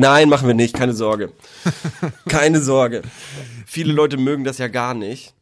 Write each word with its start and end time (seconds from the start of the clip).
Nein, 0.00 0.30
machen 0.30 0.48
wir 0.48 0.54
nicht, 0.54 0.74
keine 0.74 0.94
Sorge. 0.94 1.30
Keine 2.26 2.62
Sorge. 2.62 3.02
Viele 3.66 3.92
Leute 3.92 4.16
mögen 4.16 4.44
das 4.44 4.56
ja 4.56 4.68
gar 4.68 4.94
nicht. 4.94 5.34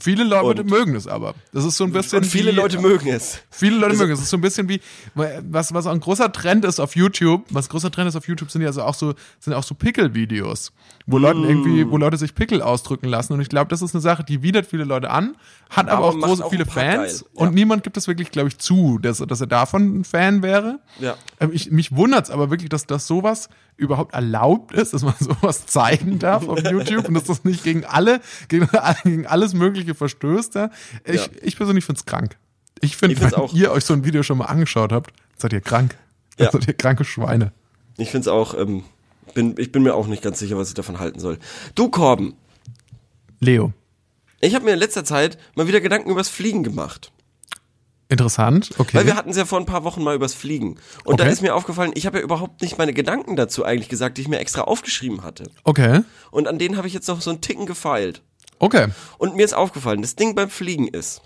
Viele 0.00 0.24
Leute 0.24 0.62
Und- 0.62 0.70
mögen 0.70 0.94
es 0.94 1.06
aber. 1.06 1.34
Das 1.52 1.64
ist 1.64 1.76
so 1.76 1.84
ein 1.84 1.92
bisschen 1.92 2.18
Und 2.18 2.24
viele 2.26 2.52
wie, 2.52 2.56
Leute 2.56 2.80
mögen 2.80 3.08
es. 3.08 3.40
Viele 3.50 3.76
Leute 3.76 3.90
Also- 3.90 4.02
mögen 4.02 4.12
es. 4.12 4.18
Es 4.18 4.24
ist 4.26 4.30
so 4.30 4.36
ein 4.36 4.40
bisschen 4.40 4.68
wie, 4.68 4.80
was, 5.14 5.72
was 5.74 5.86
auch 5.86 5.92
ein 5.92 6.00
großer 6.00 6.30
Trend 6.32 6.64
ist 6.64 6.80
auf 6.80 6.96
YouTube, 6.96 7.44
was 7.50 7.66
ein 7.66 7.70
großer 7.70 7.90
Trend 7.90 8.08
ist 8.08 8.16
auf 8.16 8.26
YouTube, 8.28 8.50
sind 8.50 8.62
ja 8.62 8.68
also 8.68 8.82
auch 8.82 8.94
so, 8.94 9.14
sind 9.40 9.52
auch 9.54 9.62
so 9.62 9.74
Pickel-Videos, 9.74 10.72
wo 11.06 11.18
Leute 11.18 11.40
irgendwie, 11.40 11.90
wo 11.90 11.96
Leute 11.96 12.16
sich 12.16 12.34
Pickel 12.34 12.62
ausdrücken 12.62 13.06
lassen. 13.08 13.32
Und 13.32 13.40
ich 13.40 13.48
glaube, 13.48 13.68
das 13.68 13.82
ist 13.82 13.94
eine 13.94 14.00
Sache, 14.02 14.24
die 14.24 14.42
widert 14.42 14.66
viele 14.66 14.84
Leute 14.84 15.10
an, 15.10 15.36
hat 15.70 15.88
aber, 15.88 16.06
Aber 16.08 16.16
auch 16.16 16.20
große, 16.20 16.44
auch 16.44 16.50
viele 16.50 16.66
Fans. 16.66 17.20
ja. 17.20 17.26
Und 17.46 17.54
niemand 17.54 17.82
gibt 17.82 17.96
es 17.96 18.06
wirklich, 18.08 18.30
glaube 18.30 18.48
ich, 18.48 18.58
zu, 18.58 18.98
dass, 18.98 19.18
dass 19.18 19.40
er 19.40 19.46
davon 19.46 20.00
ein 20.00 20.04
Fan 20.04 20.42
wäre. 20.42 20.78
Ja. 21.00 21.16
Ähm, 21.40 21.50
Ich, 21.52 21.70
mich 21.70 21.94
wundert's 21.94 22.30
aber 22.30 22.50
wirklich, 22.50 22.68
dass, 22.68 22.86
dass 22.86 23.06
sowas 23.06 23.48
überhaupt 23.78 24.12
erlaubt 24.12 24.72
ist, 24.74 24.92
dass 24.92 25.02
man 25.02 25.14
sowas 25.20 25.64
zeigen 25.66 26.18
darf 26.18 26.46
auf 26.48 26.58
YouTube 26.70 27.08
und 27.08 27.14
dass 27.14 27.24
das 27.24 27.44
nicht 27.44 27.64
gegen 27.64 27.84
alle, 27.86 28.20
gegen, 28.48 28.68
gegen 29.04 29.26
alles 29.26 29.54
Mögliche 29.54 29.94
verstößt. 29.94 30.56
Ja. 30.56 30.70
Ich, 31.04 31.14
Ja. 31.26 31.26
ich 31.42 31.56
persönlich 31.56 31.84
find's 31.86 32.04
krank. 32.04 32.36
Ich 32.80 32.96
finde, 32.96 33.20
wenn 33.20 33.34
auch. 33.34 33.54
ihr 33.54 33.70
euch 33.72 33.84
so 33.84 33.94
ein 33.94 34.04
Video 34.04 34.22
schon 34.22 34.38
mal 34.38 34.44
angeschaut 34.46 34.92
habt, 34.92 35.12
seid 35.36 35.52
ihr 35.52 35.60
krank. 35.60 35.96
Ja. 36.38 36.50
Seid 36.52 36.68
ihr 36.68 36.74
kranke 36.74 37.04
Schweine. 37.04 37.52
Ich 37.96 38.10
finde 38.10 38.22
es 38.22 38.28
auch, 38.28 38.54
ähm, 38.56 38.84
bin, 39.34 39.54
ich 39.58 39.72
bin 39.72 39.82
mir 39.82 39.94
auch 39.94 40.06
nicht 40.06 40.22
ganz 40.22 40.38
sicher, 40.38 40.56
was 40.56 40.68
ich 40.68 40.74
davon 40.74 40.98
halten 41.00 41.18
soll. 41.18 41.38
Du, 41.74 41.88
Korben, 41.88 42.34
Leo, 43.40 43.72
ich 44.40 44.54
habe 44.54 44.64
mir 44.64 44.72
in 44.74 44.78
letzter 44.78 45.04
Zeit 45.04 45.38
mal 45.56 45.66
wieder 45.66 45.80
Gedanken 45.80 46.10
übers 46.10 46.28
Fliegen 46.28 46.62
gemacht. 46.62 47.10
Interessant. 48.08 48.70
Okay. 48.78 48.96
Weil 48.96 49.06
wir 49.06 49.16
hatten 49.16 49.30
es 49.30 49.36
ja 49.36 49.44
vor 49.44 49.58
ein 49.58 49.66
paar 49.66 49.84
Wochen 49.84 50.02
mal 50.02 50.14
übers 50.14 50.34
Fliegen. 50.34 50.78
Und 51.04 51.20
da 51.20 51.24
Okay. 51.24 51.32
ist 51.32 51.42
mir 51.42 51.54
aufgefallen, 51.54 51.92
ich 51.94 52.06
habe 52.06 52.18
ja 52.18 52.24
überhaupt 52.24 52.62
nicht 52.62 52.78
meine 52.78 52.92
Gedanken 52.94 53.36
dazu 53.36 53.64
eigentlich 53.64 53.88
gesagt, 53.88 54.16
die 54.18 54.22
ich 54.22 54.28
mir 54.28 54.38
extra 54.38 54.62
aufgeschrieben 54.62 55.22
hatte. 55.22 55.50
okay. 55.64 56.00
Und 56.30 56.48
an 56.48 56.58
denen 56.58 56.76
habe 56.76 56.86
ich 56.88 56.94
jetzt 56.94 57.08
noch 57.08 57.20
so 57.20 57.30
einen 57.30 57.40
Ticken 57.40 57.66
gefeilt. 57.66 58.22
Okay. 58.58 58.88
Und 59.18 59.36
mir 59.36 59.44
ist 59.44 59.54
aufgefallen, 59.54 60.02
das 60.02 60.16
Ding 60.16 60.34
beim 60.34 60.50
Fliegen 60.50 60.88
ist, 60.88 61.22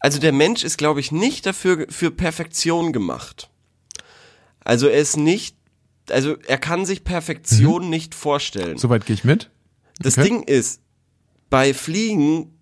also 0.00 0.18
der 0.18 0.32
Mensch 0.32 0.64
ist, 0.64 0.76
glaube 0.78 1.00
ich, 1.00 1.12
nicht 1.12 1.46
dafür 1.46 1.86
für 1.88 2.10
Perfektion 2.10 2.92
gemacht. 2.92 3.48
Also 4.64 4.88
er 4.88 4.98
ist 4.98 5.16
nicht, 5.16 5.56
also 6.10 6.36
er 6.46 6.58
kann 6.58 6.84
sich 6.86 7.04
Perfektion 7.04 7.88
nicht 7.88 8.14
vorstellen. 8.14 8.76
Soweit 8.78 9.06
gehe 9.06 9.14
ich 9.14 9.24
mit. 9.24 9.50
Das 10.00 10.18
okay. 10.18 10.28
Ding 10.28 10.42
ist, 10.42 10.80
bei 11.50 11.72
Fliegen 11.72 12.53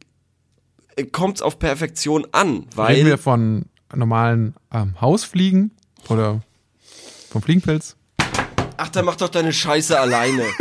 kommt 1.13 1.37
es 1.37 1.43
auf 1.43 1.59
Perfektion 1.59 2.27
an, 2.33 2.67
weil 2.75 2.97
Reden 2.97 3.07
wir 3.09 3.19
von 3.19 3.67
normalen 3.95 4.55
ähm, 4.73 5.01
Hausfliegen 5.01 5.71
oder 6.09 6.41
vom 7.31 7.43
Fliegenpilz? 7.43 7.97
ach, 8.83 8.89
dann 8.89 9.05
mach 9.05 9.17
doch 9.17 9.29
deine 9.29 9.53
Scheiße 9.53 9.99
alleine. 9.99 10.45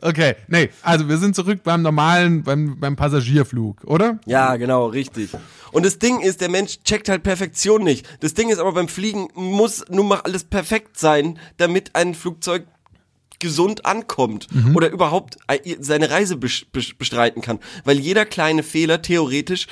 Okay, 0.00 0.36
nee, 0.46 0.70
also 0.82 1.08
wir 1.08 1.18
sind 1.18 1.34
zurück 1.34 1.62
beim 1.64 1.82
normalen, 1.82 2.44
beim, 2.44 2.78
beim 2.78 2.94
Passagierflug, 2.94 3.82
oder? 3.84 4.20
Ja, 4.26 4.54
genau, 4.54 4.86
richtig. 4.86 5.30
Und 5.72 5.84
das 5.84 5.98
Ding 5.98 6.20
ist, 6.20 6.40
der 6.40 6.48
Mensch 6.48 6.78
checkt 6.84 7.08
halt 7.08 7.24
Perfektion 7.24 7.82
nicht. 7.82 8.06
Das 8.20 8.32
Ding 8.34 8.48
ist 8.48 8.60
aber 8.60 8.72
beim 8.72 8.86
Fliegen 8.86 9.26
muss 9.34 9.84
nun 9.88 10.06
mal 10.06 10.20
alles 10.20 10.44
perfekt 10.44 10.98
sein, 10.98 11.40
damit 11.56 11.96
ein 11.96 12.14
Flugzeug 12.14 12.68
gesund 13.38 13.84
ankommt 13.86 14.48
oder 14.74 14.90
überhaupt 14.90 15.36
äh, 15.48 15.76
seine 15.80 16.10
Reise 16.10 16.34
bes- 16.34 16.64
bes- 16.72 16.96
bestreiten 16.98 17.42
kann. 17.42 17.58
Weil 17.84 17.98
jeder 17.98 18.24
kleine 18.24 18.62
Fehler 18.62 19.00
theoretisch 19.02 19.66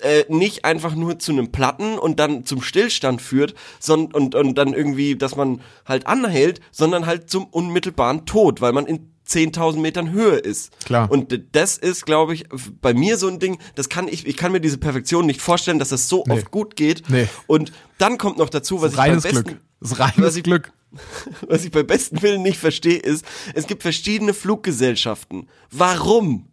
äh, 0.00 0.24
nicht 0.28 0.64
einfach 0.64 0.94
nur 0.94 1.18
zu 1.18 1.30
einem 1.32 1.52
Platten 1.52 1.98
und 1.98 2.18
dann 2.18 2.44
zum 2.44 2.62
Stillstand 2.62 3.22
führt 3.22 3.54
son 3.78 4.06
und, 4.12 4.34
und 4.34 4.56
dann 4.56 4.72
irgendwie, 4.74 5.14
dass 5.16 5.36
man 5.36 5.60
halt 5.86 6.06
anhält, 6.06 6.60
sondern 6.72 7.06
halt 7.06 7.30
zum 7.30 7.44
unmittelbaren 7.46 8.26
Tod, 8.26 8.60
weil 8.60 8.72
man 8.72 8.86
in 8.86 9.08
10.000 9.28 9.78
Metern 9.78 10.10
Höhe 10.10 10.36
ist. 10.36 10.72
Klar. 10.84 11.08
Und 11.10 11.38
das 11.52 11.78
ist, 11.78 12.04
glaube 12.04 12.34
ich, 12.34 12.44
bei 12.80 12.92
mir 12.92 13.16
so 13.16 13.28
ein 13.28 13.38
Ding, 13.38 13.58
das 13.76 13.88
kann 13.88 14.08
ich, 14.08 14.26
ich 14.26 14.36
kann 14.36 14.50
mir 14.50 14.60
diese 14.60 14.78
Perfektion 14.78 15.26
nicht 15.26 15.40
vorstellen, 15.40 15.78
dass 15.78 15.90
das 15.90 16.08
so 16.08 16.24
oft 16.28 16.50
gut 16.50 16.74
geht. 16.74 17.04
Nee. 17.08 17.28
Und 17.46 17.72
dann 17.98 18.18
kommt 18.18 18.38
noch 18.38 18.50
dazu, 18.50 18.82
was 18.82 18.92
ich 18.92 18.98
besten, 19.22 19.44
Glück. 19.44 19.60
Das 19.80 19.92
ist 19.92 19.98
reines 20.00 20.18
was 20.18 20.36
ich- 20.36 20.42
Glück. 20.42 20.72
was 21.48 21.64
ich 21.64 21.70
bei 21.70 21.82
besten 21.82 22.22
Willen 22.22 22.42
nicht 22.42 22.58
verstehe, 22.58 22.98
ist, 22.98 23.24
es 23.54 23.66
gibt 23.66 23.82
verschiedene 23.82 24.34
Fluggesellschaften. 24.34 25.48
Warum? 25.70 26.48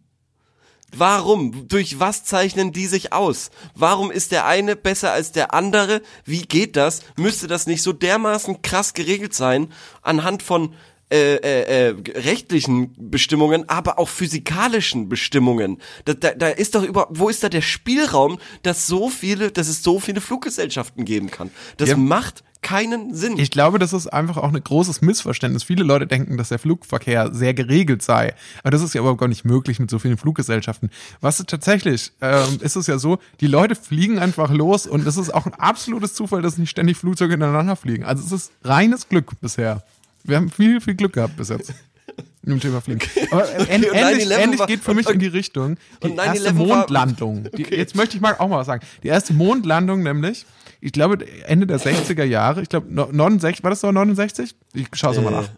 Warum? 0.92 1.68
Durch 1.68 2.00
was 2.00 2.24
zeichnen 2.24 2.72
die 2.72 2.86
sich 2.86 3.12
aus? 3.12 3.50
Warum 3.74 4.10
ist 4.10 4.32
der 4.32 4.46
eine 4.46 4.74
besser 4.74 5.12
als 5.12 5.30
der 5.32 5.54
andere? 5.54 6.02
Wie 6.24 6.42
geht 6.42 6.74
das? 6.76 7.02
Müsste 7.16 7.46
das 7.46 7.66
nicht 7.66 7.82
so 7.82 7.92
dermaßen 7.92 8.62
krass 8.62 8.92
geregelt 8.92 9.32
sein 9.34 9.72
anhand 10.02 10.42
von 10.42 10.74
äh, 11.12 11.36
äh, 11.36 11.88
äh, 11.88 11.94
rechtlichen 12.20 12.94
Bestimmungen, 13.10 13.68
aber 13.68 13.98
auch 13.98 14.08
physikalischen 14.08 15.08
Bestimmungen. 15.08 15.78
Da, 16.04 16.14
da, 16.14 16.34
da 16.34 16.48
ist 16.48 16.76
doch 16.76 16.84
über, 16.84 17.08
wo 17.10 17.28
ist 17.28 17.42
da 17.42 17.48
der 17.48 17.62
Spielraum, 17.62 18.38
dass 18.62 18.86
so 18.86 19.10
viele, 19.10 19.50
dass 19.50 19.66
es 19.66 19.82
so 19.82 19.98
viele 19.98 20.20
Fluggesellschaften 20.20 21.04
geben 21.04 21.28
kann? 21.30 21.50
Das 21.78 21.88
Ja. 21.90 21.96
macht 21.96 22.44
keinen 22.62 23.14
Sinn. 23.14 23.38
Ich 23.38 23.50
glaube, 23.50 23.78
das 23.78 23.92
ist 23.92 24.06
einfach 24.08 24.36
auch 24.36 24.52
ein 24.52 24.62
großes 24.62 25.00
Missverständnis. 25.00 25.62
Viele 25.62 25.82
Leute 25.84 26.06
denken, 26.06 26.36
dass 26.36 26.50
der 26.50 26.58
Flugverkehr 26.58 27.32
sehr 27.32 27.54
geregelt 27.54 28.02
sei. 28.02 28.34
Aber 28.62 28.70
das 28.70 28.82
ist 28.82 28.94
ja 28.94 29.00
überhaupt 29.00 29.20
gar 29.20 29.28
nicht 29.28 29.44
möglich 29.44 29.78
mit 29.80 29.90
so 29.90 29.98
vielen 29.98 30.16
Fluggesellschaften. 30.18 30.90
Was 31.20 31.38
tatsächlich, 31.46 32.12
ähm, 32.20 32.58
ist 32.60 32.76
es 32.76 32.86
ja 32.86 32.98
so, 32.98 33.18
die 33.40 33.46
Leute 33.46 33.74
fliegen 33.74 34.18
einfach 34.18 34.50
los 34.50 34.86
und 34.86 35.06
es 35.06 35.16
ist 35.16 35.32
auch 35.32 35.46
ein 35.46 35.54
absolutes 35.54 36.14
Zufall, 36.14 36.42
dass 36.42 36.58
nicht 36.58 36.70
ständig 36.70 36.96
Flugzeuge 36.98 37.34
ineinander 37.34 37.76
fliegen. 37.76 38.04
Also 38.04 38.24
es 38.24 38.32
ist 38.32 38.52
reines 38.62 39.08
Glück 39.08 39.40
bisher. 39.40 39.82
Wir 40.24 40.36
haben 40.36 40.50
viel, 40.50 40.80
viel 40.80 40.94
Glück 40.94 41.14
gehabt 41.14 41.36
bis 41.36 41.48
jetzt. 41.48 41.72
Im 42.44 42.58
Thema 42.58 42.80
Fliegen. 42.80 43.00
Aber 43.30 43.42
und 43.58 43.70
ähnlich, 43.70 43.90
9/11 43.90 44.38
ähnlich 44.38 44.58
war- 44.60 44.66
geht 44.66 44.80
für 44.82 44.94
mich 44.94 45.08
in 45.08 45.18
die 45.18 45.26
Richtung. 45.26 45.76
Die 46.02 46.08
und 46.08 46.18
erste 46.18 46.50
9/11 46.50 46.58
war- 46.58 46.76
Mondlandung. 46.78 47.48
Die, 47.56 47.62
Jetzt 47.64 47.94
möchte 47.94 48.16
ich 48.16 48.20
mal 48.22 48.34
auch 48.38 48.48
mal 48.48 48.58
was 48.58 48.66
sagen. 48.66 48.84
Die 49.02 49.08
erste 49.08 49.32
Mondlandung 49.34 50.02
nämlich, 50.02 50.46
ich 50.80 50.92
glaube 50.92 51.24
Ende 51.46 51.66
der 51.66 51.78
60er 51.80 52.24
Jahre, 52.24 52.62
ich 52.62 52.68
glaube 52.68 52.86
no- 52.92 53.08
69, 53.12 53.62
war 53.62 53.70
das 53.70 53.80
so 53.80 53.90
69? 53.92 54.54
Ich 54.74 54.88
schaue 54.94 55.14
es 55.14 55.20
mal 55.20 55.30
nach. 55.30 55.48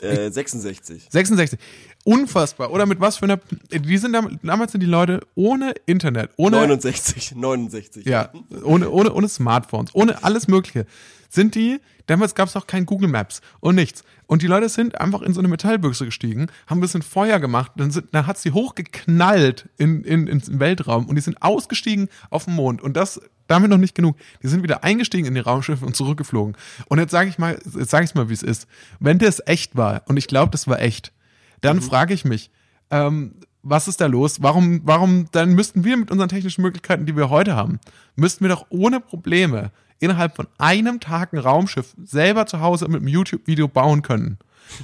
Äh, 0.00 0.30
66. 0.32 1.06
66. 1.10 1.58
Unfassbar. 2.04 2.72
Oder 2.72 2.86
mit 2.86 2.98
was 3.00 3.18
für 3.18 3.24
einer, 3.26 3.38
die 3.70 3.98
sind 3.98 4.12
dam- 4.14 4.40
damals 4.42 4.72
sind 4.72 4.80
die 4.80 4.86
Leute 4.88 5.20
ohne 5.36 5.74
Internet, 5.86 6.30
ohne 6.36 6.56
69, 6.56 7.36
69. 7.36 8.04
ja, 8.06 8.30
ohne, 8.64 8.90
ohne, 8.90 9.12
ohne 9.12 9.28
Smartphones, 9.28 9.94
ohne 9.94 10.24
alles 10.24 10.48
Mögliche. 10.48 10.86
Sind 11.30 11.54
die, 11.54 11.78
damals 12.06 12.34
gab 12.34 12.48
es 12.48 12.56
auch 12.56 12.66
kein 12.66 12.84
Google 12.84 13.08
Maps 13.08 13.40
und 13.60 13.76
nichts. 13.76 14.02
Und 14.26 14.42
die 14.42 14.48
Leute 14.48 14.68
sind 14.68 15.00
einfach 15.00 15.22
in 15.22 15.34
so 15.34 15.40
eine 15.40 15.48
Metallbüchse 15.48 16.04
gestiegen, 16.04 16.48
haben 16.66 16.78
ein 16.78 16.82
bisschen 16.82 17.02
Feuer 17.02 17.38
gemacht, 17.38 17.70
dann, 17.76 17.90
sind, 17.92 18.08
dann 18.12 18.26
hat 18.26 18.38
sie 18.38 18.50
hochgeknallt 18.50 19.68
in, 19.78 20.02
in, 20.04 20.26
ins 20.26 20.58
Weltraum 20.58 21.06
und 21.06 21.14
die 21.14 21.22
sind 21.22 21.40
ausgestiegen 21.42 22.08
auf 22.30 22.46
den 22.46 22.54
Mond. 22.54 22.82
Und 22.82 22.96
das 22.96 23.20
damit 23.52 23.70
noch 23.70 23.78
nicht 23.78 23.94
genug. 23.94 24.16
Die 24.42 24.48
sind 24.48 24.62
wieder 24.62 24.82
eingestiegen 24.82 25.26
in 25.26 25.34
die 25.34 25.40
Raumschiffe 25.40 25.84
und 25.86 25.94
zurückgeflogen. 25.94 26.56
Und 26.88 26.98
jetzt 26.98 27.12
sage 27.12 27.28
ich 27.28 27.38
mal, 27.38 27.58
jetzt 27.78 27.90
sage 27.90 28.04
ich 28.04 28.14
mal, 28.14 28.28
wie 28.28 28.34
es 28.34 28.42
ist. 28.42 28.66
Wenn 28.98 29.18
das 29.18 29.40
echt 29.46 29.76
war, 29.76 30.02
und 30.06 30.16
ich 30.16 30.26
glaube, 30.26 30.50
das 30.50 30.66
war 30.66 30.80
echt, 30.80 31.12
dann 31.60 31.80
frage 31.80 32.12
ich 32.14 32.24
mich, 32.24 32.50
ähm, 32.90 33.34
was 33.62 33.86
ist 33.86 34.00
da 34.00 34.06
los? 34.06 34.42
Warum, 34.42 34.80
warum, 34.84 35.26
dann 35.30 35.52
müssten 35.54 35.84
wir 35.84 35.96
mit 35.96 36.10
unseren 36.10 36.28
technischen 36.28 36.62
Möglichkeiten, 36.62 37.06
die 37.06 37.16
wir 37.16 37.30
heute 37.30 37.54
haben, 37.54 37.78
müssten 38.16 38.44
wir 38.44 38.48
doch 38.48 38.66
ohne 38.70 38.98
Probleme 38.98 39.70
innerhalb 40.00 40.34
von 40.34 40.48
einem 40.58 40.98
Tag 40.98 41.32
ein 41.32 41.38
Raumschiff 41.38 41.94
selber 42.02 42.46
zu 42.46 42.58
Hause 42.60 42.88
mit 42.88 42.96
einem 42.96 43.08
YouTube-Video 43.08 43.68
bauen 43.68 44.02
können. 44.02 44.38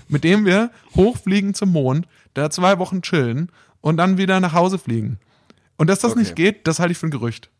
Mit 0.06 0.23
dem 0.23 0.44
wir 0.44 0.71
hochfliegen 0.94 1.55
zum 1.55 1.73
Mond, 1.73 2.06
da 2.35 2.50
zwei 2.50 2.79
Wochen 2.79 3.03
chillen 3.03 3.50
und 3.81 3.97
dann 3.97 4.17
wieder 4.17 4.38
nach 4.38 4.53
Hause 4.53 4.79
fliegen. 4.79 5.19
Und 5.76 5.88
dass 5.88 6.00
das 6.00 6.12
Okay. 6.12 6.21
nicht 6.21 6.37
geht, 6.37 6.67
das 6.69 6.79
halte 6.79 6.93
ich 6.93 6.99
für 6.99 7.06
ein 7.06 7.11
Gerücht. 7.11 7.50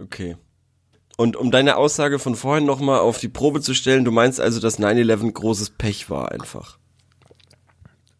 Okay. 0.00 0.36
Und 1.16 1.36
um 1.36 1.50
deine 1.50 1.76
Aussage 1.76 2.18
von 2.18 2.36
vorhin 2.36 2.66
nochmal 2.66 3.00
auf 3.00 3.18
die 3.18 3.28
Probe 3.28 3.60
zu 3.60 3.74
stellen, 3.74 4.04
du 4.04 4.10
meinst 4.10 4.40
also, 4.40 4.60
dass 4.60 4.78
9-11 4.78 5.32
großes 5.32 5.70
Pech 5.70 6.10
war 6.10 6.30
einfach. 6.30 6.78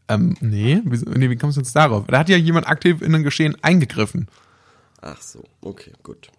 Ähm, 0.08 0.36
nee, 0.40 0.80
wie, 0.84 1.18
nee, 1.18 1.30
wie 1.30 1.36
kommst 1.36 1.56
du 1.56 1.60
jetzt 1.60 1.76
darauf? 1.76 2.06
Da 2.06 2.18
hat 2.18 2.28
ja 2.28 2.36
jemand 2.36 2.68
aktiv 2.68 3.02
in 3.02 3.14
ein 3.14 3.22
Geschehen 3.22 3.56
eingegriffen. 3.62 4.28
Ach 5.02 5.20
so, 5.20 5.44
okay, 5.60 5.92
gut. 6.02 6.30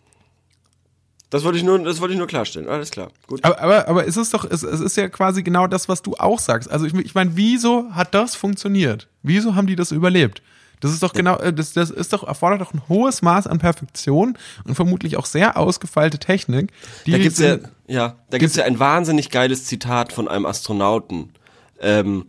Das 1.30 1.44
wollte 1.44 1.57
ich 1.57 1.63
nur, 1.63 1.78
das 1.80 2.00
wollte 2.00 2.13
ich 2.13 2.18
nur 2.18 2.28
klarstellen. 2.28 2.69
Alles 2.69 2.90
klar, 2.90 3.12
gut. 3.28 3.44
Aber, 3.44 3.60
aber, 3.60 3.88
aber 3.90 4.07
es 4.07 4.16
ist 4.16 4.33
doch, 4.33 4.45
es, 4.50 4.63
es 4.63 4.80
ist 4.80 4.95
ja 4.95 5.10
quasi 5.10 5.44
genau 5.44 5.68
das, 5.68 5.90
was 5.90 6.01
du 6.01 6.16
auch 6.16 6.40
sagst. 6.40 6.72
Also 6.72 6.86
ich, 6.86 6.94
ich 6.94 7.16
meine, 7.16 7.36
wieso 7.36 7.92
hat 7.92 8.13
das 8.13 8.36
funktioniert? 8.36 9.10
Wieso 9.24 9.56
haben 9.56 9.68
die 9.68 9.75
das 9.75 9.92
überlebt? 9.92 10.42
Das 10.79 10.91
ist 10.91 11.01
doch 11.03 11.13
genau, 11.13 11.38
äh, 11.38 11.53
das, 11.53 11.74
das 11.74 11.89
ist 11.89 12.13
doch, 12.13 12.27
erfordert 12.27 12.62
doch 12.62 12.74
ein 12.74 12.81
hohes 12.88 13.21
Maß 13.21 13.47
an 13.47 13.59
Perfektion 13.59 14.38
und 14.65 14.75
vermutlich 14.75 15.18
auch 15.18 15.25
sehr 15.25 15.57
ausgefeilte 15.57 16.19
Technik. 16.19 16.71
Die 17.06 17.12
Da 17.12 17.18
gibt's 17.18 17.39
ja, 17.39 17.57
ja, 17.88 18.15
da 18.29 18.38
gibt's 18.38 18.56
ja 18.56 18.65
ein 18.65 18.79
wahnsinnig 18.79 19.29
geiles 19.29 19.65
Zitat 19.65 20.13
von 20.13 20.27
einem 20.27 20.45
Astronauten. 20.45 21.33
Ähm, 21.79 22.27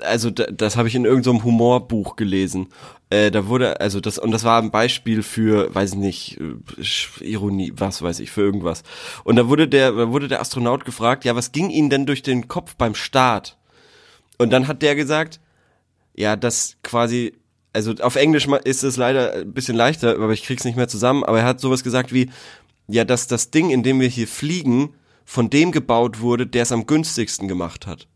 also 0.00 0.30
da, 0.30 0.44
das 0.44 0.76
habe 0.76 0.88
ich 0.88 0.94
in 0.94 1.04
irgendeinem 1.04 1.38
so 1.38 1.44
Humorbuch 1.44 2.16
gelesen. 2.16 2.68
Äh, 3.10 3.30
da 3.30 3.46
wurde, 3.46 3.80
also 3.80 4.00
das, 4.00 4.18
und 4.18 4.30
das 4.30 4.44
war 4.44 4.60
ein 4.60 4.70
Beispiel 4.70 5.22
für, 5.22 5.74
weiß 5.74 5.90
ich 5.90 5.98
nicht, 5.98 6.40
äh, 6.40 7.24
Ironie, 7.24 7.72
was 7.76 8.02
weiß 8.02 8.20
ich, 8.20 8.30
für 8.30 8.40
irgendwas. 8.40 8.84
Und 9.24 9.36
da 9.36 9.48
wurde 9.48 9.68
der, 9.68 9.92
da 9.92 10.10
wurde 10.10 10.28
der 10.28 10.40
Astronaut 10.40 10.84
gefragt, 10.84 11.24
ja, 11.24 11.36
was 11.36 11.52
ging 11.52 11.70
Ihnen 11.70 11.90
denn 11.90 12.06
durch 12.06 12.22
den 12.22 12.48
Kopf 12.48 12.74
beim 12.76 12.94
Start? 12.94 13.58
Und 14.38 14.50
dann 14.50 14.66
hat 14.66 14.82
der 14.82 14.94
gesagt, 14.94 15.40
ja, 16.14 16.36
das 16.36 16.76
quasi, 16.82 17.34
also 17.72 17.94
auf 18.00 18.16
Englisch 18.16 18.46
ist 18.64 18.82
es 18.82 18.96
leider 18.96 19.32
ein 19.34 19.52
bisschen 19.52 19.76
leichter, 19.76 20.14
aber 20.14 20.32
ich 20.32 20.42
krieg's 20.44 20.64
nicht 20.64 20.76
mehr 20.76 20.88
zusammen, 20.88 21.24
aber 21.24 21.40
er 21.40 21.46
hat 21.46 21.60
sowas 21.60 21.82
gesagt 21.82 22.12
wie, 22.12 22.30
ja, 22.88 23.04
dass 23.04 23.26
das 23.26 23.50
Ding, 23.50 23.70
in 23.70 23.82
dem 23.82 24.00
wir 24.00 24.08
hier 24.08 24.28
fliegen, 24.28 24.94
von 25.24 25.50
dem 25.50 25.72
gebaut 25.72 26.20
wurde, 26.20 26.46
der 26.46 26.62
es 26.62 26.72
am 26.72 26.86
günstigsten 26.86 27.48
gemacht 27.48 27.86
hat. 27.86 28.06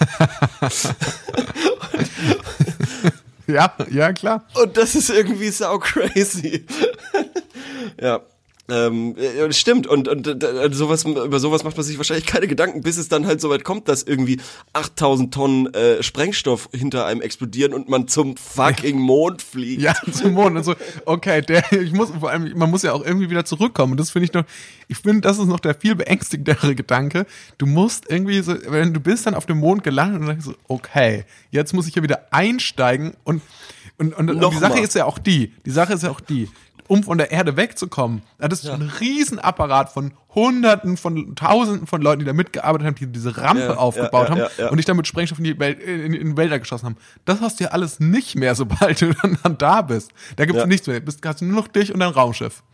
ja, 3.46 3.72
ja, 3.90 4.12
klar. 4.12 4.46
Und 4.54 4.76
das 4.76 4.94
ist 4.94 5.10
irgendwie 5.10 5.50
sau 5.50 5.78
crazy. 5.78 6.64
ja. 8.00 8.20
Ähm, 8.72 9.16
äh, 9.16 9.52
stimmt 9.52 9.86
und 9.86 10.08
und 10.08 10.26
äh, 10.26 10.72
sowas 10.72 11.04
über 11.04 11.38
sowas 11.38 11.64
macht 11.64 11.76
man 11.76 11.84
sich 11.84 11.96
wahrscheinlich 11.98 12.26
keine 12.26 12.46
Gedanken, 12.46 12.82
bis 12.82 12.96
es 12.96 13.08
dann 13.08 13.26
halt 13.26 13.40
so 13.40 13.50
weit 13.50 13.64
kommt, 13.64 13.88
dass 13.88 14.02
irgendwie 14.02 14.40
8000 14.72 15.32
Tonnen 15.32 15.74
äh, 15.74 16.02
Sprengstoff 16.02 16.68
hinter 16.72 17.06
einem 17.06 17.20
explodieren 17.20 17.72
und 17.72 17.88
man 17.88 18.08
zum 18.08 18.36
fucking 18.36 18.98
Mond 18.98 19.42
fliegt. 19.42 19.82
Ja, 19.82 19.94
zum 20.12 20.34
Mond 20.34 20.56
und 20.56 20.64
so. 20.64 20.74
Okay, 21.04 21.42
der 21.42 21.70
ich 21.72 21.92
muss 21.92 22.10
vor 22.10 22.30
allem 22.30 22.56
man 22.56 22.70
muss 22.70 22.82
ja 22.82 22.92
auch 22.92 23.04
irgendwie 23.04 23.30
wieder 23.30 23.44
zurückkommen 23.44 23.92
und 23.92 24.00
das 24.00 24.10
finde 24.10 24.26
ich 24.26 24.32
noch 24.32 24.44
ich 24.88 24.98
finde 24.98 25.22
das 25.22 25.38
ist 25.38 25.46
noch 25.46 25.60
der 25.60 25.74
viel 25.74 25.94
beängstigendere 25.94 26.74
Gedanke. 26.74 27.26
Du 27.58 27.66
musst 27.66 28.10
irgendwie 28.10 28.40
so 28.40 28.54
wenn 28.68 28.92
du 28.92 29.00
bist 29.00 29.26
dann 29.26 29.34
auf 29.34 29.46
dem 29.46 29.58
Mond 29.58 29.84
gelandet 29.84 30.20
und 30.20 30.26
dann 30.26 30.40
so 30.40 30.54
okay, 30.68 31.24
jetzt 31.50 31.72
muss 31.72 31.86
ich 31.86 31.94
ja 31.94 32.02
wieder 32.02 32.26
einsteigen 32.30 33.12
und 33.24 33.42
und, 34.00 34.14
und, 34.14 34.30
und 34.30 34.54
die 34.54 34.58
Sache 34.58 34.76
mal. 34.76 34.82
ist 34.82 34.94
ja 34.94 35.04
auch 35.04 35.18
die, 35.18 35.52
die 35.66 35.70
Sache 35.70 35.92
ist 35.92 36.04
ja 36.04 36.10
auch 36.10 36.20
die, 36.20 36.48
um 36.90 37.04
von 37.04 37.18
der 37.18 37.30
Erde 37.30 37.56
wegzukommen. 37.56 38.22
Das 38.38 38.58
ist 38.58 38.64
ja. 38.64 38.74
ein 38.74 38.82
Riesenapparat 38.82 39.92
von 39.92 40.10
Hunderten, 40.34 40.96
von 40.96 41.36
Tausenden 41.36 41.86
von 41.86 42.02
Leuten, 42.02 42.18
die 42.18 42.24
da 42.24 42.32
mitgearbeitet 42.32 42.84
haben, 42.84 42.94
die 42.96 43.06
diese 43.06 43.36
Rampe 43.36 43.62
ja, 43.62 43.76
aufgebaut 43.76 44.28
ja, 44.28 44.34
haben 44.34 44.70
und 44.70 44.76
dich 44.76 44.86
damit 44.86 45.06
Sprengstoff 45.06 45.38
in 45.38 45.44
die 45.44 45.56
Welt, 45.60 45.80
in, 45.80 46.14
in 46.14 46.36
Wälder 46.36 46.58
geschossen 46.58 46.86
haben. 46.86 46.96
Das 47.26 47.40
hast 47.40 47.60
du 47.60 47.64
ja 47.64 47.70
alles 47.70 48.00
nicht 48.00 48.34
mehr, 48.34 48.54
sobald 48.56 49.00
du 49.00 49.14
dann, 49.14 49.38
dann 49.40 49.56
da 49.56 49.82
bist. 49.82 50.10
Da 50.34 50.46
gibt's 50.46 50.66
nichts 50.66 50.88
mehr. 50.88 50.98
Du 50.98 51.12
hast 51.24 51.42
nur 51.42 51.54
noch 51.54 51.68
dich 51.68 51.94
und 51.94 52.00
dein 52.00 52.10
Raumschiff. 52.10 52.64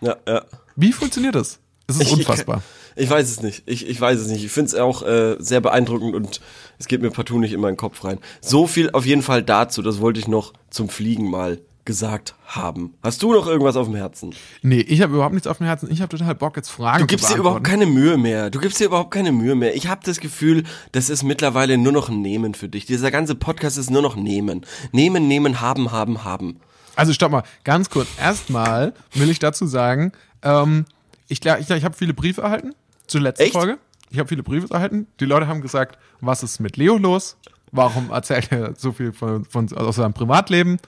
Ja, 0.00 0.16
ja. 0.26 0.42
Wie 0.76 0.92
funktioniert 0.92 1.34
das? 1.34 1.58
Es 1.86 1.96
ist 1.96 2.02
ich, 2.02 2.12
unfassbar. 2.14 2.62
Ich, 2.96 3.04
ich, 3.04 3.10
weiß 3.10 3.28
es 3.28 3.42
nicht. 3.42 3.64
Ich, 3.66 3.86
ich 3.86 4.00
weiß 4.00 4.20
es 4.20 4.28
nicht. 4.28 4.42
Ich 4.42 4.52
finde 4.52 4.68
es 4.68 4.74
auch 4.74 5.02
äh, 5.02 5.36
sehr 5.38 5.60
beeindruckend 5.60 6.14
und 6.14 6.40
es 6.78 6.88
geht 6.88 7.02
mir 7.02 7.10
partout 7.10 7.40
nicht 7.40 7.52
in 7.52 7.60
meinen 7.60 7.76
Kopf 7.76 8.04
rein. 8.04 8.20
So 8.40 8.66
viel 8.66 8.90
auf 8.92 9.04
jeden 9.04 9.22
Fall 9.22 9.42
dazu. 9.42 9.82
Das 9.82 10.00
wollte 10.00 10.18
ich 10.18 10.28
noch 10.28 10.54
zum 10.70 10.88
Fliegen 10.88 11.28
mal 11.28 11.60
gesagt 11.90 12.36
haben. 12.46 12.94
Hast 13.02 13.20
du 13.20 13.32
noch 13.32 13.48
irgendwas 13.48 13.74
auf 13.74 13.88
dem 13.88 13.96
Herzen? 13.96 14.32
Nee, 14.62 14.78
ich 14.78 15.02
habe 15.02 15.14
überhaupt 15.14 15.34
nichts 15.34 15.48
auf 15.48 15.58
dem 15.58 15.66
Herzen. 15.66 15.90
Ich 15.90 16.00
habe 16.00 16.16
total 16.16 16.36
Bock, 16.36 16.56
jetzt 16.56 16.68
Fragen 16.68 17.00
Du 17.00 17.06
gibst 17.08 17.28
dir 17.28 17.36
überhaupt 17.36 17.64
keine 17.64 17.84
Mühe 17.84 18.16
mehr. 18.16 18.48
Du 18.48 18.60
gibst 18.60 18.78
dir 18.78 18.84
überhaupt 18.84 19.10
keine 19.10 19.32
Mühe 19.32 19.56
mehr. 19.56 19.74
Ich 19.74 19.88
habe 19.88 20.02
das 20.04 20.20
Gefühl, 20.20 20.62
das 20.92 21.10
ist 21.10 21.24
mittlerweile 21.24 21.78
nur 21.78 21.90
noch 21.90 22.08
ein 22.08 22.22
Nehmen 22.22 22.54
für 22.54 22.68
dich. 22.68 22.86
Dieser 22.86 23.10
ganze 23.10 23.34
Podcast 23.34 23.76
ist 23.76 23.90
nur 23.90 24.02
noch 24.02 24.14
Nehmen. 24.14 24.64
Nehmen, 24.92 25.26
nehmen, 25.26 25.60
haben, 25.60 25.90
haben, 25.90 26.22
haben. 26.22 26.60
Also 26.94 27.12
stopp 27.12 27.32
mal, 27.32 27.42
ganz 27.64 27.90
kurz. 27.90 28.06
Erstmal 28.20 28.94
will 29.14 29.30
ich 29.30 29.40
dazu 29.40 29.66
sagen, 29.66 30.12
ähm, 30.42 30.84
ich 31.26 31.44
ich, 31.44 31.70
ich 31.70 31.84
habe 31.84 31.96
viele 31.96 32.14
Briefe 32.14 32.42
erhalten 32.42 32.72
zur 33.08 33.20
letzten 33.20 33.42
Echt? 33.42 33.52
Folge. 33.52 33.78
Ich 34.10 34.20
habe 34.20 34.28
viele 34.28 34.44
Briefe 34.44 34.72
erhalten. 34.72 35.08
Die 35.18 35.24
Leute 35.24 35.48
haben 35.48 35.60
gesagt, 35.60 35.98
was 36.20 36.44
ist 36.44 36.60
mit 36.60 36.76
Leo 36.76 36.98
los? 36.98 37.36
Warum 37.72 38.10
erzählt 38.10 38.52
er 38.52 38.74
so 38.76 38.92
viel 38.92 39.12
von, 39.12 39.44
von 39.44 39.72
aus 39.72 39.96
seinem 39.96 40.12
Privatleben? 40.12 40.78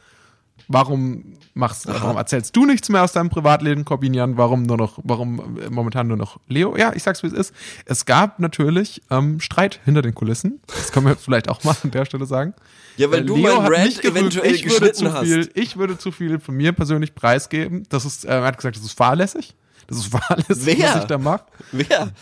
Warum 0.72 1.36
machst, 1.54 1.88
Aha. 1.88 1.98
warum 2.00 2.16
erzählst 2.16 2.56
du 2.56 2.64
nichts 2.64 2.88
mehr 2.88 3.02
aus 3.02 3.12
deinem 3.12 3.28
Privatleben, 3.30 3.84
Corbinian? 3.84 4.36
Warum 4.36 4.62
nur 4.62 4.76
noch, 4.76 4.98
warum 5.02 5.58
momentan 5.70 6.08
nur 6.08 6.16
noch 6.16 6.40
Leo? 6.48 6.76
Ja, 6.76 6.92
ich 6.94 7.02
sag's 7.02 7.22
wie 7.22 7.26
es 7.26 7.32
ist. 7.32 7.54
Es 7.84 8.06
gab 8.06 8.38
natürlich 8.38 9.02
ähm, 9.10 9.40
Streit 9.40 9.80
hinter 9.84 10.02
den 10.02 10.14
Kulissen. 10.14 10.60
Das 10.66 10.92
können 10.92 11.06
wir 11.06 11.16
vielleicht 11.16 11.48
auch 11.48 11.62
mal 11.64 11.76
an 11.82 11.90
der 11.90 12.04
Stelle 12.04 12.26
sagen. 12.26 12.54
Ja, 12.96 13.10
weil 13.10 13.24
du 13.24 13.36
Leo 13.36 13.60
mein 13.60 13.72
Rant 13.72 14.04
eventuell 14.04 14.54
ich 14.54 14.68
würde 14.68 14.92
zu 14.92 15.10
viel, 15.10 15.50
Ich 15.54 15.76
würde 15.76 15.98
zu 15.98 16.12
viel 16.12 16.38
von 16.40 16.54
mir 16.54 16.72
persönlich 16.72 17.14
preisgeben. 17.14 17.84
Das 17.88 18.04
ist, 18.04 18.24
äh, 18.24 18.28
er 18.28 18.44
hat 18.44 18.56
gesagt, 18.56 18.76
das 18.76 18.84
ist 18.84 18.92
fahrlässig. 18.96 19.54
Das 19.86 19.98
ist 19.98 20.06
fahrlässig, 20.16 20.78
Wer? 20.78 20.88
was 20.88 21.02
ich 21.02 21.04
da 21.04 21.18
mache. 21.18 21.44
Wer? 21.72 22.12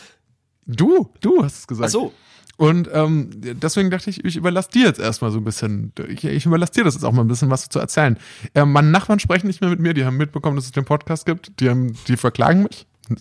Du, 0.67 1.11
du 1.21 1.43
hast 1.45 1.59
es 1.59 1.67
gesagt. 1.67 1.89
Ach 1.89 1.93
so. 1.93 2.13
Und 2.61 2.91
ähm, 2.93 3.31
deswegen 3.33 3.89
dachte 3.89 4.11
ich, 4.11 4.23
ich 4.23 4.37
überlasse 4.37 4.69
dir 4.69 4.85
jetzt 4.85 5.01
erstmal 5.01 5.31
so 5.31 5.39
ein 5.39 5.45
bisschen, 5.45 5.95
ich, 6.09 6.23
ich 6.25 6.45
überlasse 6.45 6.75
dir 6.75 6.85
das 6.85 6.93
jetzt 6.93 7.05
auch 7.05 7.13
mal 7.13 7.23
ein 7.23 7.27
bisschen 7.27 7.49
was 7.49 7.71
zu 7.71 7.79
erzählen. 7.79 8.19
Äh, 8.53 8.67
meine 8.67 8.91
Nachbarn 8.91 9.19
sprechen 9.19 9.47
nicht 9.47 9.63
mehr 9.63 9.71
mit 9.71 9.81
mir, 9.81 9.95
die 9.95 10.05
haben 10.05 10.19
mitbekommen, 10.19 10.57
dass 10.57 10.67
es 10.67 10.73
den 10.73 10.85
Podcast 10.85 11.25
gibt, 11.25 11.59
die, 11.59 11.71
haben, 11.71 11.97
die 12.07 12.19
verklagen 12.19 12.65
mich. 12.65 12.87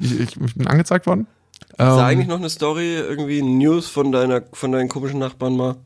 ich, 0.00 0.20
ich, 0.20 0.40
ich, 0.40 0.54
bin 0.54 0.68
angezeigt 0.68 1.08
worden. 1.08 1.26
Ist 1.70 1.80
da 1.80 1.98
ähm, 1.98 2.04
eigentlich 2.04 2.28
noch 2.28 2.38
eine 2.38 2.48
Story, 2.48 2.94
irgendwie 2.94 3.42
News 3.42 3.88
von 3.88 4.12
deiner, 4.12 4.44
von 4.52 4.70
deinen 4.70 4.88
komischen 4.88 5.18
Nachbarn 5.18 5.56
mal? 5.56 5.78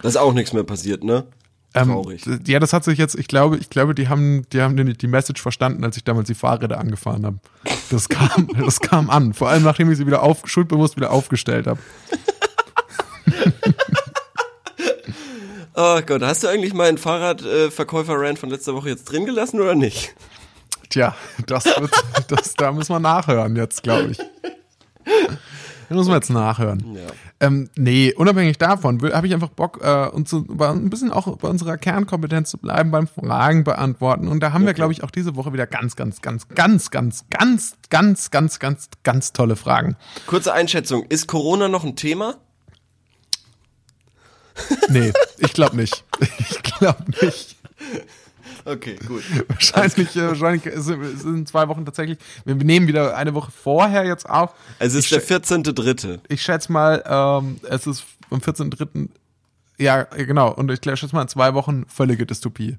Da 0.00 0.08
ist 0.08 0.16
auch 0.16 0.32
nichts 0.32 0.54
mehr 0.54 0.64
passiert, 0.64 1.04
ne? 1.04 1.26
Ähm, 1.74 1.88
Traurig. 1.88 2.26
Ähm, 2.26 2.40
ja, 2.46 2.58
das 2.58 2.72
hat 2.72 2.84
sich 2.84 2.98
jetzt, 2.98 3.14
ich 3.14 3.28
glaube, 3.28 3.56
ich 3.56 3.70
glaube, 3.70 3.94
die 3.94 4.08
haben, 4.08 4.46
die 4.52 4.60
haben 4.60 4.76
die, 4.76 4.92
die 4.92 5.06
Message 5.06 5.40
verstanden, 5.40 5.84
als 5.84 5.96
ich 5.96 6.04
damals 6.04 6.26
die 6.26 6.34
Fahrräder 6.34 6.78
angefahren 6.78 7.24
habe. 7.24 7.38
Das 7.90 8.08
kam, 8.08 8.48
das 8.58 8.80
kam 8.80 9.08
an. 9.10 9.32
Vor 9.32 9.48
allem 9.48 9.62
nachdem 9.62 9.90
ich 9.90 9.98
sie 9.98 10.06
wieder 10.06 10.22
auf, 10.22 10.42
schuldbewusst 10.44 10.96
wieder 10.96 11.10
aufgestellt 11.10 11.66
habe. 11.66 11.80
oh 15.74 16.00
Gott, 16.04 16.22
hast 16.22 16.42
du 16.42 16.48
eigentlich 16.48 16.74
meinen 16.74 16.98
Fahrradverkäufer-Rand 16.98 18.38
von 18.38 18.50
letzter 18.50 18.74
Woche 18.74 18.90
jetzt 18.90 19.04
drin 19.04 19.24
gelassen 19.24 19.60
oder 19.60 19.74
nicht? 19.74 20.14
Tja, 20.90 21.14
das 21.46 21.64
wird, 21.64 21.90
das, 22.28 22.54
da 22.54 22.70
müssen 22.72 22.92
wir 22.92 23.00
nachhören 23.00 23.56
jetzt, 23.56 23.82
glaube 23.82 24.10
ich. 24.10 24.18
Den 25.88 25.96
müssen 25.96 26.10
wir 26.10 26.16
jetzt 26.16 26.30
nachhören. 26.30 26.94
Ja. 26.94 27.00
Ähm, 27.40 27.70
nee, 27.76 28.12
unabhängig 28.14 28.58
davon 28.58 29.00
habe 29.12 29.26
ich 29.26 29.34
einfach 29.34 29.48
Bock, 29.48 29.80
äh, 29.82 30.08
uns 30.08 30.30
so, 30.30 30.44
ein 30.58 30.90
bisschen 30.90 31.10
auch 31.10 31.36
bei 31.38 31.48
unserer 31.48 31.76
Kernkompetenz 31.76 32.50
zu 32.50 32.58
bleiben, 32.58 32.90
beim 32.90 33.06
Fragen 33.06 33.64
beantworten. 33.64 34.28
Und 34.28 34.40
da 34.40 34.52
haben 34.52 34.62
okay. 34.62 34.68
wir, 34.68 34.74
glaube 34.74 34.92
ich, 34.92 35.02
auch 35.02 35.10
diese 35.10 35.36
Woche 35.36 35.52
wieder 35.52 35.66
ganz, 35.66 35.96
ganz, 35.96 36.22
ganz, 36.22 36.48
ganz, 36.48 36.90
ganz, 36.90 37.24
ganz, 37.30 37.76
ganz, 37.90 38.30
ganz, 38.30 38.58
ganz, 38.58 38.88
ganz 39.02 39.32
tolle 39.32 39.56
Fragen. 39.56 39.96
Kurze 40.26 40.52
Einschätzung. 40.52 41.04
Ist 41.08 41.26
Corona 41.26 41.68
noch 41.68 41.84
ein 41.84 41.96
Thema? 41.96 42.36
Nee, 44.88 45.12
ich 45.38 45.52
glaube 45.52 45.76
nicht. 45.76 46.04
Ich 46.38 46.62
glaube 46.62 47.04
nicht. 47.22 47.56
Okay, 48.64 48.96
gut. 49.06 49.22
Wahrscheinlich, 49.48 50.16
äh, 50.16 50.28
wahrscheinlich 50.28 50.72
sind 50.74 51.48
zwei 51.48 51.68
Wochen 51.68 51.84
tatsächlich. 51.84 52.18
Wir 52.44 52.54
nehmen 52.54 52.86
wieder 52.86 53.16
eine 53.16 53.34
Woche 53.34 53.50
vorher 53.50 54.04
jetzt 54.04 54.28
auf. 54.28 54.54
Es 54.78 54.94
ist 54.94 55.10
ich 55.10 55.26
der 55.26 55.40
14.3. 55.40 56.20
Ich 56.28 56.42
schätze 56.42 56.70
mal, 56.70 57.02
ähm, 57.06 57.58
es 57.68 57.86
ist 57.86 58.04
am 58.30 58.38
14.3. 58.38 59.08
Ja, 59.78 60.04
genau. 60.04 60.52
Und 60.52 60.70
ich 60.70 60.80
schätze 60.82 61.14
mal, 61.14 61.22
in 61.22 61.28
zwei 61.28 61.54
Wochen 61.54 61.84
völlige 61.86 62.26
Dystopie. 62.26 62.78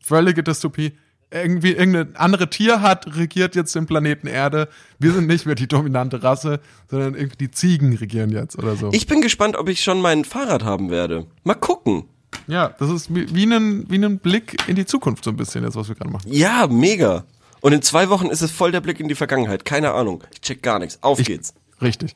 Völlige 0.00 0.42
Dystopie. 0.42 0.92
Irgendwie 1.32 1.72
irgendeine 1.72 2.18
andere 2.18 2.50
Tierart 2.50 3.16
regiert 3.16 3.54
jetzt 3.54 3.74
den 3.76 3.86
Planeten 3.86 4.26
Erde. 4.26 4.68
Wir 4.98 5.12
sind 5.12 5.28
nicht 5.28 5.46
mehr 5.46 5.54
die 5.54 5.68
dominante 5.68 6.24
Rasse, 6.24 6.60
sondern 6.88 7.14
irgendwie 7.14 7.36
die 7.36 7.50
Ziegen 7.52 7.94
regieren 7.94 8.30
jetzt 8.30 8.58
oder 8.58 8.74
so. 8.74 8.90
Ich 8.92 9.06
bin 9.06 9.20
gespannt, 9.20 9.56
ob 9.56 9.68
ich 9.68 9.80
schon 9.82 10.00
mein 10.00 10.24
Fahrrad 10.24 10.64
haben 10.64 10.90
werde. 10.90 11.26
Mal 11.44 11.54
gucken. 11.54 12.06
Ja, 12.46 12.68
das 12.78 12.90
ist 12.90 13.14
wie, 13.14 13.44
ein, 13.44 13.88
wie 13.88 14.04
ein 14.04 14.18
Blick 14.18 14.56
in 14.68 14.76
die 14.76 14.86
Zukunft 14.86 15.24
so 15.24 15.30
ein 15.30 15.36
bisschen, 15.36 15.64
jetzt, 15.64 15.76
was 15.76 15.88
wir 15.88 15.94
gerade 15.94 16.10
machen. 16.10 16.32
Ja, 16.32 16.66
mega. 16.66 17.24
Und 17.60 17.72
in 17.72 17.82
zwei 17.82 18.08
Wochen 18.08 18.26
ist 18.26 18.40
es 18.40 18.50
voll 18.50 18.72
der 18.72 18.80
Blick 18.80 19.00
in 19.00 19.08
die 19.08 19.14
Vergangenheit. 19.14 19.64
Keine 19.64 19.92
Ahnung. 19.92 20.24
Ich 20.32 20.40
check 20.40 20.62
gar 20.62 20.78
nichts. 20.78 20.98
Auf 21.02 21.20
ich, 21.20 21.26
geht's. 21.26 21.54
Richtig. 21.82 22.14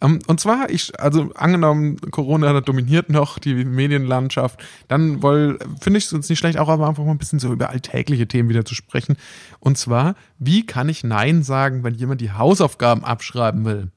Um, 0.00 0.14
ähm, 0.14 0.18
und 0.26 0.40
zwar, 0.40 0.70
ich, 0.70 0.98
also 0.98 1.30
angenommen, 1.34 1.96
Corona 2.10 2.60
dominiert 2.60 3.10
noch 3.10 3.38
die 3.38 3.54
Medienlandschaft, 3.54 4.62
dann 4.88 5.20
finde 5.20 5.98
ich 5.98 6.06
es 6.06 6.12
uns 6.12 6.28
nicht 6.28 6.38
schlecht, 6.38 6.58
auch 6.58 6.68
aber 6.68 6.88
einfach 6.88 7.04
mal 7.04 7.10
ein 7.10 7.18
bisschen 7.18 7.38
so 7.38 7.52
über 7.52 7.70
alltägliche 7.70 8.26
Themen 8.26 8.48
wieder 8.48 8.64
zu 8.64 8.74
sprechen. 8.74 9.16
Und 9.60 9.76
zwar, 9.76 10.14
wie 10.38 10.64
kann 10.64 10.88
ich 10.88 11.04
Nein 11.04 11.42
sagen, 11.42 11.84
wenn 11.84 11.94
jemand 11.94 12.20
die 12.20 12.32
Hausaufgaben 12.32 13.04
abschreiben 13.04 13.64
will? 13.64 13.90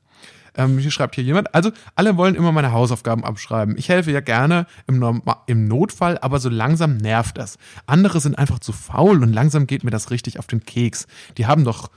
Ähm, 0.57 0.77
hier 0.77 0.91
schreibt 0.91 1.15
hier 1.15 1.23
jemand, 1.23 1.53
also 1.53 1.71
alle 1.95 2.17
wollen 2.17 2.35
immer 2.35 2.51
meine 2.51 2.71
Hausaufgaben 2.71 3.23
abschreiben. 3.23 3.77
Ich 3.77 3.89
helfe 3.89 4.11
ja 4.11 4.21
gerne 4.21 4.67
im, 4.87 5.21
im 5.47 5.67
Notfall, 5.67 6.17
aber 6.19 6.39
so 6.39 6.49
langsam 6.49 6.97
nervt 6.97 7.37
das. 7.37 7.57
Andere 7.85 8.19
sind 8.19 8.37
einfach 8.37 8.59
zu 8.59 8.71
faul 8.71 9.21
und 9.21 9.33
langsam 9.33 9.67
geht 9.67 9.83
mir 9.83 9.91
das 9.91 10.11
richtig 10.11 10.39
auf 10.39 10.47
den 10.47 10.63
Keks. 10.63 11.07
Die 11.37 11.45
haben 11.45 11.63
doch 11.63 11.89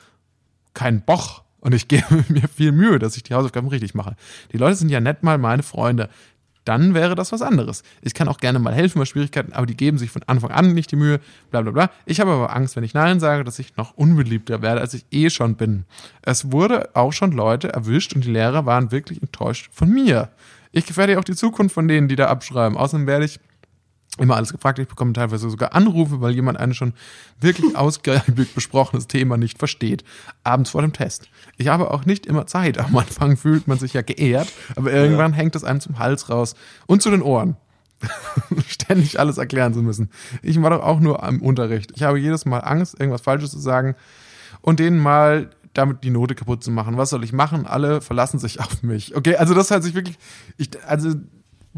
keinen 0.75 1.03
Bock. 1.03 1.43
Und 1.61 1.75
ich 1.75 1.89
gebe 1.89 2.25
mir 2.29 2.49
viel 2.49 2.73
Mühe, 2.73 2.99
dass 2.99 3.17
ich 3.17 3.25
die 3.25 3.35
Hausaufgaben 3.35 3.69
richtig 3.69 3.95
mache. 3.95 4.17
Die 4.53 4.59
Leute 4.59 4.77
sind 4.77 4.91
ja 4.91 5.01
nett 5.01 5.23
mal 5.23 5.39
meine 5.39 5.63
Freunde 5.63 6.09
dann 6.69 6.93
wäre 6.93 7.15
das 7.15 7.33
was 7.33 7.41
anderes. 7.41 7.83
Ich 8.03 8.13
kann 8.13 8.29
auch 8.29 8.39
gerne 8.39 8.59
mal 8.59 8.75
helfen 8.75 8.99
bei 8.99 9.07
Schwierigkeiten, 9.07 9.55
aber 9.55 9.65
die 9.65 9.77
geben 9.77 9.97
sich 9.97 10.11
von 10.11 10.23
Anfang 10.27 10.51
an 10.51 10.75
nicht 10.75 10.93
die 10.93 10.97
Mühe, 10.97 11.19
bla 11.51 11.63
bla 11.63 11.73
bla. 11.73 11.91
Ich 12.05 12.21
habe 12.21 12.31
aber 12.31 12.55
Angst, 12.55 12.77
wenn 12.77 12.85
ich 12.85 12.93
Nein 12.93 13.21
sage, 13.21 13.43
dass 13.43 13.59
ich 13.59 13.77
noch 13.77 13.97
unbeliebter 13.97 14.61
werde, 14.61 14.83
als 14.83 14.93
ich 14.93 15.07
eh 15.11 15.31
schon 15.31 15.57
bin. 15.57 15.85
Es 16.21 16.53
wurde 16.53 16.91
auch 16.95 17.13
schon 17.13 17.33
Leute 17.33 17.73
erwischt 17.73 18.15
und 18.15 18.25
die 18.25 18.31
Lehrer 18.31 18.67
waren 18.67 18.93
wirklich 18.93 19.23
enttäuscht 19.23 19.71
von 19.73 19.89
mir. 19.89 20.29
Ich 20.71 20.85
gefährde 20.85 21.19
auch 21.19 21.25
die 21.25 21.35
Zukunft 21.35 21.75
von 21.75 21.89
denen, 21.89 22.09
die 22.09 22.17
da 22.17 22.27
abschreiben. 22.27 22.77
Außerdem 22.77 23.07
werde 23.07 23.25
ich 23.25 23.41
immer 24.19 24.37
alles 24.37 24.53
gefragt. 24.53 24.79
Ich 24.79 24.89
bekomme 24.89 25.13
teilweise 25.13 25.49
sogar 25.51 25.75
Anrufe, 25.75 26.21
weil 26.21 26.35
jemand 26.35 26.59
ein 26.59 26.75
schon 26.75 26.95
wirklich 27.41 27.77
ausgiebig 27.77 28.55
besprochenes 28.55 29.07
Thema 29.07 29.37
nicht 29.37 29.59
versteht. 29.59 30.05
Abends 30.45 30.71
vor 30.71 30.83
dem 30.83 30.93
Test. 30.93 31.29
Ich 31.57 31.69
habe 31.69 31.91
auch 31.91 32.05
nicht 32.05 32.27
immer 32.27 32.47
Zeit. 32.47 32.79
Am 32.79 32.97
Anfang 32.97 33.37
fühlt 33.37 33.69
man 33.69 33.79
sich 33.79 33.95
ja 33.95 34.03
geehrt, 34.03 34.53
aber 34.77 34.93
irgendwann 34.93 35.33
hängt 35.33 35.57
es 35.57 35.65
einem 35.65 35.81
zum 35.81 35.99
Hals 35.99 36.29
raus 36.29 36.55
und 36.87 37.03
zu 37.03 37.11
den 37.11 37.23
Ohren. 37.23 37.57
Ständig 38.69 39.19
alles 39.19 39.39
erklären 39.39 39.75
zu 39.75 39.83
müssen. 39.83 40.11
Ich 40.43 40.61
war 40.63 40.71
doch 40.71 40.83
auch 40.83 41.01
nur 41.01 41.23
am 41.23 41.43
Unterricht. 41.43 41.93
Ich 41.97 42.03
habe 42.05 42.19
jedes 42.19 42.45
Mal 42.45 42.61
Angst, 42.61 42.99
irgendwas 42.99 43.23
Falsches 43.23 43.51
zu 43.51 43.59
sagen 43.59 43.97
und 44.61 44.79
denen 44.79 44.99
mal 44.99 45.51
damit 45.75 46.03
die 46.05 46.11
Note 46.11 46.35
kaputt 46.35 46.63
zu 46.63 46.71
machen. 46.71 46.97
Was 46.97 47.11
soll 47.11 47.25
ich 47.25 47.33
machen? 47.33 47.67
Alle 47.67 48.01
verlassen 48.01 48.39
sich 48.39 48.61
auf 48.61 48.83
mich. 48.83 49.17
Okay, 49.17 49.37
also 49.37 49.55
das 49.55 49.71
hat 49.71 49.83
sich 49.83 49.95
wirklich, 49.95 50.19
ich, 50.57 50.71
also 50.87 51.15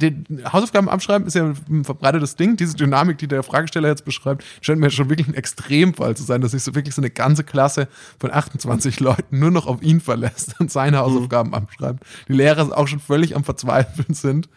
die 0.00 0.24
Hausaufgaben 0.50 0.88
abschreiben 0.88 1.26
ist 1.26 1.34
ja 1.34 1.52
ein 1.68 1.84
verbreitetes 1.84 2.36
Ding. 2.36 2.56
Diese 2.56 2.74
Dynamik, 2.76 3.18
die 3.18 3.28
der 3.28 3.42
Fragesteller 3.42 3.88
jetzt 3.88 4.04
beschreibt, 4.04 4.44
scheint 4.60 4.80
mir 4.80 4.90
schon 4.90 5.08
wirklich 5.08 5.28
ein 5.28 5.34
Extremfall 5.34 6.16
zu 6.16 6.24
sein, 6.24 6.40
dass 6.40 6.52
sich 6.52 6.62
so 6.62 6.74
wirklich 6.74 6.94
so 6.94 7.00
eine 7.00 7.10
ganze 7.10 7.44
Klasse 7.44 7.88
von 8.18 8.32
28 8.32 9.00
Leuten 9.00 9.38
nur 9.38 9.50
noch 9.50 9.66
auf 9.66 9.82
ihn 9.82 10.00
verlässt 10.00 10.58
und 10.60 10.70
seine 10.70 10.98
Hausaufgaben 10.98 11.50
mhm. 11.50 11.54
abschreibt. 11.54 12.04
Die 12.28 12.32
Lehrer 12.32 12.76
auch 12.76 12.88
schon 12.88 13.00
völlig 13.00 13.36
am 13.36 13.44
Verzweifeln 13.44 14.14
sind. 14.14 14.48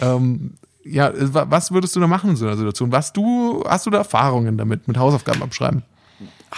Ähm, 0.00 0.54
ja, 0.84 1.12
was 1.14 1.72
würdest 1.72 1.96
du 1.96 2.00
da 2.00 2.06
machen 2.06 2.30
in 2.30 2.36
so 2.36 2.46
einer 2.46 2.56
Situation? 2.56 2.92
Was 2.92 3.12
du, 3.12 3.64
hast 3.66 3.86
du 3.86 3.90
da 3.90 3.98
Erfahrungen 3.98 4.56
damit, 4.56 4.86
mit 4.88 4.96
Hausaufgaben 4.96 5.42
abschreiben? 5.42 5.82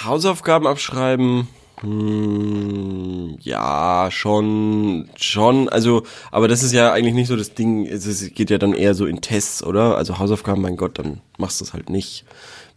Hausaufgaben 0.04 0.66
abschreiben, 0.66 1.49
hm, 1.80 3.37
ja, 3.40 4.08
schon, 4.11 5.08
schon, 5.16 5.68
also, 5.68 6.02
aber 6.32 6.49
das 6.49 6.62
ist 6.62 6.73
ja 6.73 6.92
eigentlich 6.92 7.14
nicht 7.14 7.28
so 7.28 7.37
das 7.37 7.54
Ding, 7.54 7.87
es 7.87 8.35
geht 8.35 8.50
ja 8.50 8.58
dann 8.58 8.73
eher 8.73 8.94
so 8.94 9.06
in 9.06 9.20
Tests, 9.20 9.62
oder? 9.62 9.97
Also 9.97 10.18
Hausaufgaben, 10.18 10.62
mein 10.62 10.76
Gott, 10.76 10.99
dann 10.99 11.20
machst 11.37 11.61
du 11.61 11.64
es 11.64 11.73
halt 11.73 11.88
nicht. 11.88 12.25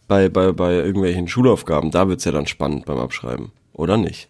Bei, 0.08 0.28
bei, 0.28 0.52
bei 0.52 0.74
irgendwelchen 0.74 1.26
Schulaufgaben, 1.26 1.90
da 1.90 2.08
wird's 2.08 2.24
ja 2.24 2.32
dann 2.32 2.46
spannend 2.46 2.84
beim 2.84 2.98
Abschreiben, 2.98 3.50
oder 3.72 3.96
nicht? 3.96 4.28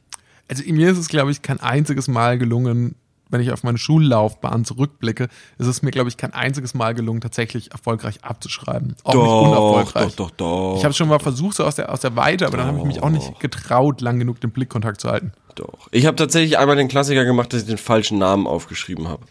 Also 0.48 0.62
mir 0.70 0.90
ist 0.90 0.98
es, 0.98 1.08
glaube 1.08 1.30
ich, 1.30 1.42
kein 1.42 1.60
einziges 1.60 2.08
Mal 2.08 2.38
gelungen, 2.38 2.94
wenn 3.32 3.40
ich 3.40 3.50
auf 3.50 3.62
meine 3.62 3.78
Schullaufbahn 3.78 4.64
zurückblicke, 4.64 5.28
ist 5.58 5.66
es 5.66 5.82
mir, 5.82 5.90
glaube 5.90 6.08
ich, 6.08 6.16
kein 6.16 6.32
einziges 6.34 6.74
Mal 6.74 6.94
gelungen, 6.94 7.20
tatsächlich 7.20 7.72
erfolgreich 7.72 8.22
abzuschreiben. 8.22 8.94
Auch 9.04 9.12
doch, 9.12 9.22
nicht 9.22 9.48
unerfolgreich. 9.48 10.16
Doch, 10.16 10.30
doch, 10.30 10.72
doch. 10.72 10.76
Ich 10.78 10.84
habe 10.84 10.94
schon 10.94 11.08
mal 11.08 11.18
versucht, 11.18 11.56
so 11.56 11.64
aus 11.64 11.76
der, 11.76 11.90
aus 11.90 12.00
der 12.00 12.14
Weite, 12.14 12.46
aber 12.46 12.58
doch. 12.58 12.64
dann 12.64 12.74
habe 12.74 12.78
ich 12.78 12.84
mich 12.84 13.02
auch 13.02 13.10
nicht 13.10 13.40
getraut, 13.40 14.00
lang 14.00 14.18
genug 14.18 14.40
den 14.40 14.50
Blickkontakt 14.50 15.00
zu 15.00 15.10
halten. 15.10 15.32
Doch. 15.54 15.88
Ich 15.90 16.06
habe 16.06 16.16
tatsächlich 16.16 16.58
einmal 16.58 16.76
den 16.76 16.88
Klassiker 16.88 17.24
gemacht, 17.24 17.52
dass 17.52 17.62
ich 17.62 17.68
den 17.68 17.78
falschen 17.78 18.18
Namen 18.18 18.46
aufgeschrieben 18.46 19.08
habe. 19.08 19.24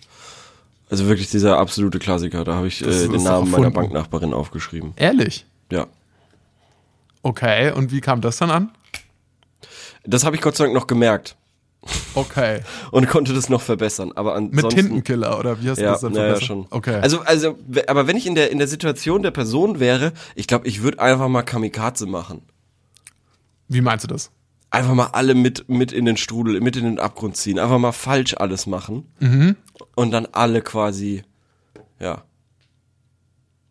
Also 0.89 1.07
wirklich 1.07 1.29
dieser 1.29 1.57
absolute 1.57 1.99
Klassiker. 1.99 2.43
Da 2.43 2.55
habe 2.55 2.67
ich 2.67 2.85
äh, 2.85 3.07
den 3.07 3.23
Namen 3.23 3.49
meiner 3.49 3.71
Banknachbarin 3.71 4.33
aufgeschrieben. 4.33 4.93
Ehrlich? 4.97 5.45
Ja. 5.71 5.87
Okay, 7.23 7.71
und 7.71 7.91
wie 7.91 8.01
kam 8.01 8.19
das 8.19 8.37
dann 8.37 8.51
an? 8.51 8.71
Das 10.03 10.25
habe 10.25 10.35
ich 10.35 10.41
Gott 10.41 10.57
sei 10.57 10.65
Dank 10.65 10.73
noch 10.73 10.87
gemerkt. 10.87 11.37
Okay. 12.13 12.61
Und 12.91 13.07
konnte 13.07 13.33
das 13.33 13.49
noch 13.49 13.61
verbessern. 13.61 14.11
Aber 14.15 14.35
ansonsten, 14.35 14.67
Mit 14.67 14.69
Tintenkiller 14.75 15.39
oder 15.39 15.61
wie 15.61 15.69
hast 15.69 15.79
du 15.79 15.83
ja, 15.83 15.91
das 15.93 16.01
dann 16.01 16.13
verbessert? 16.13 16.41
Ja, 16.41 16.47
schon. 16.47 16.67
Okay. 16.69 16.99
Also, 17.01 17.21
also, 17.21 17.57
aber 17.87 18.07
wenn 18.07 18.17
ich 18.17 18.27
in 18.27 18.35
der, 18.35 18.51
in 18.51 18.59
der 18.59 18.67
Situation 18.67 19.23
der 19.23 19.31
Person 19.31 19.79
wäre, 19.79 20.13
ich 20.35 20.47
glaube, 20.47 20.67
ich 20.67 20.83
würde 20.83 20.99
einfach 20.99 21.27
mal 21.27 21.41
Kamikaze 21.41 22.05
machen. 22.05 22.43
Wie 23.67 23.81
meinst 23.81 24.03
du 24.03 24.07
das? 24.07 24.31
Einfach 24.69 24.93
mal 24.93 25.07
alle 25.07 25.33
mit, 25.33 25.69
mit 25.69 25.91
in 25.91 26.05
den 26.05 26.17
Strudel, 26.17 26.61
mit 26.61 26.75
in 26.75 26.83
den 26.83 26.99
Abgrund 26.99 27.35
ziehen. 27.35 27.57
Einfach 27.59 27.79
mal 27.79 27.91
falsch 27.91 28.35
alles 28.35 28.67
machen. 28.67 29.11
Mhm. 29.19 29.55
Und 29.95 30.11
dann 30.11 30.27
alle 30.31 30.61
quasi, 30.61 31.23
ja. 31.99 32.23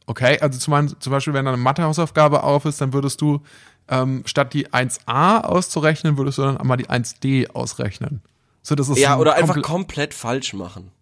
Okay, 0.07 0.39
also 0.41 0.59
zum, 0.59 1.01
zum 1.01 1.11
Beispiel, 1.13 1.35
wenn 1.35 1.45
da 1.45 1.53
eine 1.53 1.63
Mathehausaufgabe 1.63 2.43
auf 2.43 2.65
ist, 2.65 2.81
dann 2.81 2.93
würdest 2.93 3.21
du 3.21 3.43
ähm, 3.91 4.23
statt 4.25 4.55
die 4.55 4.69
1a 4.69 5.43
auszurechnen, 5.43 6.17
würdest 6.17 6.39
du 6.39 6.43
dann 6.43 6.57
einmal 6.57 6.77
die 6.77 6.89
1d 6.89 7.51
ausrechnen. 7.51 8.23
So, 8.63 8.75
das 8.75 8.89
ist 8.89 8.99
ja, 8.99 9.19
oder 9.19 9.35
einfach 9.35 9.61
komplett 9.63 10.15
falsch 10.15 10.55
machen. 10.55 10.93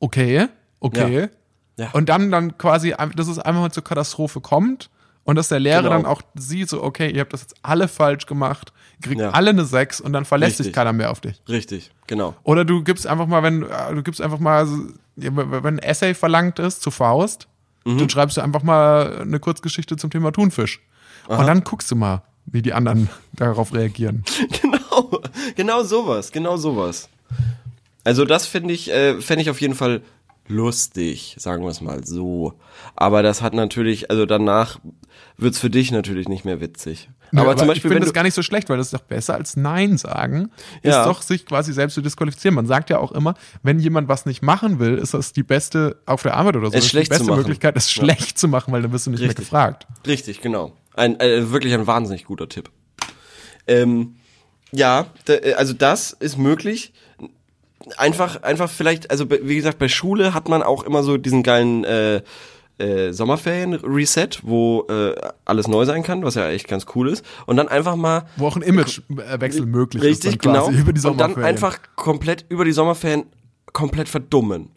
Okay, 0.00 0.48
okay. 0.80 1.28
Ja. 1.76 1.84
ja. 1.84 1.90
Und 1.92 2.08
dann, 2.08 2.30
dann 2.30 2.58
quasi, 2.58 2.94
dass 3.14 3.28
es 3.28 3.38
einfach 3.38 3.60
mal 3.60 3.70
zur 3.70 3.84
Katastrophe 3.84 4.40
kommt 4.40 4.90
und 5.24 5.36
dass 5.36 5.48
der 5.48 5.60
Lehrer 5.60 5.82
genau. 5.82 5.94
dann 5.94 6.06
auch 6.06 6.22
sieht, 6.34 6.68
so, 6.68 6.82
okay, 6.82 7.10
ihr 7.10 7.20
habt 7.20 7.32
das 7.32 7.42
jetzt 7.42 7.54
alle 7.62 7.86
falsch 7.86 8.26
gemacht, 8.26 8.72
kriegt 9.02 9.20
ja. 9.20 9.30
alle 9.30 9.50
eine 9.50 9.64
6 9.64 10.00
und 10.00 10.12
dann 10.12 10.24
verlässt 10.24 10.52
Richtig. 10.52 10.66
sich 10.66 10.74
keiner 10.74 10.92
mehr 10.92 11.10
auf 11.10 11.20
dich. 11.20 11.40
Richtig, 11.48 11.92
genau. 12.08 12.34
Oder 12.42 12.64
du 12.64 12.82
gibst 12.82 13.06
einfach 13.06 13.26
mal, 13.26 13.44
wenn, 13.44 13.62
äh, 13.62 13.94
du 13.94 14.02
gibst 14.02 14.20
einfach 14.20 14.40
mal, 14.40 14.66
wenn 15.14 15.66
ein 15.66 15.78
Essay 15.78 16.14
verlangt 16.14 16.58
ist 16.58 16.82
zu 16.82 16.90
Faust, 16.90 17.46
mhm. 17.84 17.98
dann 17.98 18.10
schreibst 18.10 18.36
du 18.36 18.40
einfach 18.40 18.64
mal 18.64 19.20
eine 19.20 19.38
Kurzgeschichte 19.38 19.96
zum 19.96 20.10
Thema 20.10 20.32
Thunfisch. 20.32 20.80
Aha. 21.28 21.40
Und 21.40 21.46
dann 21.46 21.62
guckst 21.62 21.90
du 21.90 21.96
mal, 21.96 22.22
wie 22.46 22.62
die 22.62 22.72
anderen 22.72 23.08
darauf 23.32 23.74
reagieren. 23.74 24.24
Genau, 24.60 25.20
genau 25.56 25.82
sowas, 25.84 26.32
genau 26.32 26.56
sowas. 26.58 27.08
Also 28.04 28.24
das 28.24 28.46
finde 28.46 28.74
ich, 28.74 28.90
äh, 28.90 29.20
fände 29.20 29.42
ich 29.42 29.48
auf 29.48 29.60
jeden 29.60 29.74
Fall 29.74 30.02
lustig, 30.48 31.36
sagen 31.38 31.62
wir 31.62 31.70
es 31.70 31.80
mal 31.80 32.04
so. 32.04 32.54
Aber 32.96 33.22
das 33.22 33.42
hat 33.42 33.54
natürlich, 33.54 34.10
also 34.10 34.26
danach 34.26 34.78
wird's 35.36 35.58
für 35.58 35.70
dich 35.70 35.90
natürlich 35.92 36.28
nicht 36.28 36.44
mehr 36.44 36.60
witzig. 36.60 37.08
Ja, 37.32 37.40
aber, 37.40 37.50
aber, 37.52 37.58
zum 37.58 37.68
Beispiel, 37.68 37.90
ich 37.90 37.94
finde 37.94 38.06
das 38.06 38.12
gar 38.12 38.24
nicht 38.24 38.34
so 38.34 38.42
schlecht, 38.42 38.68
weil 38.68 38.76
das 38.76 38.88
ist 38.88 38.94
doch 38.94 39.00
besser 39.00 39.34
als 39.34 39.56
Nein 39.56 39.96
sagen, 39.96 40.50
ist 40.82 40.92
ja. 40.92 41.06
doch 41.06 41.22
sich 41.22 41.46
quasi 41.46 41.72
selbst 41.72 41.94
zu 41.94 42.02
disqualifizieren. 42.02 42.54
Man 42.54 42.66
sagt 42.66 42.90
ja 42.90 42.98
auch 42.98 43.12
immer, 43.12 43.34
wenn 43.62 43.78
jemand 43.78 44.08
was 44.08 44.26
nicht 44.26 44.42
machen 44.42 44.78
will, 44.78 44.98
ist 44.98 45.14
das 45.14 45.32
die 45.32 45.42
beste 45.42 45.96
auf 46.04 46.22
der 46.22 46.34
Arbeit 46.34 46.56
oder 46.56 46.70
so. 46.70 46.76
Es 46.76 46.84
ist 46.84 46.92
die 46.92 47.08
beste 47.08 47.24
Möglichkeit, 47.24 47.74
es 47.76 47.94
ja. 47.94 48.02
schlecht 48.02 48.38
zu 48.38 48.48
machen, 48.48 48.72
weil 48.72 48.82
dann 48.82 48.92
wirst 48.92 49.06
du 49.06 49.10
nicht 49.10 49.20
Richtig. 49.20 49.38
mehr 49.38 49.44
gefragt. 49.44 49.86
Richtig, 50.06 50.42
genau. 50.42 50.72
Ein, 50.94 51.18
äh, 51.20 51.50
wirklich 51.50 51.74
ein 51.74 51.86
wahnsinnig 51.86 52.24
guter 52.24 52.48
Tipp. 52.48 52.70
Ähm, 53.66 54.16
ja, 54.72 55.06
äh, 55.28 55.54
also 55.54 55.72
das 55.72 56.12
ist 56.12 56.38
möglich. 56.38 56.92
Einfach, 57.96 58.42
einfach 58.42 58.70
vielleicht, 58.70 59.10
also 59.10 59.28
wie 59.28 59.56
gesagt, 59.56 59.78
bei 59.78 59.88
Schule 59.88 60.34
hat 60.34 60.48
man 60.48 60.62
auch 60.62 60.84
immer 60.84 61.02
so 61.02 61.16
diesen 61.16 61.42
geilen 61.42 61.84
äh, 61.84 62.22
äh, 62.78 63.12
Sommerferien-Reset, 63.12 64.40
wo 64.42 64.86
äh, 64.88 65.14
alles 65.44 65.68
neu 65.68 65.84
sein 65.84 66.02
kann, 66.02 66.22
was 66.24 66.34
ja 66.34 66.48
echt 66.48 66.68
ganz 66.68 66.86
cool 66.94 67.08
ist. 67.08 67.24
Und 67.46 67.56
dann 67.56 67.68
einfach 67.68 67.96
mal. 67.96 68.24
Wo 68.36 68.46
auch 68.46 68.56
ein 68.56 68.62
Imagewechsel 68.62 69.66
möglich 69.66 70.02
richtig, 70.02 70.18
ist. 70.18 70.26
Richtig, 70.34 70.42
genau. 70.42 70.70
Über 70.70 70.92
die 70.92 71.00
Sommerferien. 71.00 71.36
Und 71.36 71.42
dann 71.42 71.44
einfach 71.44 71.78
komplett 71.96 72.46
über 72.48 72.64
die 72.64 72.72
Sommerferien 72.72 73.24
komplett 73.72 74.08
verdummen. 74.08 74.70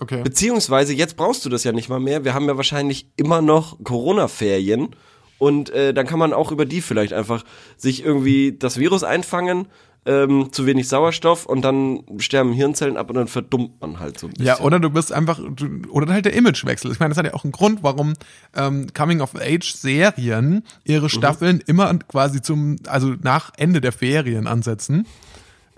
Okay. 0.00 0.22
Beziehungsweise, 0.22 0.94
jetzt 0.94 1.16
brauchst 1.16 1.44
du 1.44 1.50
das 1.50 1.64
ja 1.64 1.72
nicht 1.72 1.88
mal 1.88 2.00
mehr. 2.00 2.24
Wir 2.24 2.34
haben 2.34 2.46
ja 2.46 2.56
wahrscheinlich 2.56 3.06
immer 3.16 3.42
noch 3.42 3.82
Corona-Ferien. 3.84 4.96
Und 5.40 5.70
äh, 5.70 5.94
dann 5.94 6.06
kann 6.06 6.18
man 6.18 6.32
auch 6.34 6.52
über 6.52 6.66
die 6.66 6.82
vielleicht 6.82 7.14
einfach 7.14 7.44
sich 7.78 8.04
irgendwie 8.04 8.54
das 8.56 8.78
Virus 8.78 9.02
einfangen, 9.02 9.66
ähm, 10.06 10.52
zu 10.52 10.66
wenig 10.66 10.86
Sauerstoff 10.88 11.46
und 11.46 11.62
dann 11.62 12.02
sterben 12.18 12.52
Hirnzellen 12.52 12.96
ab 12.96 13.08
und 13.08 13.16
dann 13.16 13.26
verdummt 13.26 13.80
man 13.80 14.00
halt 14.00 14.18
so 14.18 14.26
ein 14.26 14.34
bisschen. 14.34 14.46
Ja, 14.46 14.60
oder 14.60 14.78
du 14.80 14.90
bist 14.90 15.12
einfach, 15.12 15.38
du, 15.38 15.66
oder 15.90 16.12
halt 16.12 16.26
der 16.26 16.34
Imagewechsel. 16.34 16.92
Ich 16.92 17.00
meine, 17.00 17.10
das 17.10 17.18
hat 17.18 17.26
ja 17.26 17.34
auch 17.34 17.44
einen 17.44 17.52
Grund, 17.52 17.82
warum 17.82 18.14
ähm, 18.54 18.88
Coming-of-Age-Serien 18.94 20.62
ihre 20.84 21.04
mhm. 21.04 21.08
Staffeln 21.08 21.56
mhm. 21.56 21.62
immer 21.66 21.94
quasi 22.06 22.42
zum, 22.42 22.76
also 22.86 23.14
nach 23.22 23.50
Ende 23.56 23.80
der 23.80 23.92
Ferien 23.92 24.46
ansetzen. 24.46 25.06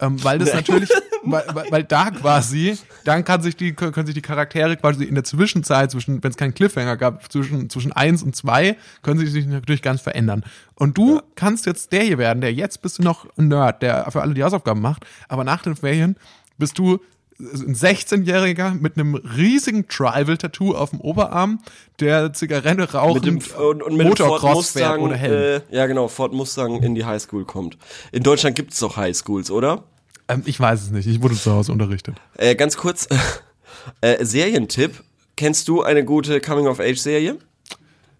Ähm, 0.02 0.22
weil 0.24 0.40
das 0.40 0.52
natürlich, 0.52 0.90
weil, 1.22 1.44
weil 1.70 1.84
da 1.84 2.10
quasi, 2.10 2.76
dann 3.04 3.24
kann 3.24 3.40
sich 3.40 3.56
die, 3.56 3.72
können 3.72 4.04
sich 4.04 4.16
die 4.16 4.22
Charaktere 4.22 4.76
quasi 4.76 5.04
in 5.04 5.14
der 5.14 5.22
Zwischenzeit, 5.22 5.92
zwischen, 5.92 6.22
wenn 6.24 6.30
es 6.32 6.36
keinen 6.36 6.54
Cliffhanger 6.54 6.96
gab, 6.96 7.30
zwischen, 7.30 7.70
zwischen 7.70 7.92
eins 7.92 8.22
und 8.22 8.34
zwei, 8.34 8.76
können 9.02 9.20
sie 9.20 9.28
sich 9.28 9.46
natürlich 9.46 9.80
ganz 9.80 10.00
verändern. 10.00 10.44
Und 10.74 10.98
du 10.98 11.16
ja. 11.16 11.22
kannst 11.36 11.66
jetzt 11.66 11.92
der 11.92 12.02
hier 12.02 12.18
werden, 12.18 12.40
der 12.40 12.52
jetzt 12.52 12.82
bist 12.82 12.98
du 12.98 13.02
noch 13.02 13.26
ein 13.38 13.46
Nerd, 13.46 13.80
der 13.82 14.10
für 14.10 14.22
alle 14.22 14.34
die 14.34 14.42
Hausaufgaben 14.42 14.80
macht, 14.80 15.06
aber 15.28 15.44
nach 15.44 15.62
den 15.62 15.76
Ferien 15.76 16.16
bist 16.58 16.78
du 16.78 16.98
ein 17.42 17.74
16-Jähriger 17.74 18.74
mit 18.74 18.96
einem 18.96 19.14
riesigen 19.14 19.88
Tribal-Tattoo 19.88 20.74
auf 20.74 20.90
dem 20.90 21.00
Oberarm, 21.00 21.60
der 22.00 22.32
Zigarette 22.32 22.92
raucht 22.92 23.26
und, 23.26 23.82
und 23.82 23.96
mit 23.96 24.06
Motocross 24.06 24.70
fährt 24.70 24.98
ohne 24.98 25.16
Helm. 25.16 25.62
Äh, 25.70 25.76
ja, 25.76 25.86
genau, 25.86 26.08
Ford 26.08 26.32
Mustang 26.32 26.82
in 26.82 26.94
die 26.94 27.04
Highschool 27.04 27.44
kommt. 27.44 27.76
In 28.12 28.22
Deutschland 28.22 28.56
gibt's 28.56 28.78
doch 28.78 28.96
Highschools, 28.96 29.50
oder? 29.50 29.84
Ähm, 30.28 30.42
ich 30.46 30.58
weiß 30.58 30.82
es 30.82 30.90
nicht. 30.90 31.06
Ich 31.06 31.22
wurde 31.22 31.34
zu 31.34 31.52
Hause 31.52 31.72
unterrichtet. 31.72 32.16
Äh, 32.36 32.54
ganz 32.54 32.76
kurz, 32.76 33.08
äh, 34.00 34.24
Serientipp. 34.24 35.02
Kennst 35.36 35.66
du 35.68 35.82
eine 35.82 36.04
gute 36.04 36.40
Coming-of-Age-Serie? 36.40 37.38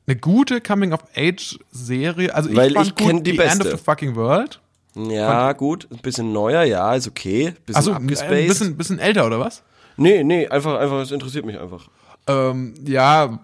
Eine 0.07 0.17
gute 0.17 0.61
Coming-of-Age-Serie? 0.61 2.35
Also 2.35 2.51
ich 2.51 2.57
Weil 2.57 2.77
ich 2.77 2.95
gut 2.97 3.19
die, 3.19 3.33
die 3.33 3.33
beste. 3.35 3.65
End 3.65 3.67
of 3.67 3.79
the 3.79 3.85
Fucking 3.85 4.17
World. 4.17 4.61
Ja, 4.95 5.47
fand 5.47 5.59
gut. 5.59 5.89
Ein 5.91 5.99
bisschen 5.99 6.33
neuer, 6.33 6.65
ja, 6.65 6.95
ist 6.95 7.09
okay. 7.09 7.55
Bisschen 7.65 7.77
also, 7.77 7.93
abgespaced. 7.93 8.33
Ein 8.33 8.49
bisschen, 8.49 8.77
bisschen 8.77 8.99
älter, 8.99 9.27
oder 9.27 9.41
was? 9.41 9.63
Nee, 9.97 10.23
nee, 10.25 10.49
einfach, 10.49 10.79
einfach, 10.79 11.01
es 11.01 11.11
interessiert 11.11 11.45
mich 11.45 11.59
einfach. 11.59 11.89
Ähm, 12.27 12.75
ja, 12.87 13.39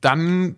dann 0.00 0.56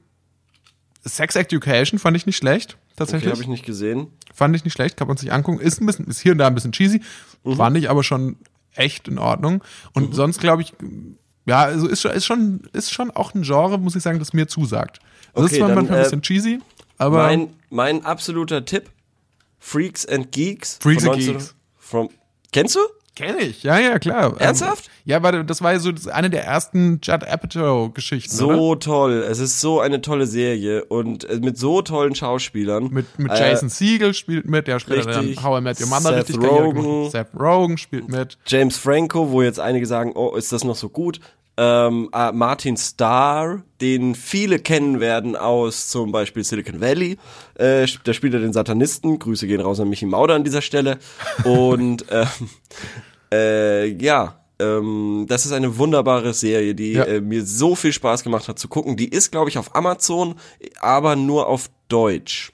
Sex 1.04 1.36
Education 1.36 1.98
fand 1.98 2.16
ich 2.16 2.26
nicht 2.26 2.36
schlecht, 2.36 2.76
tatsächlich. 2.96 3.28
Okay, 3.28 3.32
habe 3.32 3.42
ich 3.42 3.48
nicht 3.48 3.66
gesehen. 3.66 4.08
Fand 4.34 4.54
ich 4.56 4.64
nicht 4.64 4.72
schlecht, 4.72 4.96
kann 4.96 5.08
man 5.08 5.16
sich 5.16 5.32
angucken. 5.32 5.60
Ist 5.60 5.80
ein 5.80 5.86
bisschen, 5.86 6.06
ist 6.06 6.20
hier 6.20 6.32
und 6.32 6.38
da 6.38 6.46
ein 6.46 6.54
bisschen 6.54 6.72
cheesy, 6.72 7.00
mhm. 7.44 7.56
fand 7.56 7.76
ich 7.76 7.90
aber 7.90 8.02
schon 8.02 8.36
echt 8.74 9.08
in 9.08 9.18
Ordnung. 9.18 9.62
Und 9.92 10.10
mhm. 10.10 10.12
sonst 10.14 10.40
glaube 10.40 10.62
ich, 10.62 10.74
Ja, 11.44 11.62
also 11.62 11.88
ist, 11.88 12.00
schon- 12.02 12.12
ist 12.12 12.24
schon, 12.24 12.62
ist 12.72 12.92
schon 12.92 13.10
auch 13.10 13.34
ein 13.34 13.42
Genre, 13.42 13.78
muss 13.78 13.96
ich 13.96 14.02
sagen, 14.02 14.18
das 14.18 14.32
mir 14.32 14.46
zusagt. 14.46 15.00
Das 15.34 15.44
Okay, 15.44 15.52
ist 15.52 15.58
zwar 15.58 15.68
dann, 15.68 15.76
manchmal 15.76 15.98
ein 15.98 16.02
äh, 16.02 16.04
bisschen 16.04 16.22
cheesy, 16.22 16.60
aber 16.98 17.18
Mein, 17.18 17.48
mein 17.70 18.04
absoluter 18.04 18.64
Tipp: 18.64 18.90
Freaks 19.62 20.04
and 20.04 20.33
Geeks. 20.33 20.78
Freaks 20.81 21.04
and 21.04 21.12
19 21.16 21.33
Geeks. 21.35 21.54
From, 21.78 22.11
kennst 22.50 22.75
du? 22.75 22.81
kenne 23.14 23.40
ich. 23.40 23.62
Ja, 23.62 23.78
ja, 23.78 23.99
klar. 23.99 24.40
Ernsthaft? 24.40 24.87
Ähm, 24.87 24.92
ja, 25.04 25.23
warte, 25.23 25.45
das 25.45 25.62
war 25.62 25.73
ja 25.73 25.78
so 25.78 25.92
eine 26.12 26.31
der 26.31 26.45
ersten 26.45 27.00
Judd 27.02 27.25
Apatow-Geschichten, 27.25 28.42
oder? 28.45 28.57
So 28.57 28.75
toll. 28.76 29.25
Es 29.28 29.38
ist 29.38 29.61
so 29.61 29.81
eine 29.81 30.00
tolle 30.00 30.26
Serie 30.26 30.85
und 30.85 31.28
äh, 31.28 31.37
mit 31.37 31.59
so 31.59 31.83
tollen 31.83 32.14
Schauspielern. 32.14 32.88
Mit, 32.90 33.19
mit 33.19 33.31
Äh, 33.33 33.50
Jason 33.50 33.69
Segel 33.69 34.14
spielt 34.14 34.47
mit, 34.47 34.66
der 34.66 34.81
spielt 34.81 35.07
richtig. 35.07 35.37
dann 35.37 35.45
How 35.45 35.61
I 35.61 35.62
Met 35.62 35.81
Your 35.81 35.88
Mother 35.88 36.25
Seth 36.25 36.28
richtig 36.31 36.50
Rogen. 36.50 37.11
Seth 37.11 37.28
Rogen 37.38 37.78
spielt 37.78 38.09
mit. 38.09 38.38
James 38.47 38.76
Franco, 38.76 39.31
wo 39.31 39.42
jetzt 39.42 39.61
einige 39.61 39.87
sagen, 39.87 40.12
oh, 40.14 40.35
ist 40.35 40.52
das 40.52 40.64
noch 40.64 40.76
so 40.76 40.88
gut? 40.88 41.21
Ähm, 41.59 42.09
äh, 42.14 42.32
Martin 42.32 42.76
Starr, 42.78 43.62
den 43.80 44.14
viele 44.14 44.59
kennen 44.59 45.00
werden 45.00 45.37
aus 45.37 45.88
zum 45.88 46.11
Beispiel 46.11 46.44
Silicon 46.44 46.80
Valley. 46.80 47.18
Äh, 47.54 47.87
da 48.04 48.12
spielt 48.14 48.32
er 48.35 48.40
den 48.40 48.52
Satanisten. 48.54 49.18
Grüße 49.18 49.47
gehen 49.47 49.61
raus 49.61 49.78
an 49.78 49.88
Michi 49.90 50.06
Mauder 50.06 50.35
an 50.35 50.44
dieser 50.44 50.62
Stelle. 50.62 50.99
Und 51.44 52.06
ähm, 52.11 52.26
äh, 53.32 53.87
ja, 54.02 54.40
ähm, 54.59 55.26
das 55.28 55.44
ist 55.47 55.52
eine 55.52 55.76
wunderbare 55.78 56.32
Serie, 56.32 56.75
die 56.75 56.92
Ja. 56.92 57.04
äh, 57.04 57.21
mir 57.21 57.44
so 57.44 57.75
viel 57.75 57.92
Spaß 57.92 58.23
gemacht 58.25 58.49
hat 58.49 58.59
zu 58.59 58.68
gucken. 58.68 58.97
Die 58.97 59.09
ist, 59.09 59.30
glaube 59.30 59.50
ich, 59.50 59.59
auf 59.59 59.75
Amazon, 59.75 60.37
aber 60.80 61.16
nur 61.16 61.49
auf 61.49 61.68
Deutsch. 61.88 62.50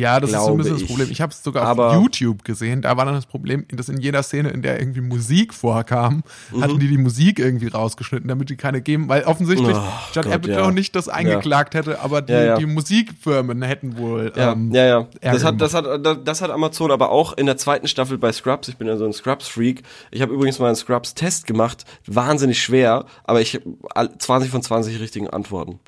Ja, 0.00 0.18
das 0.18 0.30
ist 0.32 0.36
so 0.44 0.50
ein 0.52 0.56
bisschen 0.56 0.78
das. 0.78 0.86
Problem. 0.86 1.08
Ich 1.10 1.20
habe 1.20 1.32
es 1.32 1.42
sogar 1.42 1.64
Aber- 1.66 1.88
auf 1.90 1.94
YouTube 1.94 2.44
gesehen. 2.44 2.82
Da 2.82 2.96
war 2.96 3.04
dann 3.04 3.14
das 3.14 3.26
Problem, 3.26 3.66
dass 3.70 3.88
in 3.88 4.00
jeder 4.00 4.22
Szene, 4.22 4.48
in 4.50 4.62
der 4.62 4.80
irgendwie 4.80 5.00
Musik 5.02 5.52
vorkam, 5.54 6.22
Mhm. 6.52 6.62
hatten 6.62 6.78
die 6.78 6.88
die 6.88 6.98
Musik 6.98 7.38
irgendwie 7.38 7.68
rausgeschnitten, 7.68 8.26
damit 8.28 8.48
die 8.50 8.56
keine 8.56 8.80
geben, 8.80 9.08
weil 9.08 9.22
offensichtlich 9.24 9.76
Oh, 9.76 9.82
Gott, 10.14 10.26
Apatow 10.26 10.48
ja. 10.48 10.70
nicht 10.70 10.96
das 10.96 11.08
eingeklagt 11.08 11.74
hätte, 11.74 12.00
aber 12.00 12.22
die, 12.22 12.32
Ja, 12.32 12.42
ja. 12.44 12.56
die 12.58 12.66
Musikfirmen 12.66 13.62
hätten 13.62 13.96
wohl. 13.98 14.32
Ja, 14.36 14.52
ähm, 14.52 14.72
ja, 14.72 14.86
ja. 14.86 15.06
Das 15.20 15.44
hat, 15.44 15.60
das 15.60 15.74
hat, 15.74 15.84
das 16.26 16.40
hat 16.42 16.50
Amazon 16.50 16.90
aber 16.90 17.10
auch 17.10 17.34
in 17.36 17.46
der 17.46 17.56
zweiten 17.56 17.86
Staffel 17.88 18.18
bei 18.18 18.32
Scrubs. 18.32 18.68
Ich 18.68 18.76
bin 18.76 18.86
ja 18.88 18.96
so 18.96 19.04
ein 19.04 19.12
Scrubs-Freak. 19.12 19.82
Ich 20.10 20.22
habe 20.22 20.32
übrigens 20.32 20.58
mal 20.58 20.66
einen 20.68 20.76
Scrubs-Test 20.76 21.46
gemacht. 21.46 21.84
Wahnsinnig 22.06 22.62
schwer, 22.62 23.04
aber 23.24 23.40
ich 23.40 23.60
all- 23.94 24.16
20 24.18 24.50
von 24.50 24.62
20 24.62 24.98
richtigen 25.00 25.28
Antworten. 25.28 25.78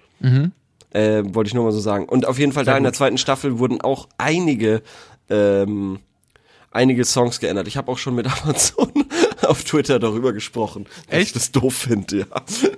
Äh, 0.92 1.22
wollte 1.34 1.48
ich 1.48 1.54
nur 1.54 1.64
mal 1.64 1.72
so 1.72 1.80
sagen. 1.80 2.06
Und 2.06 2.26
auf 2.26 2.38
jeden 2.38 2.52
Fall 2.52 2.64
da 2.64 2.76
in 2.76 2.82
der 2.82 2.92
zweiten 2.92 3.18
Staffel 3.18 3.58
wurden 3.58 3.80
auch 3.80 4.08
einige, 4.18 4.82
ähm, 5.30 6.00
einige 6.70 7.04
Songs 7.04 7.40
geändert. 7.40 7.66
Ich 7.66 7.76
habe 7.76 7.90
auch 7.90 7.98
schon 7.98 8.14
mit 8.14 8.26
Amazon 8.42 8.92
auf 9.48 9.64
Twitter 9.64 9.98
darüber 9.98 10.32
gesprochen. 10.32 10.84
dass 11.08 11.18
Echt? 11.18 11.26
Ich 11.28 11.32
das 11.32 11.52
doof 11.52 11.74
finde, 11.74 12.18
ja. 12.20 12.26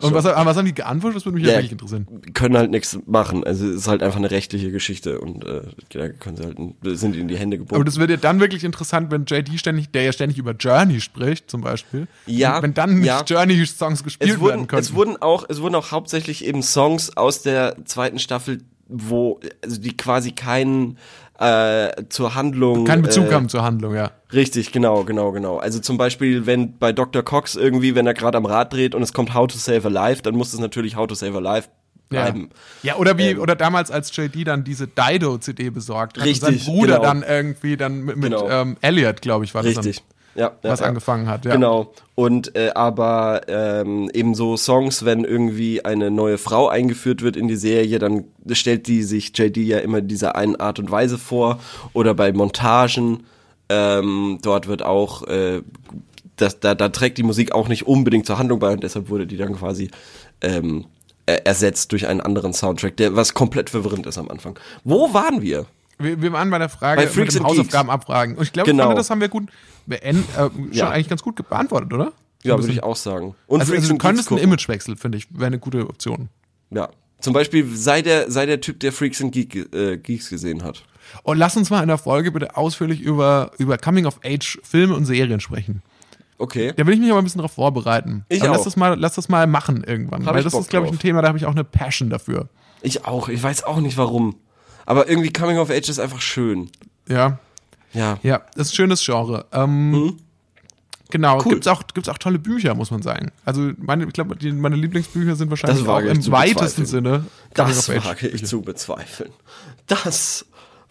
Und 0.00 0.14
was, 0.14 0.26
aber 0.26 0.50
was 0.50 0.56
haben 0.56 0.66
die 0.66 0.74
geantwortet? 0.74 1.16
Das 1.16 1.24
würde 1.24 1.36
mich 1.36 1.44
Ja. 1.44 1.52
ja. 1.52 1.56
wirklich 1.58 1.72
interessieren. 1.72 2.06
können 2.34 2.56
halt 2.56 2.70
nichts 2.70 2.98
machen. 3.06 3.44
Also 3.44 3.66
es 3.66 3.76
ist 3.76 3.88
halt 3.88 4.02
einfach 4.02 4.16
eine 4.16 4.30
rechtliche 4.30 4.70
Geschichte 4.70 5.20
und 5.20 5.44
äh, 5.44 5.62
da 5.90 6.08
können 6.08 6.36
sie 6.36 6.44
halt 6.44 6.58
sind 6.98 7.16
ihnen 7.16 7.28
die 7.28 7.36
Hände 7.36 7.58
gebunden. 7.58 7.76
Aber 7.76 7.84
das 7.84 7.98
wird 7.98 8.10
ja 8.10 8.16
dann 8.16 8.40
wirklich 8.40 8.64
interessant, 8.64 9.10
wenn 9.10 9.24
JD 9.24 9.58
ständig, 9.58 9.90
der 9.90 10.02
ja 10.02 10.12
ständig 10.12 10.38
über 10.38 10.52
Journey 10.52 11.00
spricht, 11.00 11.50
zum 11.50 11.60
Beispiel. 11.60 12.06
Ja, 12.26 12.62
wenn 12.62 12.74
dann 12.74 12.96
nicht 12.98 13.06
ja. 13.06 13.22
Journey-Songs 13.22 14.04
gespielt 14.04 14.30
es 14.30 14.40
wurden, 14.40 14.50
werden 14.50 14.66
können. 14.66 14.82
es 14.82 14.94
wurden 14.94 15.16
auch, 15.20 15.44
es 15.48 15.60
wurden 15.60 15.74
auch 15.74 15.90
hauptsächlich 15.90 16.44
eben 16.44 16.62
Songs 16.62 17.16
aus 17.16 17.42
der 17.42 17.76
zweiten 17.84 18.18
Staffel, 18.18 18.62
wo, 18.88 19.40
also 19.62 19.80
die 19.80 19.96
quasi 19.96 20.32
keinen 20.32 20.98
äh, 21.38 21.90
zur 22.08 22.34
Handlung. 22.34 22.84
keinen 22.84 23.02
Bezug 23.02 23.28
äh, 23.30 23.32
haben 23.32 23.48
zur 23.48 23.62
Handlung, 23.62 23.94
ja. 23.94 24.12
Richtig, 24.32 24.72
genau, 24.72 25.04
genau, 25.04 25.32
genau. 25.32 25.58
Also 25.58 25.80
zum 25.80 25.96
Beispiel, 25.96 26.46
wenn 26.46 26.78
bei 26.78 26.92
Dr. 26.92 27.22
Cox 27.22 27.56
irgendwie, 27.56 27.94
wenn 27.94 28.06
er 28.06 28.14
gerade 28.14 28.38
am 28.38 28.46
Rad 28.46 28.72
dreht 28.72 28.94
und 28.94 29.02
es 29.02 29.12
kommt 29.12 29.34
How 29.34 29.46
to 29.46 29.58
Save 29.58 29.86
a 29.86 29.90
Life, 29.90 30.22
dann 30.22 30.34
muss 30.36 30.52
es 30.52 30.60
natürlich 30.60 30.96
How 30.96 31.06
to 31.06 31.14
Save 31.14 31.36
a 31.36 31.40
Life 31.40 31.68
bleiben. 32.08 32.50
Ja, 32.82 32.92
ja 32.94 32.98
oder 33.00 33.18
wie, 33.18 33.30
Ähm, 33.30 33.40
oder 33.40 33.56
damals, 33.56 33.90
als 33.90 34.14
JD 34.14 34.46
dann 34.46 34.64
diese 34.64 34.86
Dido-CD 34.86 35.70
besorgt 35.70 36.18
hat 36.18 36.24
Richtig, 36.24 36.48
und 36.48 36.58
sein 36.58 36.66
Bruder 36.66 36.96
genau. 36.96 37.02
dann 37.02 37.22
irgendwie 37.22 37.76
dann 37.76 38.04
mit, 38.04 38.16
mit 38.16 38.32
Genau. 38.32 38.48
ähm, 38.48 38.76
Elliot, 38.80 39.20
glaube 39.20 39.44
ich, 39.44 39.54
war 39.54 39.62
das 39.62 39.76
Richtig. 39.76 40.04
Ja, 40.36 40.52
was 40.62 40.80
ja. 40.80 40.86
angefangen 40.86 41.28
hat. 41.28 41.44
Ja. 41.44 41.52
Genau. 41.52 41.92
Und 42.16 42.56
äh, 42.56 42.70
aber 42.74 43.42
ähm, 43.46 44.10
eben 44.12 44.34
so 44.34 44.56
Songs, 44.56 45.04
wenn 45.04 45.24
irgendwie 45.24 45.84
eine 45.84 46.10
neue 46.10 46.38
Frau 46.38 46.68
eingeführt 46.68 47.22
wird 47.22 47.36
in 47.36 47.46
die 47.48 47.56
Serie, 47.56 47.98
dann 47.98 48.24
stellt 48.50 48.86
die 48.88 49.02
sich 49.04 49.36
JD 49.36 49.58
ja 49.58 49.78
immer 49.78 50.00
dieser 50.00 50.34
einen 50.36 50.56
Art 50.56 50.78
und 50.78 50.90
Weise 50.90 51.18
vor. 51.18 51.58
Oder 51.92 52.14
bei 52.14 52.32
Montagen, 52.32 53.24
ähm, 53.68 54.38
dort 54.42 54.66
wird 54.66 54.82
auch, 54.82 55.22
äh, 55.28 55.62
das, 56.36 56.58
da, 56.58 56.74
da 56.74 56.88
trägt 56.88 57.18
die 57.18 57.22
Musik 57.22 57.52
auch 57.52 57.68
nicht 57.68 57.86
unbedingt 57.86 58.26
zur 58.26 58.38
Handlung 58.38 58.58
bei 58.58 58.72
und 58.72 58.82
deshalb 58.82 59.08
wurde 59.08 59.26
die 59.26 59.36
dann 59.36 59.54
quasi 59.54 59.90
ähm, 60.40 60.86
er- 61.26 61.46
ersetzt 61.46 61.92
durch 61.92 62.08
einen 62.08 62.20
anderen 62.20 62.52
Soundtrack, 62.52 62.96
der 62.96 63.14
was 63.14 63.34
komplett 63.34 63.70
verwirrend 63.70 64.04
ist 64.06 64.18
am 64.18 64.28
Anfang. 64.28 64.58
Wo 64.82 65.14
waren 65.14 65.42
wir? 65.42 65.66
Wir, 65.98 66.20
wir 66.20 66.32
waren 66.32 66.50
bei 66.50 66.58
der 66.58 66.68
Frage 66.68 67.02
Bei 67.02 67.04
mit 67.04 67.14
Freaks 67.14 67.36
and 67.36 67.46
Hausaufgaben 67.46 67.88
abfragen. 67.88 68.34
Und 68.36 68.42
ich 68.42 68.52
glaube, 68.52 68.68
Genau. 68.68 68.94
das 68.94 69.10
haben 69.10 69.20
wir 69.20 69.28
gut 69.28 69.48
äh, 69.88 70.14
schon 70.14 70.72
Ja. 70.72 70.90
eigentlich 70.90 71.08
ganz 71.08 71.22
gut 71.22 71.36
beantwortet, 71.48 71.92
oder? 71.92 72.12
So 72.42 72.48
Ja, 72.50 72.58
würde 72.58 72.72
ich 72.72 72.82
auch 72.82 72.96
sagen. 72.96 73.34
Und 73.46 73.60
Also, 73.60 73.74
also 73.74 73.88
du 73.92 73.98
könntest 73.98 74.30
einen. 74.30 74.40
Imagewechsel, 74.40 74.96
finde 74.96 75.18
ich, 75.18 75.26
wäre 75.30 75.46
eine 75.46 75.58
gute 75.58 75.88
Option. 75.88 76.28
Ja. 76.70 76.88
Zum 77.20 77.32
Beispiel 77.32 77.66
sei 77.74 78.02
der, 78.02 78.30
sei 78.30 78.44
der 78.44 78.60
Typ, 78.60 78.80
der 78.80 78.92
Freaks 78.92 79.22
and 79.22 79.32
Geek, 79.32 79.72
äh, 79.74 79.96
Geeks 79.96 80.28
gesehen 80.28 80.62
hat. 80.62 80.82
Und 81.22 81.38
lass 81.38 81.56
uns 81.56 81.70
mal 81.70 81.80
in 81.80 81.88
der 81.88 81.96
Folge 81.98 82.32
bitte 82.32 82.56
ausführlich 82.56 83.00
über, 83.00 83.52
über 83.58 83.78
Coming-of-Age-Filme 83.78 84.94
und 84.94 85.06
Serien 85.06 85.40
sprechen. 85.40 85.82
Okay. 86.36 86.72
Da 86.76 86.86
will 86.86 86.94
ich 86.94 87.00
mich 87.00 87.10
aber 87.10 87.20
ein 87.20 87.24
bisschen 87.24 87.38
darauf 87.38 87.52
vorbereiten. 87.52 88.24
Ich 88.28 88.42
aber 88.42 88.50
auch. 88.52 88.56
Lass 88.56 88.64
das 88.64 88.76
mal, 88.76 88.98
lass 88.98 89.14
das 89.14 89.28
mal 89.28 89.46
machen 89.46 89.84
irgendwann. 89.84 90.26
Hab 90.26 90.34
weil 90.34 90.42
das 90.42 90.52
Bock 90.52 90.62
ist, 90.62 90.70
glaube 90.70 90.86
ich, 90.86 90.92
ein. 90.92 90.98
Thema, 90.98 91.22
da 91.22 91.28
habe 91.28 91.38
ich 91.38 91.46
auch 91.46 91.52
eine 91.52 91.64
Passion 91.64 92.10
dafür. 92.10 92.48
Ich 92.82 93.06
auch. 93.06 93.28
Ich 93.28 93.42
weiß 93.42 93.64
auch 93.64 93.80
nicht 93.80 93.96
warum. 93.96 94.36
Aber 94.84 95.08
irgendwie 95.08 95.32
Coming 95.32 95.58
of 95.58 95.70
Age 95.70 95.88
ist 95.88 95.98
einfach 96.00 96.20
schön. 96.20 96.70
Ja. 97.08 97.38
Ja. 97.94 98.18
Ja, 98.22 98.42
das 98.54 98.66
ist 98.68 98.72
ein 98.72 98.76
schönes 98.76 99.04
Genre. 99.04 99.46
Ähm, 99.52 100.18
Genau, 101.10 101.36
Mhm. 101.36 101.42
Cool. 101.44 101.52
gibt's 101.52 101.66
auch 101.68 101.82
gibt's 101.94 102.08
auch 102.08 102.18
tolle 102.18 102.38
Bücher, 102.40 102.74
muss 102.74 102.90
man 102.90 103.02
sagen. 103.02 103.30
Also 103.44 103.70
meine, 103.78 104.04
ich 104.04 104.12
glaube, 104.12 104.36
meine 104.54 104.74
Lieblingsbücher 104.74 105.36
sind 105.36 105.48
wahrscheinlich 105.50 105.86
auch 105.86 106.00
im 106.00 106.32
weitesten. 106.32 106.86
Sinne. 106.86 107.26
Das 107.52 107.88
wage 107.88 108.26
ich 108.28 108.44
zu 108.46 108.62
bezweifeln. 108.62 109.30
Das 109.86 110.44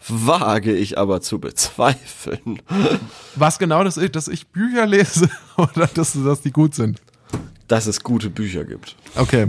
wage 0.08 0.72
ich 0.74 0.96
aber 0.96 1.20
zu 1.20 1.40
bezweifeln. 1.40 2.62
Was 3.34 3.58
genau 3.58 3.84
das 3.84 3.96
ist, 3.98 4.16
dass 4.16 4.28
ich 4.28 4.46
Bücher 4.46 4.86
lese 4.86 5.28
oder 5.58 5.88
dass, 5.88 6.12
dass 6.14 6.40
die 6.40 6.52
gut 6.52 6.74
sind. 6.74 7.02
Dass 7.68 7.86
es 7.86 8.02
gute 8.02 8.30
Bücher 8.30 8.64
gibt. 8.64 8.96
Okay. 9.16 9.46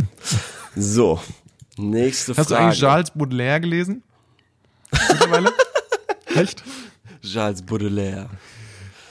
So. 0.76 1.22
Nächste 1.78 2.36
Hast 2.36 2.50
du 2.50 2.56
Frage. 2.56 2.65
eigentlich 2.68 2.80
Charles 2.80 3.12
Baudelaire 3.12 3.62
gelesen? 3.62 4.04
Mittlerweile? 4.91 5.54
Echt? 6.36 6.63
Charles 7.32 7.62
Baudelaire. 7.62 8.28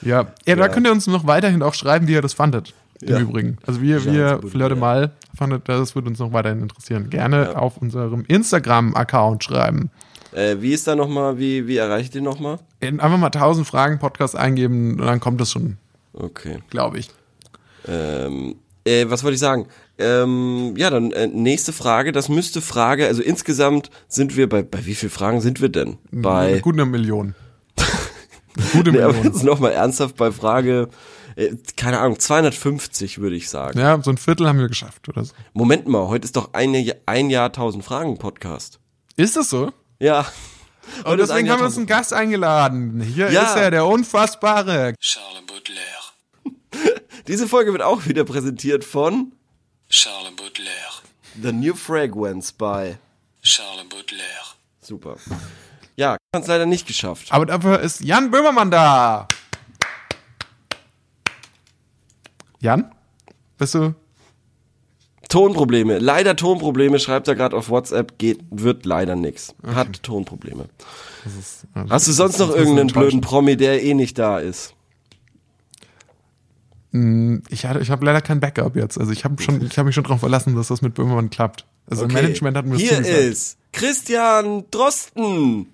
Ja. 0.01 0.27
ja, 0.45 0.55
da 0.55 0.63
Ja. 0.63 0.67
könnt 0.69 0.85
ihr 0.87 0.91
uns 0.91 1.07
noch 1.07 1.25
weiterhin 1.27 1.61
auch 1.63 1.73
schreiben, 1.73 2.07
wie 2.07 2.13
ihr 2.13 2.21
das 2.21 2.33
fandet. 2.33 2.73
Im 3.01 3.09
Ja. 3.09 3.19
Übrigen. 3.19 3.57
Also 3.65 3.81
ihr 3.81 3.97
Charles 3.99 4.05
Baudelaire. 4.05 4.47
Fleur 4.49 4.69
de 4.69 4.77
Mal 4.77 5.11
fandet, 5.37 5.67
das 5.67 5.95
würde 5.95 6.09
uns 6.09 6.19
noch 6.19 6.31
weiterhin 6.33 6.61
interessieren. 6.61 7.09
Gerne 7.09 7.57
auf 7.59 7.77
unserem 7.77 8.23
Instagram-Account 8.27 9.43
schreiben. 9.43 9.89
Äh, 10.31 10.57
wie 10.59 10.73
ist 10.73 10.85
da 10.87 10.95
nochmal, 10.95 11.37
wie, 11.39 11.67
wie 11.67 11.77
erreicht 11.77 12.13
ihr 12.15 12.21
nochmal? 12.21 12.59
Einfach 12.81 13.17
mal 13.17 13.27
1000 13.27 13.65
Fragen 13.65 13.99
Podcast 13.99 14.35
eingeben 14.35 14.99
und 14.99 15.05
dann 15.05 15.19
kommt 15.19 15.39
das 15.41 15.51
schon, 15.51 15.77
Okay. 16.13 16.59
glaube 16.69 16.99
ich. 16.99 17.09
Ähm, 17.87 18.55
äh, 18.83 19.05
was 19.09 19.23
wollte 19.23 19.35
ich 19.35 19.39
sagen? 19.39 19.67
Ähm, 19.97 20.73
ja, 20.77 20.89
dann 20.89 21.11
äh, 21.11 21.27
nächste 21.27 21.71
Frage. 21.71 22.11
Das 22.11 22.27
müsste 22.29 22.61
Frage, 22.61 23.07
also 23.07 23.21
insgesamt 23.21 23.89
sind 24.09 24.35
wir 24.35 24.49
bei, 24.49 24.61
bei 24.61 24.85
wie 24.85 24.95
viel 24.95 25.09
Fragen 25.09 25.39
sind 25.41 25.61
wir 25.61 25.69
denn? 25.69 25.97
Bei, 26.11 26.59
Gut 26.59 26.75
eine 26.75 26.85
Million. 26.85 27.33
Eine 28.57 28.65
Gute 28.71 28.91
nee, 28.91 29.01
aber 29.01 29.13
Million. 29.13 29.33
jetzt 29.33 29.43
nochmal 29.43 29.71
ernsthaft 29.73 30.15
bei 30.15 30.31
Frage, 30.31 30.89
äh, 31.35 31.55
keine 31.75 31.99
Ahnung, 31.99 32.19
250 32.19 33.19
würde 33.19 33.35
ich 33.35 33.49
sagen. 33.49 33.77
Ja, 33.79 34.01
so 34.01 34.09
ein 34.11 34.17
Viertel 34.17 34.47
haben 34.47 34.59
wir 34.59 34.67
geschafft 34.67 35.09
oder 35.09 35.23
so. 35.25 35.33
Moment 35.53 35.87
mal, 35.87 36.07
heute 36.07 36.25
ist 36.25 36.35
doch 36.35 36.53
ein, 36.53 36.73
ein 37.05 37.29
Jahr 37.29 37.47
1000 37.47 37.83
Fragen 37.83 38.17
Podcast. 38.17 38.79
Ist 39.17 39.35
das 39.35 39.49
so? 39.49 39.71
Ja. 39.99 40.25
Und 40.99 41.13
ein 41.13 41.17
deswegen 41.17 41.49
haben 41.49 41.59
wir 41.61 41.65
uns 41.65 41.77
einen 41.77 41.87
Gast 41.87 42.13
eingeladen. 42.13 43.01
Hier 43.01 43.31
Ja. 43.31 43.43
ist 43.43 43.55
er, 43.55 43.71
der 43.71 43.85
unfassbare. 43.85 44.93
Charles 44.99 45.41
Baudelaire. 45.47 47.01
Diese 47.27 47.47
Folge 47.47 47.71
wird 47.71 47.81
auch 47.81 48.05
wieder 48.05 48.23
präsentiert 48.23 48.83
von 48.83 49.31
Charles 49.89 50.35
Baudelaire. 50.35 50.75
The 51.41 51.51
New 51.51 51.73
Fragrance 51.75 52.53
bei 52.57 52.97
Charles 53.41 53.89
Baudelaire. 53.89 54.45
Super. 54.81 55.17
Ja, 55.97 56.17
haben 56.35 56.41
es 56.41 56.47
leider 56.47 56.65
nicht 56.65 56.87
geschafft. 56.87 57.31
Aber 57.31 57.45
dafür 57.45 57.79
ist 57.79 58.01
Jan 58.01 58.31
Böhmermann 58.31 58.69
da. 58.71 59.27
Jan? 62.59 62.91
Bist 63.57 63.75
du? 63.75 63.93
Tonprobleme. 65.29 65.99
Leider 65.99 66.35
Tonprobleme, 66.35 66.99
schreibt 66.99 67.27
er 67.27 67.35
gerade 67.35 67.55
auf 67.55 67.69
WhatsApp, 67.69 68.17
geht, 68.17 68.39
wird 68.51 68.85
leider 68.85 69.15
nix. 69.15 69.55
Hat 69.65 70.03
Tonprobleme. 70.03 70.65
Ist, 71.25 71.65
also, 71.73 71.89
Hast 71.93 72.07
du 72.07 72.11
sonst 72.11 72.37
noch 72.39 72.53
irgendeinen 72.55 72.87
blöden 72.87 73.21
Promi, 73.21 73.57
der 73.57 73.81
eh 73.83 73.93
nicht 73.93 74.17
da 74.19 74.39
ist? 74.39 74.73
Ich, 77.49 77.65
hatte- 77.65 77.81
ich 77.81 77.89
habe 77.89 78.05
leider 78.05 78.21
kein 78.21 78.39
Backup 78.39 78.75
jetzt. 78.77 78.97
Also 78.97 79.11
ich 79.11 79.25
habe 79.25 79.35
ich 79.41 79.77
habe 79.77 79.85
mich 79.87 79.95
schon 79.95 80.05
darauf 80.05 80.21
verlassen, 80.21 80.55
dass 80.55 80.67
das 80.69 80.81
mit 80.81 80.93
Böhmermann 80.93 81.29
klappt. 81.29 81.65
Also 81.89 82.05
Okay. 82.05 82.13
Management 82.13 82.55
hat 82.55 82.65
mir 82.65 82.77
Hier 82.77 82.99
ist 82.99 83.57
Christian 83.73 84.63
Drosten. 84.71 85.67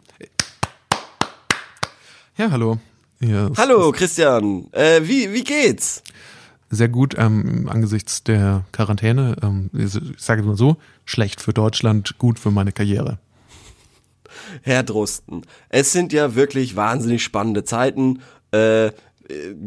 Ja, 2.37 2.49
hallo. 2.49 2.79
Ist 3.19 3.57
Hallo 3.57 3.91
Christian, 3.91 4.67
äh, 4.71 5.01
wie, 5.03 5.31
wie 5.33 5.43
geht's? 5.43 6.01
Sehr 6.69 6.87
gut 6.87 7.13
ähm, 7.17 7.67
angesichts 7.69 8.23
der 8.23 8.63
Quarantäne. 8.71 9.35
Ähm, 9.43 9.69
ich 9.73 9.91
sage 10.17 10.41
es 10.41 10.47
mal 10.47 10.55
so, 10.55 10.77
schlecht 11.05 11.41
für 11.41 11.53
Deutschland, 11.53 12.17
gut 12.17 12.39
für 12.39 12.49
meine 12.49 12.71
Karriere. 12.71 13.19
Herr 14.63 14.83
Drosten, 14.83 15.45
es 15.69 15.91
sind 15.91 16.13
ja 16.13 16.33
wirklich 16.33 16.77
wahnsinnig 16.77 17.21
spannende 17.21 17.65
Zeiten. 17.65 18.21
Äh, 18.53 18.87
äh, 18.87 18.91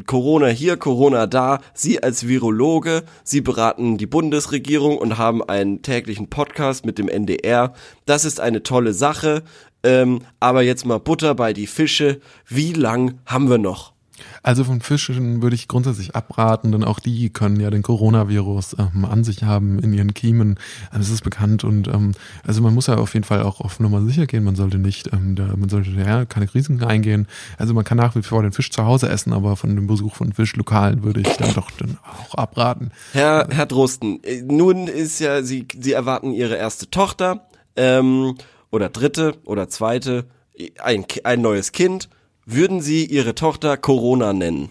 Corona 0.06 0.46
hier, 0.46 0.76
Corona 0.76 1.26
da. 1.26 1.60
Sie 1.74 2.02
als 2.02 2.26
Virologe, 2.26 3.04
Sie 3.24 3.42
beraten 3.42 3.98
die 3.98 4.06
Bundesregierung 4.06 4.98
und 4.98 5.18
haben 5.18 5.42
einen 5.44 5.82
täglichen 5.82 6.28
Podcast 6.28 6.86
mit 6.86 6.98
dem 6.98 7.08
NDR. 7.08 7.74
Das 8.06 8.24
ist 8.24 8.40
eine 8.40 8.62
tolle 8.62 8.94
Sache. 8.94 9.42
Ähm, 9.84 10.22
aber 10.40 10.62
jetzt 10.62 10.84
mal 10.84 10.98
Butter 10.98 11.34
bei 11.34 11.52
die 11.52 11.66
Fische. 11.66 12.20
Wie 12.48 12.72
lang 12.72 13.20
haben 13.26 13.48
wir 13.48 13.58
noch? 13.58 13.94
Also 14.42 14.64
von 14.64 14.80
Fischen 14.80 15.42
würde 15.42 15.56
ich 15.56 15.68
grundsätzlich 15.68 16.14
abraten, 16.14 16.70
denn 16.72 16.84
auch 16.84 17.00
die 17.00 17.30
können 17.30 17.58
ja 17.58 17.70
den 17.70 17.82
Coronavirus 17.82 18.76
ähm, 18.78 19.04
an 19.04 19.24
sich 19.24 19.42
haben 19.42 19.78
in 19.78 19.92
ihren 19.92 20.14
Kiemen. 20.14 20.58
Also 20.90 21.04
Das 21.04 21.10
ist 21.10 21.24
bekannt 21.24 21.64
und 21.64 21.88
ähm, 21.88 22.12
also 22.46 22.62
man 22.62 22.74
muss 22.74 22.86
ja 22.86 22.96
auf 22.96 23.14
jeden 23.14 23.24
Fall 23.24 23.42
auch 23.42 23.60
auf 23.60 23.80
Nummer 23.80 24.02
sicher 24.02 24.26
gehen. 24.26 24.44
Man 24.44 24.54
sollte 24.54 24.78
nicht, 24.78 25.12
ähm, 25.12 25.34
da, 25.34 25.54
man 25.56 25.68
sollte 25.68 25.90
ja 25.90 26.24
keine 26.24 26.52
Risiken 26.52 26.82
eingehen. 26.82 27.26
Also 27.58 27.74
man 27.74 27.84
kann 27.84 27.98
nach 27.98 28.14
wie 28.16 28.22
vor 28.22 28.42
den 28.42 28.52
Fisch 28.52 28.70
zu 28.70 28.84
Hause 28.84 29.08
essen, 29.08 29.32
aber 29.32 29.56
von 29.56 29.74
dem 29.74 29.86
Besuch 29.86 30.14
von 30.14 30.32
Fischlokalen 30.32 31.02
würde 31.02 31.20
ich 31.20 31.36
dann 31.36 31.54
doch 31.54 31.70
dann 31.72 31.98
auch 32.02 32.34
abraten. 32.34 32.90
Herr, 33.12 33.48
Herr 33.50 33.66
Drosten, 33.66 34.22
äh, 34.22 34.42
nun 34.42 34.86
ist 34.86 35.20
ja, 35.20 35.42
Sie, 35.42 35.66
Sie 35.78 35.92
erwarten 35.92 36.32
Ihre 36.32 36.56
erste 36.56 36.90
Tochter, 36.90 37.46
ähm, 37.76 38.36
oder 38.74 38.88
dritte 38.88 39.34
oder 39.44 39.68
zweite, 39.68 40.24
ein, 40.82 41.04
ein 41.22 41.40
neues 41.40 41.72
Kind. 41.72 42.08
Würden 42.44 42.80
Sie 42.80 43.06
Ihre 43.06 43.34
Tochter 43.34 43.76
Corona 43.76 44.32
nennen? 44.32 44.70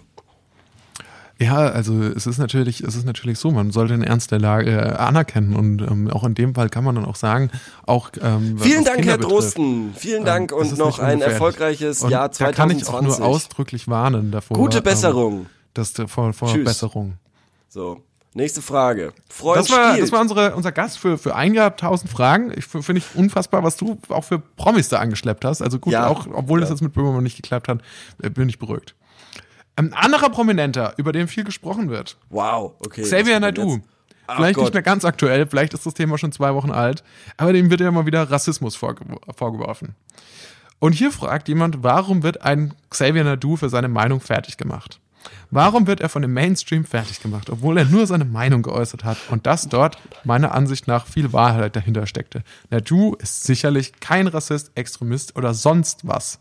Ja, 1.39 1.57
also 1.57 1.99
es 2.03 2.27
ist 2.27 2.37
natürlich, 2.37 2.81
es 2.81 2.95
ist 2.95 3.05
natürlich 3.05 3.39
so, 3.39 3.49
man 3.51 3.71
sollte 3.71 3.93
den 3.93 4.03
Ernst 4.03 4.31
der 4.31 4.39
Lage 4.39 4.69
äh, 4.71 4.93
anerkennen 4.93 5.55
und 5.55 5.81
ähm, 5.81 6.09
auch 6.09 6.23
in 6.23 6.35
dem 6.35 6.53
Fall 6.53 6.69
kann 6.69 6.83
man 6.83 6.95
dann 6.95 7.05
auch 7.05 7.15
sagen, 7.15 7.49
auch 7.87 8.11
ähm, 8.21 8.59
Vielen 8.59 8.85
Dank, 8.85 8.97
Kinder 8.97 9.11
Herr 9.13 9.17
betrifft, 9.17 9.31
Drosten. 9.57 9.93
Vielen 9.95 10.25
Dank 10.25 10.51
ähm, 10.51 10.57
und 10.59 10.77
noch 10.77 10.99
ein 10.99 11.21
erfolgreiches 11.21 12.01
und 12.03 12.11
Jahr 12.11 12.29
Da 12.29 12.51
kann 12.51 12.69
ich 12.69 12.83
2020. 12.85 12.87
auch 12.93 13.01
nur 13.19 13.27
ausdrücklich 13.27 13.87
warnen 13.87 14.31
davor. 14.31 14.55
Gute 14.57 14.77
ähm, 14.77 14.83
Besserung. 14.83 15.45
dass 15.73 15.93
der- 15.93 16.07
vor, 16.07 16.31
vor 16.33 16.49
Tschüss. 16.49 16.65
Besserung. 16.65 17.13
So, 17.67 18.01
nächste 18.35 18.61
Frage. 18.61 19.13
Freund 19.29 19.59
Das 19.59 19.69
war, 19.69 19.97
das 19.97 20.11
war 20.11 20.21
unsere, 20.21 20.55
unser 20.55 20.71
Gast 20.71 20.99
für, 20.99 21.17
für 21.17 21.35
ein 21.35 21.53
Jahr 21.53 21.75
tausend 21.75 22.11
Fragen. 22.11 22.51
Ich 22.55 22.65
finde 22.65 22.97
ich 22.97 23.15
unfassbar, 23.15 23.63
was 23.63 23.77
du 23.77 23.97
auch 24.09 24.23
für 24.23 24.39
Promis 24.39 24.89
da 24.89 24.99
angeschleppt 24.99 25.45
hast. 25.45 25.61
Also 25.61 25.79
gut, 25.79 25.93
Ja. 25.93 26.07
auch 26.07 26.27
obwohl 26.31 26.59
das 26.59 26.69
jetzt 26.69 26.81
mit 26.81 26.93
Böhmermann 26.93 27.23
nicht 27.23 27.35
geklappt 27.35 27.67
hat, 27.67 27.81
äh, 28.21 28.29
bin 28.29 28.49
ich 28.49 28.59
beruhigt. 28.59 28.95
Ein 29.75 29.93
anderer 29.93 30.29
Prominenter, 30.29 30.93
über 30.97 31.11
den 31.11 31.27
viel 31.27 31.43
gesprochen 31.43 31.89
wird, 31.89 32.17
wow, 32.29 32.73
okay. 32.79 33.01
Xavier 33.01 33.39
Ach 34.25 34.37
Vielleicht 34.37 34.55
Gott. 34.55 34.65
nicht 34.65 34.73
mehr 34.73 34.83
ganz 34.83 35.03
aktuell, 35.03 35.47
vielleicht 35.47 35.73
ist 35.73 35.85
das 35.85 35.95
Thema 35.95 36.17
schon 36.17 36.31
zwei 36.31 36.53
Wochen 36.53 36.71
alt, 36.71 37.03
aber 37.35 37.51
dem 37.51 37.69
wird 37.69 37.81
ja 37.81 37.91
mal 37.91 38.05
wieder 38.05 38.29
Rassismus 38.31 38.75
vorge 38.75 39.03
vorgeworfen. 39.35 39.95
Und 40.79 40.93
hier 40.93 41.11
fragt 41.11 41.47
jemand, 41.49 41.83
warum 41.83 42.23
wird 42.23 42.41
ein 42.41 42.73
Xavier 42.89 43.23
Naidu 43.23 43.57
für 43.57 43.69
seine 43.69 43.89
Meinung 43.89 44.21
fertig 44.21 44.57
gemacht? 44.57 44.99
Warum 45.51 45.85
wird 45.87 46.01
er 46.01 46.09
von 46.09 46.21
dem 46.21 46.33
Mainstream 46.33 46.83
fertig 46.85 47.21
gemacht, 47.21 47.49
obwohl 47.49 47.77
er 47.77 47.85
nur 47.85 48.07
seine 48.07 48.25
Meinung 48.25 48.63
geäußert 48.63 49.03
hat 49.03 49.17
und 49.29 49.45
dass 49.45 49.69
dort 49.69 49.97
meiner 50.23 50.53
Ansicht 50.53 50.87
nach 50.87 51.05
viel 51.05 51.31
Wahrheit 51.33 51.75
dahinter 51.75 52.07
steckte? 52.07 52.43
Naidu 52.71 53.15
ist 53.19 53.43
sicherlich 53.43 53.93
kein 53.99 54.27
Rassist, 54.27 54.71
Extremist 54.75 55.35
oder 55.35 55.53
sonst 55.53 56.07
was. 56.07 56.39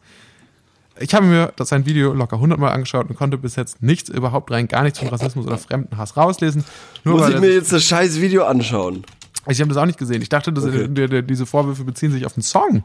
Ich 0.99 1.15
habe 1.15 1.27
mir 1.27 1.53
das 1.57 1.71
sein 1.71 1.87
Video 1.87 2.13
locker 2.13 2.39
hundertmal 2.39 2.73
angeschaut 2.73 3.09
und 3.09 3.17
konnte 3.17 3.39
bis 3.39 3.57
jetzt 3.57 3.83
nichts, 3.83 4.09
überhaupt 4.11 4.51
rein 4.51 4.69
gar 4.69 4.83
nichts 4.83 4.99
von 4.99 5.09
Rassismus 5.09 5.47
oder 5.47 5.59
Fremdenhass 5.59 6.17
rauslesen. 6.17 6.65
Nur 7.05 7.19
Muss 7.19 7.29
ich 7.31 7.41
mir 7.41 7.53
jetzt 7.53 7.73
das 7.73 7.85
scheiß 7.85 8.21
Video 8.21 8.45
anschauen? 8.45 9.05
ich 9.49 9.61
habe 9.61 9.69
das 9.69 9.77
auch 9.79 9.87
nicht 9.87 9.99
gesehen. 9.99 10.23
Ich 10.23 10.29
dachte, 10.29 10.53
dass 10.53 10.65
Okay. 10.65 10.89
der, 10.89 11.09
der, 11.09 11.23
diese 11.23 11.47
Vorwürfe 11.47 11.85
beziehen 11.85 12.13
sich 12.13 12.27
auf 12.27 12.35
den 12.35 12.43
Song. 12.43 12.85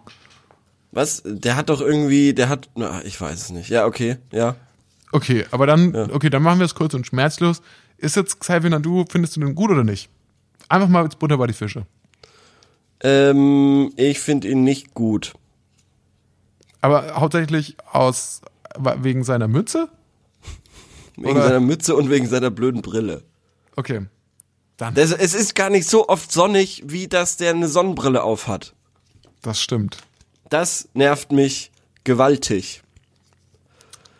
Was? 0.92 1.22
Der 1.26 1.56
hat 1.56 1.70
doch 1.70 1.82
irgendwie, 1.82 2.34
der 2.34 2.50
hat, 2.50 2.70
na, 2.76 3.02
ich 3.04 3.20
weiß 3.20 3.40
es 3.42 3.50
nicht. 3.52 3.70
Ja, 3.70 3.86
okay, 3.86 4.18
ja. 4.32 4.56
Okay, 5.12 5.46
aber 5.52 5.66
dann, 5.68 5.96
okay, 6.12 6.30
dann 6.30 6.44
machen 6.44 6.60
wir 6.60 6.66
es 6.66 6.76
kurz 6.76 6.94
und 6.94 7.08
schmerzlos. 7.08 7.62
Ist 7.98 8.16
jetzt 8.16 8.40
Xavier 8.40 8.70
Nadu, 8.70 9.06
findest 9.10 9.36
du 9.36 9.40
den 9.40 9.56
gut 9.56 9.72
oder 9.72 9.84
nicht? 9.84 10.10
Einfach 10.70 10.90
mal 10.90 11.04
jetzt 11.04 11.20
Butter 11.20 11.38
bei 11.38 11.48
die 11.48 11.54
Fische. 11.54 11.86
Ähm, 13.02 13.92
ich 13.96 14.20
finde 14.20 14.50
ihn 14.50 14.64
nicht 14.64 14.94
gut. 14.94 15.34
Aber 16.82 17.16
hauptsächlich 17.16 17.78
aus 17.92 18.42
wegen 18.98 19.24
seiner 19.24 19.48
Mütze? 19.48 19.90
Wegen 21.16 21.32
Oder- 21.32 21.44
seiner 21.44 21.60
Mütze 21.60 21.96
und 21.96 22.10
wegen 22.10 22.28
seiner 22.28 22.52
blöden 22.52 22.82
Brille. 22.82 23.24
Okay. 23.76 24.06
Dann. 24.78 24.94
Das, 24.94 25.12
es 25.12 25.34
ist 25.34 25.56
gar 25.56 25.70
nicht 25.72 25.90
so 25.90 26.08
oft 26.08 26.32
sonnig, 26.32 26.84
wie 26.86 27.08
dass 27.08 27.38
der 27.38 27.52
eine 27.52 27.68
Sonnenbrille 27.68 28.22
aufhat. 28.22 28.76
Das 29.42 29.60
stimmt. 29.60 29.98
Das 30.50 30.88
nervt 30.94 31.32
mich 31.32 31.72
gewaltig. 32.04 32.84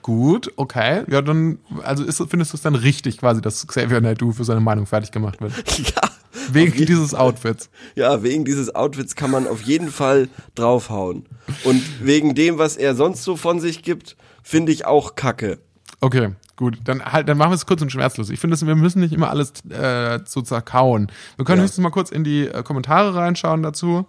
Gut, 0.08 0.54
okay. 0.56 1.04
Ja, 1.12 1.22
dann, 1.22 1.60
also 1.84 2.06
ist, 2.06 2.24
findest 2.30 2.54
du 2.54 2.56
es 2.56 2.62
dann 2.62 2.76
richtig 2.76 3.18
quasi, 3.18 3.42
dass 3.42 3.68
Xavier 3.68 4.00
Naidoo 4.00 4.32
für 4.32 4.46
seine 4.46 4.62
Meinung 4.62 4.86
fertig 4.86 5.12
gemacht 5.12 5.42
wird? 5.42 5.52
Ja, 5.78 6.54
Wegen 6.54 6.86
dieses 6.86 7.14
Outfits. 7.14 7.70
ja, 7.96 8.24
wegen 8.24 8.46
dieses 8.46 8.74
Outfits 8.74 9.16
kann 9.16 9.32
man 9.32 9.48
auf 9.48 9.64
jeden 9.64 9.90
Fall 9.90 10.30
draufhauen. 10.56 11.26
Und 11.66 11.84
wegen 12.02 12.36
dem, 12.36 12.58
was 12.58 12.78
er 12.78 12.96
sonst 12.96 13.24
so 13.24 13.36
von 13.36 13.60
sich 13.60 13.84
gibt, 13.84 14.16
finde 14.44 14.72
ich 14.72 14.86
auch 14.86 15.16
kacke. 15.16 15.58
Okay, 16.00 16.30
gut. 16.56 16.78
Dann 16.86 17.04
halt, 17.04 17.28
dann 17.28 17.38
machen 17.38 17.52
wir 17.52 17.56
es 17.56 17.66
kurz 17.66 17.82
und 17.82 17.92
schmerzlos. 17.92 18.30
Ich 18.30 18.40
finde, 18.40 18.56
wir 18.62 18.76
müssen 18.76 19.02
nicht 19.02 19.12
immer 19.14 19.30
alles 19.30 19.52
äh, 19.70 20.20
so 20.26 20.42
zerkauen. 20.42 21.12
Wir 21.36 21.44
können 21.44 21.58
Ja. 21.58 21.64
höchstens 21.66 21.84
mal 21.84 21.90
kurz 21.90 22.12
in 22.12 22.24
die 22.24 22.48
äh, 22.48 22.64
Kommentare 22.64 23.14
reinschauen 23.14 23.62
dazu. 23.62 24.06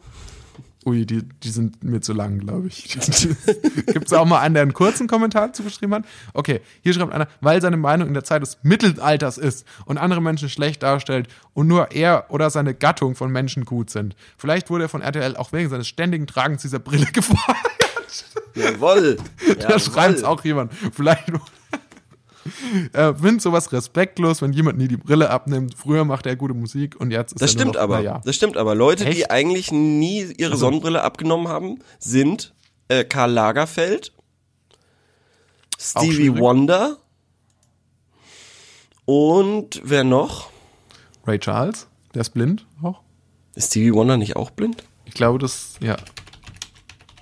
Ui, 0.86 1.04
die, 1.04 1.22
die 1.22 1.50
sind 1.50 1.82
mir 1.82 2.00
zu 2.00 2.12
lang, 2.12 2.38
glaube 2.38 2.68
ich. 2.68 2.88
Gibt 3.86 4.06
es 4.06 4.12
auch 4.12 4.24
mal 4.24 4.40
einen, 4.40 4.54
der 4.54 4.62
einen 4.62 4.72
kurzen 4.72 5.08
Kommentar 5.08 5.52
zugeschrieben 5.52 5.94
hat? 5.94 6.04
Okay, 6.34 6.60
hier 6.82 6.94
schreibt 6.94 7.12
einer, 7.12 7.26
weil 7.40 7.60
seine 7.60 7.76
Meinung 7.76 8.08
in 8.08 8.14
der 8.14 8.24
Zeit 8.24 8.42
des 8.42 8.58
Mittelalters 8.62 9.38
ist 9.38 9.66
und 9.86 9.98
andere 9.98 10.22
Menschen 10.22 10.48
schlecht 10.48 10.82
darstellt 10.82 11.28
und 11.52 11.66
nur 11.66 11.90
er 11.90 12.26
oder 12.28 12.48
seine 12.50 12.74
Gattung 12.74 13.16
von 13.16 13.30
Menschen 13.30 13.64
gut 13.64 13.90
sind. 13.90 14.14
Vielleicht 14.36 14.70
wurde 14.70 14.84
er 14.84 14.88
von 14.88 15.02
RTL 15.02 15.36
auch 15.36 15.52
wegen 15.52 15.68
seines 15.68 15.88
ständigen 15.88 16.26
Tragens 16.26 16.62
dieser 16.62 16.78
Brille 16.78 17.06
gefeuert. 17.12 17.38
Jawoll. 18.54 19.18
Da 19.58 19.78
schreibt 19.78 20.24
auch 20.24 20.42
jemand. 20.44 20.72
Vielleicht 20.92 21.30
äh, 22.92 23.14
finde 23.14 23.40
sowas 23.42 23.72
respektlos, 23.72 24.40
wenn 24.42 24.52
jemand 24.52 24.78
nie 24.78 24.88
die 24.88 24.96
Brille 24.96 25.30
abnimmt. 25.30 25.74
Früher 25.76 26.04
machte 26.04 26.28
er 26.28 26.36
gute 26.36 26.54
Musik 26.54 26.98
und 27.00 27.10
jetzt 27.10 27.32
ist 27.32 27.42
Das 27.42 27.50
er 27.50 27.58
stimmt 27.60 27.74
noch, 27.74 27.80
aber. 27.82 27.96
naja. 27.98 28.20
Das 28.24 28.34
stimmt 28.36 28.56
aber. 28.56 28.74
Leute, 28.74 29.04
die 29.04 29.22
Echt? 29.22 29.30
eigentlich 29.30 29.70
nie 29.72 30.22
ihre 30.38 30.52
Also- 30.52 30.66
Sonnenbrille 30.66 31.02
abgenommen 31.02 31.48
haben, 31.48 31.78
sind 31.98 32.54
äh, 32.88 33.04
Karl 33.04 33.32
Lagerfeld, 33.32 34.12
Stevie. 35.78 36.36
Wonder 36.38 36.96
und 39.04 39.80
wer 39.84 40.04
noch? 40.04 40.50
Ray 41.26 41.38
Charles, 41.38 41.86
der 42.14 42.22
ist 42.22 42.30
blind 42.30 42.66
auch. 42.82 43.00
Ist 43.54 43.70
Stevie 43.70 43.92
Wonder 43.92 44.16
nicht 44.16 44.36
auch 44.36 44.50
blind? 44.50 44.84
Ich 45.04 45.14
glaube, 45.14 45.38
das, 45.38 45.74
ja. 45.80 45.96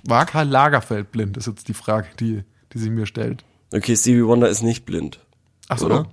War 0.03 0.25
Karl 0.25 0.47
Lagerfeld 0.47 1.11
blind, 1.11 1.37
ist 1.37 1.47
jetzt 1.47 1.67
die 1.67 1.73
Frage, 1.73 2.07
die, 2.19 2.43
die 2.73 2.79
sich 2.79 2.89
mir 2.89 3.05
stellt. 3.05 3.43
Okay, 3.73 3.95
Stevie 3.95 4.25
Wonder 4.25 4.49
ist 4.49 4.61
nicht 4.61 4.85
blind. 4.85 5.19
Ach 5.67 5.77
so. 5.77 5.85
Oder? 5.87 6.07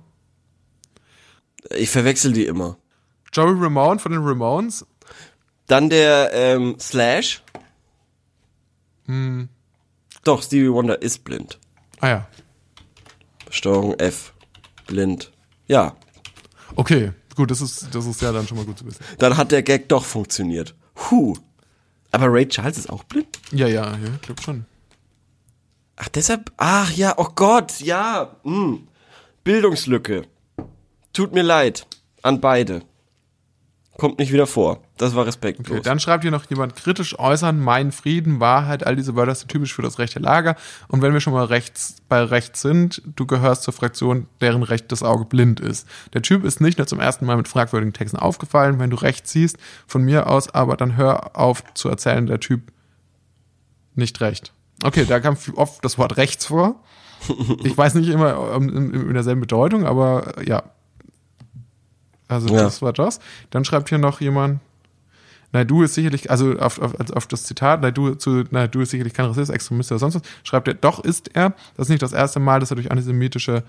Ich 1.77 1.89
verwechsel 1.89 2.33
die 2.33 2.45
immer. 2.45 2.77
Joey 3.33 3.55
Ramone 3.57 3.99
von 3.99 4.11
den 4.11 4.21
Ramones. 4.23 4.85
Dann 5.67 5.89
der 5.89 6.31
ähm, 6.33 6.75
Slash. 6.79 7.43
Hm. 9.05 9.49
Doch, 10.23 10.43
Stevie 10.43 10.71
Wonder 10.71 11.01
ist 11.01 11.23
blind. 11.23 11.59
Ah 11.99 12.07
ja. 12.09 12.27
Steuerung 13.49 13.93
F. 13.95 14.33
Blind. 14.87 15.31
Ja, 15.67 15.95
Okay, 16.75 17.11
gut, 17.35 17.51
das 17.51 17.61
ist, 17.61 17.93
das 17.93 18.05
ist 18.05 18.21
ja 18.21 18.31
dann 18.31 18.47
schon 18.47 18.57
mal 18.57 18.65
gut 18.65 18.77
zu 18.79 18.85
wissen. 18.85 19.03
dann 19.19 19.37
hat 19.37 19.51
der 19.51 19.63
Gag 19.63 19.87
doch 19.89 20.03
funktioniert. 20.03 20.75
Huh. 21.09 21.35
Aber 22.11 22.31
Ray 22.31 22.47
Charles 22.47 22.77
ist 22.77 22.89
auch 22.89 23.03
blind? 23.03 23.39
Ja, 23.51 23.67
ja, 23.67 23.91
ja, 23.91 23.97
ich 24.15 24.21
glaube 24.21 24.41
schon. 24.41 24.65
Ach, 25.97 26.09
deshalb. 26.09 26.51
Ach 26.57 26.91
ja, 26.91 27.13
oh 27.17 27.29
Gott, 27.35 27.79
ja. 27.79 28.35
Hm. 28.43 28.87
Bildungslücke. 29.43 30.23
Tut 31.13 31.33
mir 31.33 31.43
leid. 31.43 31.87
An 32.23 32.41
beide. 32.41 32.81
kommt 33.97 34.19
nicht 34.19 34.33
wieder 34.33 34.47
vor. 34.47 34.81
Das 34.97 35.15
war 35.15 35.25
respektlos. 35.25 35.69
Okay, 35.69 35.81
dann 35.81 35.99
schreibt 35.99 36.23
hier 36.23 36.31
noch 36.31 36.49
jemand 36.49 36.75
kritisch 36.75 37.17
äußern, 37.17 37.59
mein 37.59 37.91
Frieden, 37.91 38.39
Wahrheit, 38.39 38.85
all 38.85 38.95
diese 38.95 39.15
Wörter 39.15 39.35
sind 39.35 39.49
typisch 39.49 39.73
für 39.73 39.81
das 39.81 39.99
rechte 39.99 40.19
Lager. 40.19 40.55
Und 40.87 41.01
wenn 41.01 41.13
wir 41.13 41.19
schon 41.21 41.33
mal 41.33 41.45
rechts 41.45 41.97
bei 42.09 42.21
rechts 42.23 42.61
sind, 42.61 43.01
du 43.15 43.25
gehörst 43.25 43.63
zur 43.63 43.73
Fraktion, 43.73 44.27
deren 44.41 44.63
rechtes 44.63 45.03
Auge 45.03 45.25
blind 45.25 45.59
ist. 45.59 45.87
Der 46.13 46.21
Typ 46.21 46.43
ist 46.43 46.59
nicht 46.59 46.77
nur 46.77 46.87
zum 46.87 46.99
ersten 46.99 47.25
Mal 47.25 47.37
mit 47.37 47.47
fragwürdigen 47.47 47.93
Texten 47.93 48.17
aufgefallen, 48.17 48.79
wenn 48.79 48.89
du 48.89 48.97
rechts 48.97 49.31
siehst, 49.31 49.57
von 49.87 50.03
mir 50.03 50.27
aus, 50.27 50.49
aber 50.53 50.75
dann 50.75 50.97
hör 50.97 51.37
auf 51.37 51.63
zu 51.73 51.89
erzählen, 51.89 52.25
der 52.25 52.39
Typ 52.39 52.71
nicht 53.93 54.19
recht. 54.21 54.54
Okay, 54.83 55.05
da 55.05 55.19
kam 55.19 55.37
oft 55.55 55.83
das 55.83 55.97
Wort 55.97 56.17
rechts 56.17 56.45
vor. 56.47 56.75
Ich 57.63 57.75
weiß 57.77 57.95
nicht 57.95 58.09
immer 58.09 58.53
in, 58.55 59.13
derselben 59.13 59.41
Bedeutung, 59.41 59.85
aber 59.85 60.37
äh, 60.37 60.47
ja. 60.47 60.63
Also 62.27 62.49
Ja. 62.53 62.63
das 62.63 62.81
war 62.81 62.93
das. 62.93 63.19
Dann 63.49 63.65
schreibt 63.65 63.89
hier 63.89 63.97
noch 63.97 64.19
jemand, 64.21 64.59
Naidu 65.53 65.83
ist 65.83 65.93
sicherlich, 65.93 66.29
also 66.29 66.57
auf, 66.59 66.79
auf, 66.79 66.93
auf 67.11 67.27
das 67.27 67.43
Zitat, 67.43 67.81
Naidu, 67.81 68.15
zu, 68.15 68.43
Naidu 68.51 68.81
ist 68.81 68.89
sicherlich 68.91 69.13
kein 69.13 69.25
Rassist, 69.27 69.49
Extremist 69.51 69.91
oder 69.91 69.99
sonst 69.99 70.15
was, 70.15 70.21
schreibt 70.43 70.67
er, 70.67 70.73
doch 70.73 70.99
ist 71.03 71.29
er. 71.35 71.51
Das 71.77 71.85
ist 71.85 71.89
nicht 71.89 72.01
das 72.01 72.13
erste 72.13 72.39
Mal, 72.39 72.59
dass 72.59 72.71
er 72.71 72.75
durch 72.75 72.91
antisemitische 72.91 73.63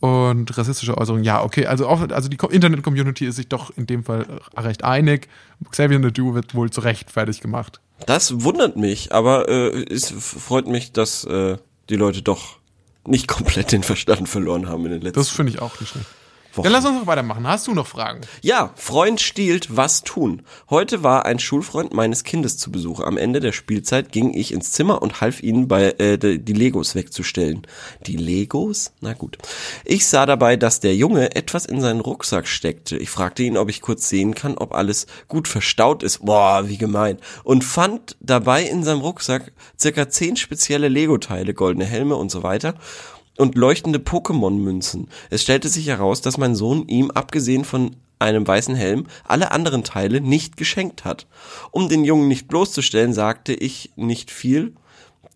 und 0.00 0.56
rassistische 0.56 0.96
Äußerungen, 0.96 1.24
ja, 1.24 1.42
okay, 1.42 1.66
also, 1.66 1.88
auch, 1.88 2.08
also 2.10 2.28
die 2.28 2.36
Co- 2.36 2.46
Internet-Community 2.46 3.26
ist 3.26 3.34
sich 3.36 3.48
doch 3.48 3.76
in 3.76 3.86
dem 3.86 4.04
Fall 4.04 4.26
recht 4.56 4.84
einig. 4.84 5.28
Xavier 5.72 5.98
Naidu 5.98 6.34
wird 6.34 6.54
wohl 6.54 6.70
zu 6.70 6.82
Recht 6.82 7.10
fertig 7.10 7.40
gemacht. 7.40 7.80
Das 8.06 8.42
wundert 8.42 8.76
mich, 8.76 9.12
aber 9.12 9.48
äh, 9.48 9.84
es 9.92 10.10
freut 10.10 10.66
mich, 10.66 10.92
dass 10.92 11.24
äh, 11.24 11.58
die 11.90 11.96
Leute 11.96 12.22
doch 12.22 12.58
nicht 13.06 13.28
komplett 13.28 13.72
den 13.72 13.82
Verstand 13.82 14.28
verloren 14.28 14.68
haben 14.68 14.84
in 14.86 14.92
den 14.92 15.02
letzten 15.02 15.20
Das 15.20 15.30
finde 15.30 15.52
ich 15.52 15.60
auch 15.60 15.78
nicht 15.80 15.90
schlecht. 15.90 16.06
Wochen. 16.54 16.64
Dann 16.64 16.72
lass 16.72 16.84
uns 16.84 17.00
noch 17.00 17.06
weitermachen. 17.06 17.46
Hast 17.46 17.66
du 17.66 17.74
noch 17.74 17.86
Fragen? 17.86 18.22
Ja, 18.42 18.72
Freund 18.76 19.20
stiehlt, 19.20 19.76
was 19.76 20.02
tun? 20.02 20.42
Heute 20.70 21.02
war 21.02 21.26
ein 21.26 21.38
Schulfreund 21.38 21.92
meines 21.94 22.24
Kindes 22.24 22.58
zu 22.58 22.72
Besuch. 22.72 23.00
Am 23.00 23.16
Ende 23.16 23.40
der 23.40 23.52
Spielzeit 23.52 24.12
ging 24.12 24.34
ich 24.34 24.52
ins 24.52 24.72
Zimmer 24.72 25.02
und 25.02 25.20
half 25.20 25.42
ihnen 25.42 25.68
bei 25.68 25.90
äh, 25.98 26.18
die 26.18 26.38
die 26.48 26.52
Legos 26.54 26.94
wegzustellen. 26.94 27.66
Die 28.06 28.16
Legos? 28.16 28.92
Na 29.00 29.12
gut. 29.12 29.38
Ich 29.84 30.06
sah 30.06 30.26
dabei, 30.26 30.56
dass 30.56 30.80
der 30.80 30.96
Junge 30.96 31.36
etwas 31.36 31.66
in 31.66 31.80
seinen 31.80 32.00
Rucksack 32.00 32.46
steckte. 32.48 32.96
Ich 32.96 33.10
fragte 33.10 33.42
ihn, 33.42 33.56
ob 33.56 33.68
ich 33.68 33.82
kurz 33.82 34.08
sehen 34.08 34.34
kann, 34.34 34.56
ob 34.56 34.74
alles 34.74 35.06
gut 35.28 35.46
verstaut 35.46 36.02
ist. 36.02 36.24
Boah, 36.24 36.68
wie 36.68 36.78
gemein. 36.78 37.18
Und 37.44 37.64
fand 37.64 38.16
dabei 38.20 38.62
in 38.62 38.82
seinem 38.82 39.00
Rucksack 39.00 39.52
circa 39.78 40.08
zehn 40.08 40.36
spezielle 40.36 40.88
Lego-Teile, 40.88 41.54
goldene 41.54 41.84
Helme 41.84 42.16
und 42.16 42.30
so 42.30 42.42
weiter 42.42 42.74
und 43.38 43.56
leuchtende 43.56 43.98
Pokémon-Münzen. 43.98 45.08
Es 45.30 45.42
stellte 45.42 45.68
sich 45.68 45.86
heraus, 45.86 46.20
dass 46.20 46.36
mein 46.36 46.54
Sohn 46.54 46.86
ihm, 46.88 47.10
abgesehen 47.10 47.64
von 47.64 47.96
einem 48.18 48.46
weißen 48.46 48.74
Helm, 48.74 49.06
alle 49.24 49.52
anderen 49.52 49.84
Teile 49.84 50.20
nicht 50.20 50.56
geschenkt 50.56 51.04
hat. 51.04 51.26
Um 51.70 51.88
den 51.88 52.04
Jungen 52.04 52.28
nicht 52.28 52.48
bloßzustellen, 52.48 53.14
sagte 53.14 53.54
ich 53.54 53.92
nicht 53.96 54.30
viel 54.30 54.74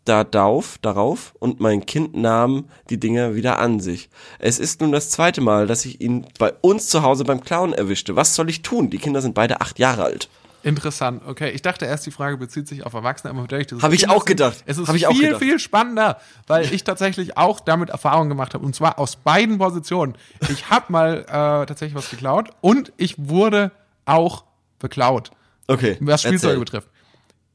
darauf, 0.04 0.78
darauf 0.82 1.34
und 1.38 1.60
mein 1.60 1.86
Kind 1.86 2.16
nahm 2.16 2.64
die 2.90 2.98
Dinger 2.98 3.36
wieder 3.36 3.60
an 3.60 3.78
sich. 3.78 4.08
Es 4.40 4.58
ist 4.58 4.80
nun 4.80 4.90
das 4.90 5.10
zweite 5.10 5.40
Mal, 5.40 5.68
dass 5.68 5.84
ich 5.84 6.00
ihn 6.00 6.26
bei 6.38 6.52
uns 6.60 6.88
zu 6.88 7.02
Hause 7.02 7.24
beim 7.24 7.42
Klauen 7.42 7.72
erwischte. 7.72 8.16
Was 8.16 8.34
soll 8.34 8.50
ich 8.50 8.62
tun? 8.62 8.90
Die 8.90 8.98
Kinder 8.98 9.22
sind 9.22 9.34
beide 9.34 9.60
acht 9.60 9.78
Jahre 9.78 10.02
alt. 10.02 10.28
Interessant. 10.62 11.22
Okay, 11.26 11.50
ich 11.50 11.62
dachte 11.62 11.86
erst, 11.86 12.06
die 12.06 12.10
Frage 12.10 12.36
bezieht 12.36 12.68
sich 12.68 12.84
auf 12.86 12.92
Erwachsene, 12.94 13.30
aber 13.30 13.42
dadurch, 13.42 13.66
dass 13.66 13.78
es 13.78 13.82
Hab 13.84 13.92
ich 13.92 14.08
auch 14.08 14.24
gedacht. 14.24 14.62
Es 14.66 14.78
ist 14.78 14.88
Hab 14.88 14.94
ich 14.94 15.06
viel, 15.06 15.26
gedacht. 15.26 15.42
viel 15.42 15.58
spannender, 15.58 16.18
weil 16.46 16.72
ich 16.72 16.84
tatsächlich 16.84 17.36
auch 17.36 17.60
damit 17.60 17.90
Erfahrung 17.90 18.28
gemacht 18.28 18.54
habe 18.54 18.64
und 18.64 18.74
zwar 18.74 18.98
aus 18.98 19.16
beiden 19.16 19.58
Positionen. 19.58 20.14
Ich 20.48 20.70
habe 20.70 20.86
mal 20.92 21.18
äh, 21.22 21.26
tatsächlich 21.66 21.94
was 21.94 22.10
geklaut 22.10 22.50
und 22.60 22.92
ich 22.96 23.16
wurde 23.18 23.72
auch 24.04 24.44
beklaut, 24.78 25.30
Okay. 25.68 25.96
was 26.00 26.22
Spielzeuge 26.22 26.58
betrifft. 26.60 26.88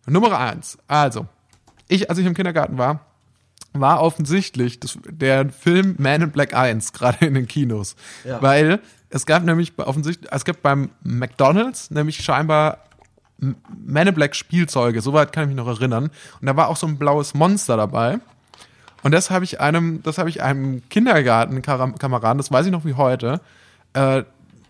Nummer 0.06 0.38
eins. 0.38 0.78
Also, 0.88 1.28
ich, 1.88 2.10
als 2.10 2.20
ich 2.20 2.26
im 2.26 2.34
Kindergarten 2.34 2.78
war, 2.78 3.02
war 3.74 4.02
offensichtlich 4.02 4.80
das, 4.80 4.98
der 5.10 5.50
Film 5.50 5.96
Man 6.00 6.22
in 6.22 6.32
Black 6.32 6.54
1 6.54 6.94
gerade 6.94 7.26
in 7.26 7.34
den 7.34 7.48
Kinos. 7.48 7.96
Weil 8.40 8.80
es 9.10 9.26
gab 9.26 9.44
nämlich 9.44 9.74
offensichtlich, 9.78 10.32
es 10.32 10.46
gibt 10.46 10.62
beim 10.64 10.90
McDonalds 11.04 11.92
nämlich 11.92 12.24
scheinbar 12.24 12.80
Man 13.40 14.08
in 14.08 14.14
Black 14.16 14.36
Spielzeuge, 14.36 15.02
soweit 15.02 15.32
kann 15.32 15.44
ich 15.44 15.48
mich 15.50 15.58
noch 15.58 15.68
erinnern. 15.68 16.10
Und 16.42 16.48
da 16.48 16.56
war 16.56 16.70
auch 16.70 16.78
so 16.78 16.88
ein 16.88 16.98
blaues 16.98 17.34
Monster 17.34 17.78
dabei. 17.78 18.20
Und 19.04 19.12
das 19.12 19.30
habe 19.30 19.46
ich 19.46 19.62
einem, 19.62 20.02
das 20.04 20.18
habe 20.18 20.30
ich 20.30 20.42
einem 20.42 20.82
Kindergartenkameraden, 20.90 22.38
das 22.40 22.52
weiß 22.52 22.66
ich 22.66 22.72
noch 22.72 22.84
wie 22.84 22.96
heute, 22.96 23.42
äh, 23.94 24.24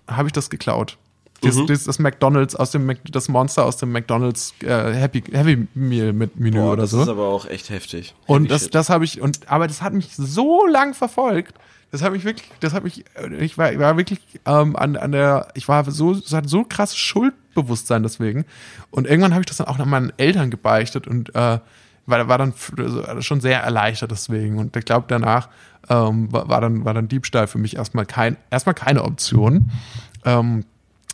habe 0.07 0.27
ich 0.27 0.33
das 0.33 0.49
geklaut. 0.49 0.97
Dieses, 1.43 1.65
dieses, 1.67 1.83
das 1.85 1.99
McDonalds 1.99 2.55
aus 2.55 2.71
dem 2.71 2.87
Mac- 2.87 3.11
das 3.11 3.29
Monster 3.29 3.63
aus 3.63 3.77
dem 3.77 3.91
McDonalds 3.91 4.53
äh, 4.63 4.91
Happy 4.93 5.21
Happy 5.31 5.67
Meal 5.75 6.11
mit 6.11 6.39
Menü 6.39 6.57
Boah, 6.59 6.73
oder 6.73 6.81
das 6.81 6.91
so. 6.91 7.01
ist 7.03 7.07
aber 7.09 7.27
auch 7.27 7.45
echt 7.45 7.69
heftig. 7.69 8.15
Und 8.25 8.43
Heavy 8.43 8.47
das, 8.49 8.63
shit. 8.63 8.75
das 8.75 8.89
habe 8.89 9.05
ich, 9.05 9.21
und 9.21 9.47
aber 9.47 9.67
das 9.67 9.81
hat 9.83 9.93
mich 9.93 10.15
so 10.15 10.65
lang 10.65 10.93
verfolgt. 10.95 11.53
Das 11.91 12.01
habe 12.03 12.17
ich 12.17 12.25
wirklich, 12.25 12.49
das 12.59 12.73
habe 12.73 12.87
ich, 12.87 13.05
ich 13.39 13.57
war, 13.57 13.71
ich 13.71 13.79
war 13.79 13.95
wirklich 13.97 14.19
ähm, 14.45 14.75
an, 14.75 14.97
an 14.97 15.11
der, 15.13 15.47
ich 15.53 15.67
war 15.67 15.89
so, 15.89 16.11
es 16.11 16.33
hat 16.33 16.49
so 16.49 16.65
krasses 16.65 16.97
Schuldbewusstsein 16.97 18.03
deswegen. 18.03 18.45
Und 18.91 19.07
irgendwann 19.07 19.33
habe 19.33 19.41
ich 19.41 19.45
das 19.47 19.57
dann 19.57 19.67
auch 19.67 19.77
noch 19.77 19.85
meinen 19.85 20.11
Eltern 20.17 20.49
gebeichtet 20.49 21.07
und 21.07 21.33
äh, 21.35 21.59
war, 22.05 22.27
war 22.27 22.37
dann 22.37 22.49
f- 22.49 22.73
also 23.07 23.21
schon 23.21 23.39
sehr 23.41 23.61
erleichtert 23.61 24.11
deswegen. 24.11 24.57
Und 24.57 24.75
ich 24.75 24.85
glaube 24.85 25.05
danach 25.07 25.49
ähm, 25.89 26.31
war, 26.31 26.59
dann 26.61 26.83
war 26.83 26.93
dann 26.93 27.07
Diebstahl 27.07 27.47
für 27.47 27.57
mich 27.57 27.77
erstmal 27.77 28.05
kein, 28.05 28.35
erstmal 28.49 28.75
keine 28.75 29.03
Option. 29.03 29.71
Ähm, 30.25 30.65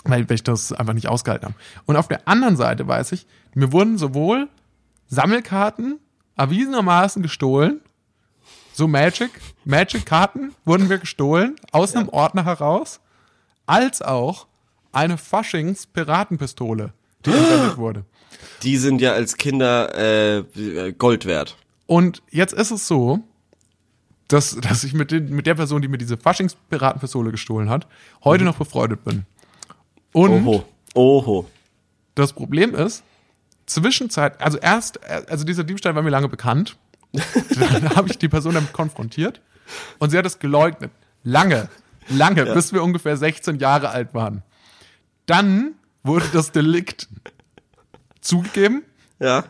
weil 0.06 0.30
ich 0.32 0.44
das 0.44 0.74
einfach 0.74 0.94
nicht 0.94 1.08
ausgehalten 1.08 1.46
habe. 1.46 1.56
Und 1.86 1.96
auf 1.96 2.10
der 2.10 2.28
anderen 2.28 2.58
Seite 2.58 2.86
weiß 2.86 3.14
ich, 3.14 3.26
mir 3.54 3.72
wurden 3.72 3.98
sowohl 3.98 4.50
Sammelkarten 5.08 5.98
erwiesenermaßen 6.36 7.22
gestohlen, 7.22 7.80
so 8.74 8.88
Magic, 8.88 9.32
Magic-Karten 9.66 10.54
wurden 10.66 10.90
wir 10.90 10.98
gestohlen, 10.98 11.56
aus 11.72 11.96
einem 11.96 12.10
Ordner 12.10 12.46
heraus, 12.46 13.00
als 13.66 14.02
auch 14.02 14.48
eine 14.92 15.18
Faschings-Piratenpistole, 15.18 16.94
die 17.26 17.32
entwendet 17.32 17.78
wurde. 17.78 18.06
Die 18.64 18.78
sind 18.78 19.02
ja 19.02 19.14
als 19.14 19.38
Kinder 19.38 19.96
äh, 19.98 20.94
Gold 20.94 21.26
wert. 21.26 21.58
Und 21.86 22.22
jetzt 22.32 22.54
ist 22.54 22.72
es 22.72 22.88
so, 22.88 23.20
dass, 24.28 24.56
dass 24.56 24.84
ich 24.84 24.94
mit, 24.94 25.12
den, 25.12 25.30
mit 25.30 25.46
der 25.46 25.56
Person, 25.56 25.82
die 25.82 25.88
mir 25.88 25.98
diese 25.98 26.18
Faschings-Piratenpistole 26.18 27.32
gestohlen 27.32 27.70
hat, 27.70 27.88
heute 28.24 28.44
noch 28.44 28.58
befreundet 28.58 29.04
bin. 29.04 29.26
Und 30.12 30.46
Oho. 30.46 30.66
Oho. 30.96 31.46
Das 32.16 32.34
Problem 32.34 32.76
ist, 32.76 33.04
Zwischenzeit, 33.66 34.42
also 34.42 34.58
erst, 34.58 35.04
also 35.04 35.46
dieser 35.46 35.64
Diebstahl 35.64 35.96
war 35.96 36.04
mir 36.04 36.10
lange 36.10 36.30
bekannt. 36.30 36.78
Dann 37.60 37.96
habe 37.96 38.10
ich 38.10 38.18
die 38.18 38.28
Person 38.30 38.54
damit 38.56 38.74
konfrontiert 38.74 39.42
und 40.00 40.10
sie 40.10 40.18
hat 40.18 40.26
es 40.26 40.40
geleugnet. 40.40 40.92
Lange, 41.24 41.70
lange, 42.10 42.46
bis 42.54 42.74
wir 42.74 42.84
ungefähr 42.84 43.16
16 43.18 43.60
Jahre 43.60 43.90
alt 43.90 44.14
waren. 44.14 44.42
Dann 45.26 45.76
wurde 46.04 46.26
das 46.34 46.52
Delikt 46.52 47.08
zugegeben, 48.20 48.84
Ja. 49.20 49.44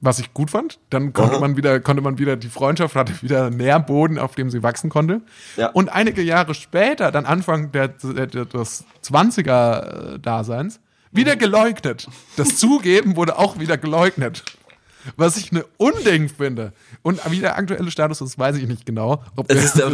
was 0.00 0.18
ich 0.18 0.32
gut 0.34 0.50
fand. 0.50 0.78
Dann 0.90 1.12
konnte 1.12 1.34
Aha. 1.34 1.40
man 1.40 1.56
wieder, 1.56 1.78
konnte 1.80 2.02
man 2.02 2.18
wieder, 2.18 2.36
die 2.36 2.48
Freundschaft 2.48 2.94
hatte 2.96 3.22
wieder 3.22 3.50
Nährboden, 3.50 4.18
auf 4.18 4.34
dem 4.34 4.50
sie 4.50 4.62
wachsen 4.62 4.90
konnte. 4.90 5.20
Ja. 5.56 5.68
Und 5.68 5.88
einige 5.90 6.22
Jahre 6.22 6.54
später, 6.54 7.12
dann 7.12 7.26
Anfang 7.26 7.70
der, 7.72 7.88
der, 7.88 8.26
des 8.26 8.84
20er-Daseins, 9.02 10.80
wieder 11.12 11.34
Mhm. 11.36 11.38
geleugnet. 11.38 12.08
Das 12.36 12.56
Zugeben 12.56 13.16
wurde 13.16 13.38
auch 13.38 13.58
wieder 13.58 13.78
geleugnet. 13.78 14.44
Was 15.16 15.36
ich 15.36 15.52
eine 15.52 15.64
Unding 15.76 16.28
finde. 16.28 16.72
Und 17.02 17.20
wie 17.30 17.40
der 17.40 17.56
aktuelle 17.56 17.90
Status 17.90 18.20
ist, 18.20 18.38
weiß 18.38 18.56
ich 18.56 18.66
nicht 18.66 18.86
genau. 18.86 19.22
Ob 19.36 19.48
wir 19.48 19.56
ist 19.56 19.74
der- 19.76 19.86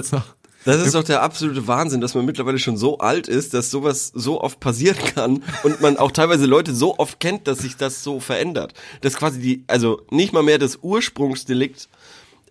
Das 0.64 0.80
ist 0.80 0.94
doch 0.94 1.02
der 1.02 1.22
absolute 1.22 1.66
Wahnsinn, 1.66 2.00
dass 2.00 2.14
man 2.14 2.24
mittlerweile 2.24 2.58
schon 2.60 2.76
so 2.76 2.98
alt 2.98 3.26
ist, 3.26 3.52
dass 3.52 3.70
sowas 3.70 4.12
so 4.14 4.40
oft 4.40 4.60
passieren 4.60 4.96
kann 5.14 5.42
und 5.64 5.80
man 5.80 5.96
auch 5.96 6.12
teilweise 6.12 6.46
Leute 6.46 6.72
so 6.72 6.98
oft 6.98 7.18
kennt, 7.18 7.48
dass 7.48 7.58
sich 7.58 7.76
das 7.76 8.04
so 8.04 8.20
verändert. 8.20 8.72
Dass 9.00 9.16
quasi 9.16 9.40
die, 9.40 9.64
also 9.66 10.02
nicht 10.10 10.32
mal 10.32 10.44
mehr 10.44 10.58
das 10.58 10.78
Ursprungsdelikt 10.80 11.88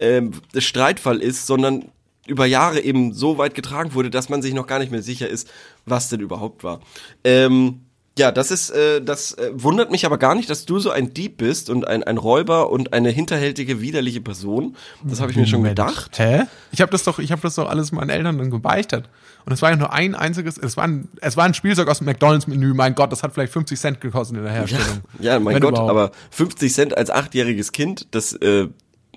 ähm, 0.02 0.32
das 0.52 0.66
Streitfall 0.66 1.22
ist, 1.22 1.48
sondern 1.48 1.86
über 2.28 2.46
Jahre 2.46 2.82
eben 2.82 3.14
so 3.14 3.38
weit 3.38 3.56
getragen 3.56 3.94
wurde, 3.94 4.10
dass 4.10 4.28
man 4.30 4.42
sich 4.42 4.54
noch 4.54 4.68
gar 4.68 4.80
nicht 4.80 4.92
mehr 4.92 5.02
sicher 5.02 5.30
ist, 5.30 5.50
was 5.86 6.10
denn 6.10 6.20
überhaupt 6.20 6.64
war. 6.66 6.82
Ähm, 7.24 7.82
ja, 8.18 8.32
das 8.32 8.52
ist, 8.52 8.72
äh, 8.72 9.02
das 9.02 9.34
äh, 9.34 9.52
wundert 9.54 9.90
mich 9.90 10.06
aber 10.06 10.18
gar 10.18 10.36
nicht, 10.36 10.50
dass 10.50 10.66
du 10.66 10.80
so 10.80 10.92
ein 10.92 11.14
Dieb 11.14 11.38
bist 11.38 11.70
und 11.70 11.88
ein, 11.88 12.04
ein 12.04 12.18
Räuber 12.18 12.70
und 12.70 12.92
eine 12.92 13.10
hinterhältige, 13.10 13.80
widerliche 13.80 14.20
Person. 14.20 14.76
Das 15.04 15.22
habe 15.22 15.32
ich 15.32 15.38
mir 15.38 15.48
schon 15.48 15.64
gedacht. 15.64 16.20
Hä? 16.20 16.44
Ich 16.74 16.82
habe 16.82 16.92
das 16.92 17.04
doch, 17.04 17.20
ich 17.20 17.32
habe 17.32 17.42
das 17.42 17.56
doch 17.56 17.70
alles 17.70 17.94
meinen 17.94 18.10
Eltern 18.10 18.38
dann 18.38 18.52
gebeichtet. 18.52 19.08
Und 19.46 19.54
es 19.54 19.62
war 19.62 19.70
ja 19.70 19.78
nur 19.78 19.94
ein 19.94 20.14
einziges, 20.14 20.58
es 20.58 20.76
war 20.76 20.84
ein, 20.84 21.08
es 21.22 21.38
war 21.38 21.46
ein 21.46 21.54
Spielzeug 21.54 21.88
aus 21.88 22.00
dem 22.00 22.06
McDonalds-Menü. 22.06 22.74
Mein 22.74 22.96
Gott, 22.96 23.14
das 23.14 23.24
hat 23.24 23.34
vielleicht 23.34 23.54
50 23.54 23.80
Cent 23.80 24.02
gekostet 24.02 24.38
in 24.38 24.44
der 24.44 24.54
Herstellung. 24.54 25.02
Ja, 25.20 25.40
mein 25.40 25.56
Wenn 25.56 25.62
Gott, 25.62 25.72
überhaupt. 25.72 25.90
aber 25.90 26.12
50 26.32 26.74
Cent 26.74 26.98
als 26.98 27.10
achtjähriges 27.10 27.72
Kind, 27.72 28.08
das 28.12 28.34
äh, 28.34 28.68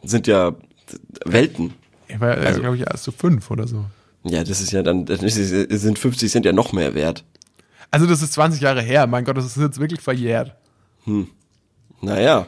sind 0.04 0.28
ja 0.28 0.54
Welten. 1.24 1.74
Ich 2.06 2.20
war, 2.20 2.36
also, 2.36 2.60
glaube 2.60 2.76
ich, 2.76 2.82
erst 2.82 3.04
so 3.04 3.12
fünf 3.12 3.50
oder 3.50 3.66
so. 3.66 3.84
Ja, 4.22 4.44
das 4.44 4.60
ist 4.60 4.70
ja 4.70 4.82
dann, 4.82 5.04
das 5.04 5.20
ist, 5.20 5.80
sind 5.80 5.98
50 5.98 6.30
Cent 6.30 6.46
ja 6.46 6.52
noch 6.52 6.72
mehr 6.72 6.94
wert. 6.94 7.24
Also 7.90 8.06
das 8.06 8.22
ist 8.22 8.32
20 8.34 8.60
Jahre 8.60 8.82
her. 8.82 9.06
Mein 9.06 9.24
Gott, 9.24 9.36
das 9.36 9.44
ist 9.44 9.56
jetzt 9.56 9.80
wirklich 9.80 10.00
verjährt. 10.00 10.54
Naja. 12.00 12.46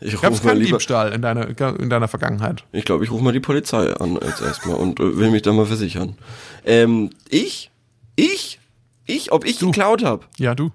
Ich 0.00 0.20
Gab 0.20 0.32
es 0.32 0.42
keinen 0.42 0.58
lieber. 0.58 0.76
Diebstahl 0.78 1.12
in 1.12 1.22
deiner, 1.22 1.48
in 1.78 1.88
deiner 1.88 2.08
Vergangenheit? 2.08 2.64
Ich 2.72 2.84
glaube, 2.84 3.04
ich 3.04 3.10
rufe 3.10 3.24
mal 3.24 3.32
die 3.32 3.40
Polizei 3.40 3.94
an 3.94 4.18
jetzt 4.22 4.42
erstmal 4.42 4.76
und 4.76 5.00
äh, 5.00 5.16
will 5.16 5.30
mich 5.30 5.42
da 5.42 5.52
mal 5.52 5.64
versichern. 5.66 6.18
Ähm, 6.64 7.10
ich? 7.28 7.70
Ich? 8.14 8.60
Ich? 9.06 9.32
Ob 9.32 9.46
ich 9.46 9.58
geklaut 9.58 10.04
habe? 10.04 10.26
Ja, 10.36 10.54
du. 10.54 10.70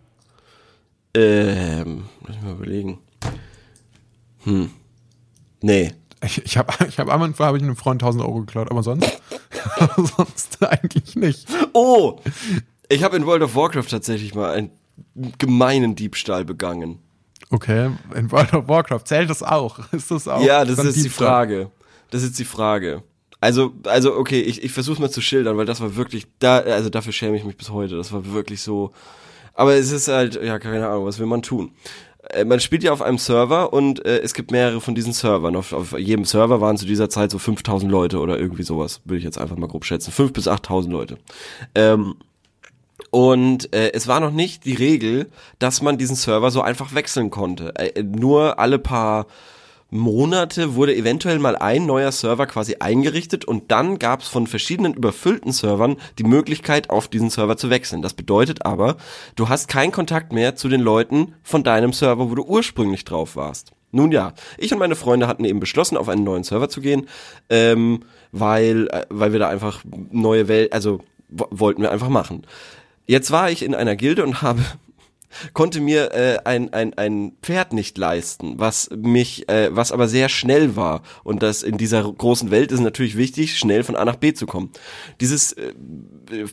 Ähm, 1.14 2.06
lass 2.26 2.36
mich 2.36 2.44
mal 2.44 2.54
überlegen. 2.54 3.00
Hm. 4.44 4.72
Nee. 5.62 5.94
Ich, 6.24 6.44
ich 6.44 6.58
habe 6.58 6.74
ich 6.88 7.00
hab 7.00 7.10
einmal 7.10 7.32
habe 7.38 7.58
ich 7.58 7.64
einem 7.64 7.76
Freund 7.76 8.02
1000 8.02 8.24
Euro 8.24 8.40
geklaut, 8.42 8.72
aber 8.72 8.82
sonst, 8.82 9.22
sonst 10.18 10.64
eigentlich 10.64 11.16
nicht. 11.16 11.48
Oh! 11.74 12.20
Ich 12.92 13.04
habe 13.04 13.16
in 13.16 13.26
World 13.26 13.42
of 13.44 13.56
Warcraft 13.56 13.88
tatsächlich 13.90 14.36
mal 14.36 14.52
einen 14.52 14.72
gemeinen 15.38 15.96
Diebstahl 15.96 16.46
begangen. 16.46 17.00
Okay, 17.50 17.90
in 18.16 18.32
World 18.32 18.54
of 18.54 18.68
Warcraft 18.68 19.06
zählt 19.06 19.30
das 19.30 19.44
auch? 19.44 19.80
Ist 19.94 20.12
das 20.12 20.28
auch? 20.28 20.44
Ja, 20.44 20.64
das 20.66 20.80
ist 20.80 20.98
die 20.98 21.04
Diebstahl? 21.04 21.28
Frage. 21.28 21.72
Das 22.10 22.24
ist 22.24 22.38
die 22.40 22.46
Frage. 22.46 23.04
Also, 23.40 23.74
also 23.86 24.16
okay, 24.16 24.42
ich, 24.42 24.64
ich 24.64 24.72
versuche 24.72 25.02
mal 25.02 25.10
zu 25.10 25.22
schildern, 25.22 25.58
weil 25.58 25.66
das 25.66 25.82
war 25.82 25.96
wirklich, 25.96 26.28
da, 26.40 26.60
also 26.60 26.90
dafür 26.90 27.12
schäme 27.14 27.36
ich 27.38 27.44
mich 27.44 27.58
bis 27.58 27.70
heute. 27.72 27.98
Das 27.98 28.12
war 28.14 28.32
wirklich 28.34 28.62
so. 28.62 28.92
Aber 29.54 29.74
es 29.74 29.92
ist 29.92 30.08
halt, 30.08 30.42
ja, 30.42 30.60
keine 30.60 30.88
Ahnung, 30.88 31.06
was 31.06 31.18
will 31.20 31.26
man 31.26 31.42
tun? 31.42 31.72
Äh, 32.30 32.46
Man 32.46 32.60
spielt 32.60 32.84
ja 32.84 32.92
auf 32.94 33.02
einem 33.02 33.18
Server 33.18 33.74
und 33.74 34.06
äh, 34.06 34.20
es 34.20 34.34
gibt 34.34 34.52
mehrere 34.52 34.80
von 34.80 34.96
diesen 34.96 35.14
Servern. 35.14 35.56
Auf, 35.56 35.74
auf 35.74 35.98
jedem 35.98 36.26
Server 36.26 36.62
waren 36.62 36.78
zu 36.78 36.86
dieser 36.86 37.10
Zeit 37.10 37.32
so 37.32 37.40
5000 37.40 37.92
Leute 37.92 38.20
oder 38.20 38.38
irgendwie 38.38 38.64
sowas, 38.64 39.02
würde 39.06 39.18
ich 39.18 39.24
jetzt 39.24 39.38
einfach 39.40 39.58
mal 39.58 39.68
grob 39.68 39.86
schätzen. 39.86 40.12
5 40.12 40.34
bis 40.34 40.48
8000 40.48 40.94
Leute. 40.94 41.18
Ähm, 41.74 42.16
und 43.10 43.74
äh, 43.74 43.92
es 43.94 44.08
war 44.08 44.20
noch 44.20 44.32
nicht 44.32 44.66
die 44.66 44.76
Regel, 44.76 45.30
dass 45.60 45.82
man 45.82 45.98
diesen 45.98 46.16
Server 46.16 46.52
so 46.52 46.62
einfach 46.62 46.94
wechseln 46.94 47.30
konnte. 47.30 47.74
Äh, 47.76 48.04
nur 48.04 48.60
alle 48.60 48.80
paar 48.80 49.28
Monate 49.94 50.76
wurde 50.76 50.96
eventuell 50.96 51.38
mal 51.40 51.58
ein 51.58 51.86
neuer 51.86 52.14
Server 52.14 52.46
quasi 52.46 52.78
eingerichtet 52.80 53.44
und 53.44 53.72
dann 53.72 54.00
gab 54.00 54.22
es 54.22 54.30
von 54.30 54.48
verschiedenen 54.48 54.94
überfüllten 54.94 55.52
Servern 55.52 55.98
die 56.18 56.24
Möglichkeit, 56.24 56.90
auf 56.90 57.10
diesen 57.10 57.30
Server 57.30 57.58
zu 57.58 57.70
wechseln. 57.70 58.02
Das 58.02 58.14
bedeutet 58.14 58.66
aber, 58.66 58.96
du 59.36 59.50
hast 59.50 59.68
keinen 59.68 59.92
Kontakt 59.92 60.32
mehr 60.32 60.56
zu 60.56 60.70
den 60.70 60.80
Leuten 60.80 61.34
von 61.44 61.64
deinem 61.64 61.92
Server, 61.92 62.30
wo 62.32 62.36
du 62.36 62.44
ursprünglich 62.44 63.04
drauf 63.04 63.36
warst. 63.36 63.74
Nun 63.92 64.14
ja, 64.14 64.32
ich 64.58 64.72
und 64.72 64.80
meine 64.80 64.96
Freunde 64.96 65.28
hatten 65.28 65.44
eben 65.44 65.60
beschlossen, 65.60 65.98
auf 65.98 66.08
einen 66.08 66.24
neuen 66.24 66.46
Server 66.46 66.70
zu 66.70 66.80
gehen, 66.80 67.10
ähm, 67.50 68.04
weil, 68.32 68.88
äh, 68.88 69.06
weil 69.10 69.34
wir 69.34 69.40
da 69.40 69.50
einfach 69.50 69.84
neue 70.12 70.48
Welt, 70.48 70.72
also 70.72 71.02
wo- 71.28 71.50
wollten 71.52 71.82
wir 71.82 71.92
einfach 71.92 72.08
machen. 72.08 72.44
Jetzt 73.12 73.30
war 73.30 73.52
ich 73.52 73.62
in 73.62 73.76
einer 73.76 73.98
Gilde 73.98 74.24
und 74.24 74.42
habe 74.42 74.62
konnte 75.52 75.82
mir 75.82 76.14
äh, 76.14 76.40
ein, 76.46 76.72
ein, 76.72 76.94
ein 76.94 77.34
Pferd 77.42 77.74
nicht 77.74 77.98
leisten, 77.98 78.54
was 78.58 78.90
mich, 78.96 79.50
äh, 79.50 79.68
was 79.76 79.92
aber 79.92 80.08
sehr 80.08 80.30
schnell 80.30 80.78
war. 80.78 81.02
Und 81.26 81.44
das 81.44 81.62
in 81.62 81.78
dieser 81.78 82.10
großen 82.10 82.52
Welt 82.52 82.72
ist 82.72 82.80
natürlich 82.80 83.18
wichtig, 83.18 83.60
schnell 83.60 83.84
von 83.84 83.98
A 83.98 84.06
nach 84.06 84.16
B 84.16 84.32
zu 84.34 84.46
kommen. 84.46 84.70
Dieses 85.20 85.52
äh, 85.52 85.74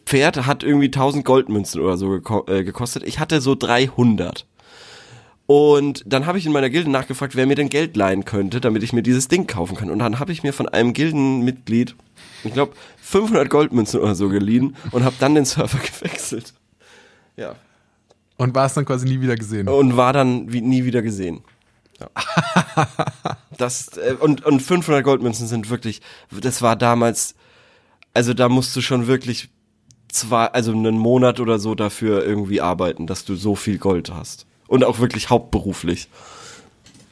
Pferd 0.05 0.47
hat 0.47 0.65
irgendwie 0.65 0.87
1000 0.87 1.25
Goldmünzen 1.25 1.81
oder 1.81 1.97
so 1.97 2.09
geko 2.09 2.45
äh, 2.49 2.65
gekostet. 2.65 3.05
Ich 3.07 3.21
hatte 3.21 3.41
so 3.41 3.55
300. 3.55 4.45
Und 5.47 6.03
dann 6.07 6.27
habe 6.27 6.39
ich 6.39 6.47
in 6.47 6.51
meiner 6.51 6.71
Gilde 6.71 6.91
nachgefragt, 6.91 7.37
wer 7.37 7.47
mir 7.47 7.55
denn 7.55 7.69
Geld 7.69 7.97
leihen 7.97 8.25
könnte, 8.25 8.61
damit 8.61 8.83
ich 8.83 8.93
mir 8.93 9.05
dieses 9.05 9.29
Ding 9.29 9.47
kaufen 9.47 9.77
kann. 9.77 9.91
Und 9.91 10.01
dann 10.01 10.19
habe 10.19 10.33
ich 10.33 10.43
mir 10.43 10.53
von 10.53 10.69
einem 10.69 10.93
Gildenmitglied, 10.93 11.95
ich 12.45 12.53
glaube, 12.53 12.73
500 13.03 13.49
Goldmünzen 13.49 14.01
oder 14.01 14.15
so 14.15 14.29
geliehen 14.29 14.77
und 14.91 15.05
habe 15.05 15.17
dann 15.19 15.35
den 15.35 15.45
Server 15.45 15.79
gewechselt. 16.01 16.55
Ja. 17.37 17.55
Und 18.37 18.55
war 18.55 18.67
es 18.67 18.75
dann 18.75 18.85
quasi 18.85 19.07
nie 19.07 19.21
wieder 19.21 19.37
gesehen. 19.37 19.69
Und 19.69 19.97
war 19.97 20.13
dann 20.13 20.53
wie, 20.53 20.61
nie 20.61 20.85
wieder 20.85 21.03
gesehen. 21.03 21.43
Ja. 22.01 22.09
das, 23.57 23.97
äh, 23.97 24.15
und, 24.21 24.45
und 24.45 24.61
500 24.61 25.03
Goldmünzen 25.03 25.47
sind 25.47 25.71
wirklich, 25.71 26.01
das 26.31 26.63
war 26.63 26.77
damals, 26.77 27.35
also 28.15 28.35
da 28.35 28.49
musst 28.49 28.77
du 28.77 28.81
schon 28.81 29.07
wirklich 29.09 29.51
zwei, 30.09 30.47
also 30.47 30.73
einen 30.73 30.99
Monat 30.99 31.41
oder 31.41 31.59
so 31.59 31.75
dafür 31.75 32.25
irgendwie 32.25 32.61
arbeiten, 32.61 33.07
dass 33.07 33.25
du 33.25 33.35
so 33.35 33.55
viel 33.55 33.79
Gold 33.79 34.13
hast. 34.13 34.47
Und 34.67 34.85
auch 34.85 34.99
wirklich 34.99 35.31
hauptberuflich. 35.31 36.09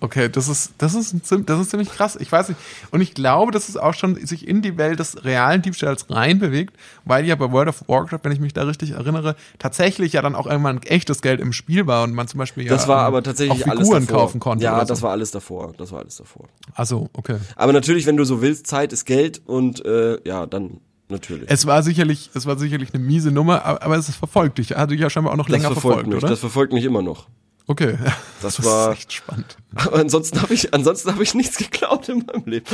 Okay, 0.06 0.28
das 0.28 0.46
ist, 0.46 0.74
das 0.78 0.94
ist, 0.94 1.16
das 1.46 1.60
ist 1.60 1.70
ziemlich 1.70 1.90
krass. 1.90 2.14
Ich 2.14 2.30
weiß 2.30 2.50
nicht. 2.50 2.60
Und 2.92 3.00
ich 3.00 3.12
glaube, 3.12 3.50
dass 3.50 3.68
es 3.68 3.76
auch 3.76 3.92
schon 3.92 4.14
sich 4.24 4.46
in 4.46 4.62
die 4.62 4.78
Welt 4.78 5.00
des 5.00 5.24
realen 5.24 5.62
Diebstahls 5.62 6.08
reinbewegt, 6.08 6.76
weil 7.04 7.24
ja 7.26 7.34
bei 7.34 7.50
World 7.50 7.68
of 7.68 7.88
Warcraft, 7.88 8.20
wenn 8.22 8.30
ich 8.30 8.38
mich 8.38 8.52
da 8.52 8.62
richtig 8.62 8.92
erinnere, 8.92 9.34
tatsächlich 9.58 10.12
ja 10.12 10.22
dann 10.22 10.36
auch 10.36 10.46
irgendwann 10.46 10.80
echtes 10.84 11.22
Geld 11.22 11.40
im 11.40 11.52
Spiel 11.52 11.88
war 11.88 12.04
und 12.04 12.14
man 12.14 12.28
zum 12.28 12.38
Beispiel 12.38 12.62
ja 12.66 12.70
Das 12.70 12.86
war 12.86 13.00
ähm, 13.00 13.06
aber 13.06 13.22
tatsächlich 13.24 13.64
Figuren 13.64 14.06
kaufen 14.06 14.38
konnte. 14.38 14.62
Ja, 14.62 14.84
das 14.84 15.00
so. 15.00 15.06
war 15.06 15.10
alles 15.10 15.32
davor. 15.32 15.72
Das 15.76 15.90
war 15.90 15.98
alles 15.98 16.14
davor. 16.18 16.46
Also, 16.74 17.08
okay. 17.12 17.38
Aber 17.56 17.72
natürlich, 17.72 18.06
wenn 18.06 18.16
du 18.16 18.22
so 18.22 18.40
willst, 18.40 18.68
Zeit 18.68 18.92
ist 18.92 19.06
Geld 19.06 19.42
und 19.44 19.84
äh, 19.84 20.20
ja, 20.24 20.46
dann 20.46 20.78
natürlich. 21.08 21.50
Es 21.50 21.66
war 21.66 21.82
sicherlich, 21.82 22.30
es 22.32 22.46
war 22.46 22.56
sicherlich 22.60 22.94
eine 22.94 23.02
miese 23.02 23.32
Nummer, 23.32 23.64
aber, 23.64 23.82
aber 23.82 23.96
es 23.96 24.08
verfolgt 24.14 24.58
dich. 24.58 24.70
Hat 24.70 24.92
dich 24.92 25.00
ja 25.00 25.10
scheinbar 25.10 25.32
auch 25.32 25.36
noch 25.36 25.46
das 25.46 25.52
länger 25.52 25.72
verfolgt 25.72 25.82
verfolgt, 25.82 26.08
mich. 26.10 26.18
oder? 26.18 26.28
Das 26.28 26.38
verfolgt 26.38 26.72
mich 26.72 26.84
immer 26.84 27.02
noch. 27.02 27.26
Okay. 27.66 27.98
Das 28.42 28.62
war- 28.64 28.92
ist 28.92 28.98
echt 28.98 29.12
spannend. 29.12 29.56
Aber 29.74 29.98
ansonsten 29.98 30.40
habe 30.42 30.54
ich, 30.54 30.72
ansonsten 30.74 31.10
habe 31.12 31.22
ich 31.22 31.34
nichts 31.34 31.56
geklaut 31.58 32.08
in 32.08 32.24
meinem 32.26 32.44
Leben. 32.46 32.66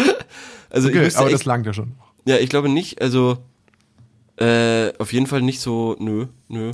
Also 0.71 0.89
ich 0.89 0.95
Okay, 0.95 1.05
müsste 1.05 1.21
aber 1.21 1.29
echt, 1.29 1.35
das 1.41 1.45
langt 1.45 1.67
ja 1.67 1.73
schon. 1.73 1.95
ja, 2.25 2.37
ich 2.37 2.49
glaube 2.51 2.69
nicht. 2.69 3.01
Also 3.03 3.39
äh, 4.37 4.93
auf 4.99 5.13
jeden 5.13 5.27
Fall 5.27 5.43
nicht 5.43 5.61
so. 5.61 5.97
Nö, 5.99 6.27
nö. 6.49 6.73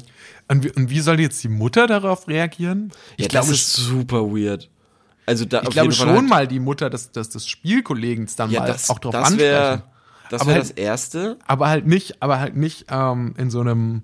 Und 0.49 0.65
wie, 0.65 0.71
und 0.71 0.91
wie 0.91 1.01
soll 1.01 1.21
jetzt 1.21 1.43
die 1.43 1.49
Mutter 1.49 1.87
darauf 1.87 2.29
reagieren? 2.29 2.93
Ich 3.17 3.25
ja, 3.25 3.29
glaube, 3.29 3.49
das 3.49 3.57
ist 3.59 3.73
super 3.75 4.23
weird. 4.33 4.71
Also 5.27 5.45
da 5.45 5.63
ich 5.63 5.71
glaube 5.71 5.93
schon 5.93 6.09
halt, 6.09 6.29
mal 6.29 6.47
die 6.49 6.61
Mutter 6.61 6.89
des, 6.89 7.11
des, 7.13 7.29
des 7.29 7.47
Spielkollegens 7.47 8.37
dann 8.37 8.51
ja, 8.51 8.61
mal 8.61 8.67
das, 8.69 8.89
auch 8.89 8.99
drauf 8.99 9.13
das 9.13 9.27
ansprechen. 9.27 9.51
wäre 9.51 9.83
das, 10.31 10.41
Aber 10.41 10.49
wär 10.51 10.55
halt- 10.57 10.65
das 10.65 10.71
erste. 10.71 11.39
aber 11.47 11.69
halt 11.69 11.87
nicht, 11.87 12.23
aber 12.23 12.41
halt 12.41 12.57
nicht 12.57 12.87
ähm, 12.91 13.35
in 13.37 13.51
so 13.51 13.61
einem, 13.61 14.03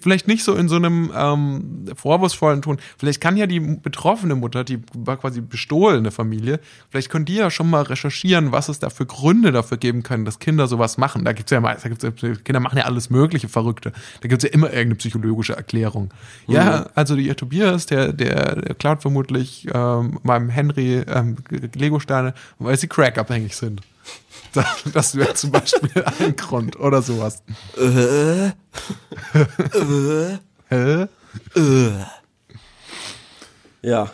vielleicht 0.00 0.28
nicht 0.28 0.44
so 0.44 0.54
in 0.54 0.68
so 0.68 0.76
einem 0.76 1.10
ähm, 1.14 1.86
vorwurfsvollen 1.94 2.62
Ton. 2.62 2.78
Vielleicht 2.98 3.20
kann 3.20 3.36
ja 3.36 3.46
die 3.46 3.60
betroffene 3.60 4.34
Mutter, 4.34 4.64
die 4.64 4.80
war 4.94 5.16
quasi 5.16 5.40
bestohlene 5.40 6.10
Familie, 6.10 6.60
vielleicht 6.90 7.10
können 7.10 7.24
die 7.24 7.36
ja 7.36 7.50
schon 7.50 7.70
mal 7.70 7.82
recherchieren, 7.82 8.52
was 8.52 8.68
es 8.68 8.78
da 8.78 8.90
für 8.90 9.06
Gründe 9.06 9.52
dafür 9.52 9.76
geben 9.78 10.02
können, 10.02 10.24
dass 10.24 10.38
Kinder 10.38 10.66
sowas 10.66 10.98
machen. 10.98 11.24
Da 11.24 11.32
gibt's 11.32 11.50
ja 11.50 11.60
mal, 11.60 11.76
da 11.82 11.88
gibt's 11.88 12.04
ja, 12.04 12.10
Kinder 12.10 12.60
machen 12.60 12.78
ja 12.78 12.84
alles 12.84 13.10
mögliche 13.10 13.48
Verrückte. 13.48 13.92
Da 14.20 14.28
gibt's 14.28 14.44
ja 14.44 14.50
immer 14.50 14.68
irgendeine 14.68 14.96
psychologische 14.96 15.56
Erklärung. 15.56 16.10
Ja, 16.46 16.88
also 16.94 17.16
der 17.16 17.36
Tobias, 17.36 17.86
der, 17.86 18.12
der, 18.12 18.56
der 18.56 18.74
klaut 18.74 19.02
vermutlich 19.02 19.66
ähm, 19.72 20.18
meinem 20.22 20.48
Henry 20.48 21.02
ähm, 21.06 21.36
Lego-Steine, 21.74 22.34
weil 22.58 22.76
sie 22.76 22.88
crackabhängig 22.88 23.56
sind. 23.56 23.82
Das, 24.52 24.66
das 24.92 25.14
wäre 25.14 25.34
zum 25.34 25.50
Beispiel 25.50 26.04
ein 26.20 26.36
Grund 26.36 26.78
oder 26.78 27.02
sowas. 27.02 27.42
Äh, 27.76 28.50
Hä? 30.68 31.06
ja. 33.82 34.10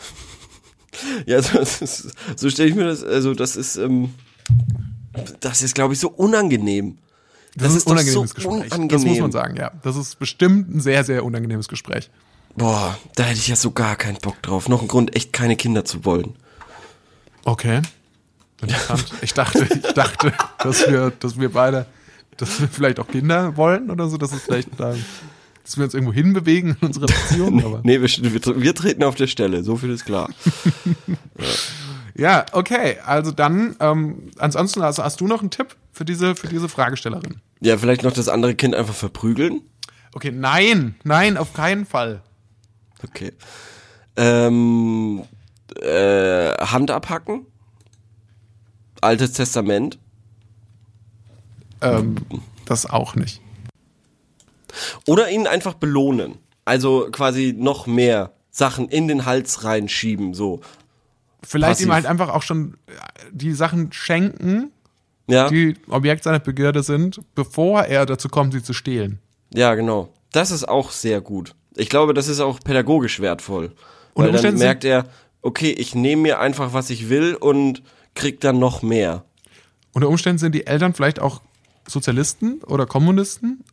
Ja, 1.27 1.43
so, 1.43 1.59
das 1.59 1.83
ist, 1.83 2.15
so 2.37 2.49
stelle 2.51 2.69
ich 2.69 2.75
mir 2.75 2.85
das, 2.85 3.03
also 3.03 3.35
das 3.35 3.57
ist, 3.57 3.77
ähm, 3.77 4.15
das 5.41 5.63
ist, 5.63 5.75
glaube 5.75 5.95
ich, 5.95 6.01
so 6.01 6.09
unangenehm. 6.09 6.99
Das, 7.57 7.75
ist 7.75 7.87
doch 7.87 7.93
ein 7.93 7.99
unangenehmes 7.99 8.31
so 8.31 8.35
Gespräch. 8.35 8.69
Das 8.69 8.79
unangenehm. 8.79 9.09
muss 9.09 9.21
man 9.21 9.33
sagen, 9.33 9.57
ja. 9.57 9.71
Das 9.83 9.97
ist 9.97 10.19
bestimmt 10.19 10.75
ein 10.75 10.81
sehr, 10.81 11.05
sehr 11.05 11.25
unangenehmes 11.25 11.69
Gespräch. 11.69 12.11
Boah, 12.57 12.99
da 13.17 13.25
hätte 13.25 13.39
ich 13.39 13.49
ja 13.49 13.57
so 13.57 13.71
gar 13.71 13.97
keinen 13.97 14.19
Bock 14.19 14.41
drauf. 14.43 14.69
Noch 14.69 14.83
ein 14.83 14.89
Grund, 14.89 15.15
echt 15.17 15.33
keine 15.33 15.57
Kinder 15.57 15.85
zu 15.85 16.05
wollen. 16.05 16.35
Okay. 17.45 17.83
Interessant. 18.65 19.13
Ich 19.23 19.35
dachte, 19.35 19.67
ich 19.71 19.93
dachte, 19.95 20.33
dass 20.63 20.89
wir, 20.89 21.13
dass 21.19 21.39
wir 21.39 21.51
beide, 21.51 21.87
dass 22.37 22.61
wir 22.61 22.69
vielleicht 22.69 22.99
auch 23.01 23.09
Kinder 23.09 23.57
wollen 23.57 23.91
oder 23.91 24.09
so, 24.09 24.17
dass 24.17 24.33
es 24.33 24.43
vielleicht 24.43 24.69
da, 24.79 24.95
dass 25.63 25.77
wir 25.77 25.85
uns 25.85 25.95
irgendwo 25.95 26.13
hinbewegen 26.13 26.77
in 26.81 26.87
unserer 26.89 27.07
Beziehung. 27.07 27.65
Aber 27.65 27.81
Nee, 27.85 28.01
wir, 28.01 28.09
wir, 28.09 28.63
wir 28.63 28.75
treten 28.75 29.03
auf 29.05 29.15
der 29.15 29.27
Stelle, 29.27 29.63
so 29.65 29.77
viel 29.77 29.91
ist 29.91 30.05
klar. 30.05 30.29
ja, 32.15 32.45
okay. 32.53 32.99
Also 33.05 33.31
dann, 33.31 33.77
ähm, 33.81 34.31
ansonsten 34.39 34.83
hast, 34.83 34.99
hast 34.99 35.21
du 35.21 35.27
noch 35.27 35.41
einen 35.41 35.51
Tipp 35.51 35.77
für 35.93 36.05
diese, 36.05 36.35
für 36.35 36.49
diese 36.49 36.69
Fragestellerin? 36.69 37.41
Ja, 37.61 37.79
vielleicht 37.79 38.03
noch 38.03 38.13
das 38.13 38.29
andere 38.29 38.55
Kind 38.55 38.75
einfach 38.75 38.95
verprügeln. 38.95 39.63
Okay, 40.13 40.31
nein, 40.31 40.95
nein, 41.03 41.37
auf 41.37 41.55
keinen 41.55 41.87
Fall. 41.87 42.23
Okay. 43.03 43.33
Ähm, 44.17 45.25
äh, 45.81 46.51
Hand 46.55 46.91
abhacken. 46.91 47.47
Altes 49.05 49.33
Testament. 49.33 49.99
Ähm, 51.81 52.17
das 52.65 52.87
auch 52.87 53.15
nicht. 53.15 53.41
Oder 55.07 55.31
ihn 55.31 55.47
einfach 55.47 55.75
belohnen. 55.75 56.39
Also 56.65 57.09
quasi 57.13 57.55
noch 57.57 57.87
mehr 57.87 58.33
Sachen 58.51 58.89
in 58.89 59.09
den 59.09 59.25
Hals 59.27 59.65
reinschieben, 59.65 60.35
so. 60.35 60.61
Vielleicht 61.43 61.73
Passiv. 61.73 61.87
ihm 61.87 61.93
halt 61.93 62.07
einfach 62.07 62.31
auch 62.31 62.43
schon 62.43 62.79
äh, 62.87 62.93
die 63.31 63.53
Sachen 63.53 63.93
schenken, 63.93 64.73
Ja, 65.27 65.49
die 65.49 65.75
Objekt 65.89 66.25
seiner 66.25 66.39
Begierde 66.39 66.83
sind, 66.83 67.21
bevor 67.35 67.83
er 67.83 68.07
dazu 68.07 68.29
kommt, 68.29 68.55
sie 68.55 68.63
zu 68.63 68.73
stehlen. 68.73 69.19
ja, 69.53 69.75
genau. 69.75 70.09
Das 70.33 70.51
ist 70.51 70.69
auch 70.69 70.91
sehr 70.91 71.21
gut. 71.21 71.55
Ich 71.77 71.89
glaube, 71.89 72.13
das 72.13 72.27
ist 72.27 72.41
auch 72.41 72.59
pädagogisch 72.59 73.21
wertvoll. 73.21 73.71
Unter 74.15 74.33
Weil 74.33 74.43
dann 74.43 74.59
merkt 74.59 74.85
er, 74.85 75.05
okay, 75.43 75.71
ich 75.71 75.95
nehme 75.95 76.23
mir 76.23 76.41
einfach, 76.41 76.73
was 76.73 76.91
ich 76.91 77.09
will 77.09 77.37
und 77.37 77.83
krieg 78.15 78.41
dann 78.41 78.59
noch 78.59 78.83
mehr. 78.83 79.25
Unter 79.93 80.09
Umständen 80.09 80.39
sind 80.39 80.55
die 80.55 80.67
Eltern 80.67 80.95
vielleicht 80.95 81.21
auch 81.21 81.41
Sozialisten 81.87 82.63
oder 82.65 82.87
Kommunisten. 82.87 83.65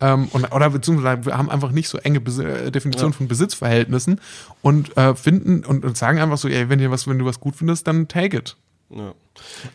Ähm, 0.00 0.28
und, 0.32 0.52
oder 0.52 0.70
beziehungsweise 0.70 1.36
haben 1.36 1.50
einfach 1.50 1.72
nicht 1.72 1.88
so 1.88 1.98
enge 1.98 2.20
Besi 2.20 2.44
äh, 2.44 2.70
Definition 2.70 3.12
von 3.12 3.26
Besitzverhältnissen 3.26 4.20
und 4.62 4.96
äh, 4.96 5.14
finden 5.14 5.64
und, 5.64 5.84
und 5.84 5.96
sagen 5.96 6.20
einfach 6.20 6.38
so, 6.38 6.48
ey, 6.48 6.68
wenn 6.68 6.78
ihr 6.78 6.90
was, 6.90 7.08
wenn 7.08 7.18
du 7.18 7.24
was 7.24 7.40
gut 7.40 7.56
findest, 7.56 7.86
dann 7.86 8.06
take 8.06 8.36
it. 8.36 8.56
Ja. 8.90 9.14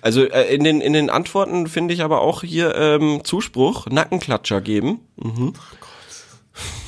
Also 0.02 0.24
äh, 0.24 0.54
in 0.54 0.64
den 0.64 0.82
in 0.82 0.94
den 0.94 1.10
Antworten 1.10 1.68
finde 1.68 1.94
ich 1.94 2.04
aber 2.04 2.22
auch 2.22 2.42
hier 2.42 2.74
ähm, 2.76 3.22
Zuspruch, 3.24 3.88
Nackenklatscher 3.88 4.62
geben. 4.62 5.02
Mhm. 5.18 5.50
Ist, 5.50 5.60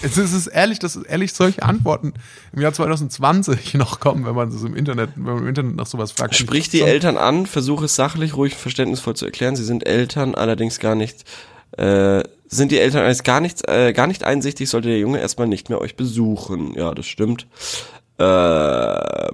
es 0.02 0.18
ist 0.18 0.48
ehrlich, 0.48 0.80
dass 0.80 0.96
ehrlich 0.96 1.34
solche 1.34 1.64
Antworten 1.64 2.14
im 2.54 2.62
Jahr 2.62 2.74
2020 2.74 3.74
noch 3.76 4.00
kommen, 4.00 4.26
wenn 4.26 4.36
man 4.36 4.52
das 4.52 4.64
im 4.64 4.76
Internet, 4.76 5.12
wenn 5.16 5.24
man 5.24 5.38
im 5.40 5.48
Internet 5.48 5.76
nach 5.76 5.88
sowas 5.88 6.12
fragt. 6.12 6.36
Sprich 6.36 6.70
die 6.70 6.82
Eltern 6.82 7.18
an, 7.18 7.46
versuche 7.46 7.86
es 7.86 7.96
sachlich, 7.96 8.36
ruhig, 8.36 8.56
verständnisvoll 8.56 9.16
zu 9.16 9.26
erklären. 9.26 9.56
Sie 9.56 9.64
sind 9.64 9.88
Eltern, 9.88 10.36
allerdings 10.36 10.80
gar 10.80 10.96
nicht, 10.96 11.24
äh, 11.78 12.24
sind 12.48 12.72
die 12.72 12.80
Eltern 12.80 13.00
allerdings 13.00 13.24
gar 13.24 13.42
nicht, 13.42 13.68
äh, 13.68 13.94
gar 13.94 14.08
nicht 14.08 14.24
einsichtig, 14.24 14.70
sollte 14.70 14.90
der 14.90 15.00
Junge 15.00 15.20
erstmal 15.20 15.48
nicht 15.48 15.70
mehr 15.70 15.82
euch 15.82 15.96
besuchen. 15.96 16.74
Ja, 16.76 16.94
das 16.94 17.08
stimmt. 17.08 17.48
Ähm, 18.20 19.32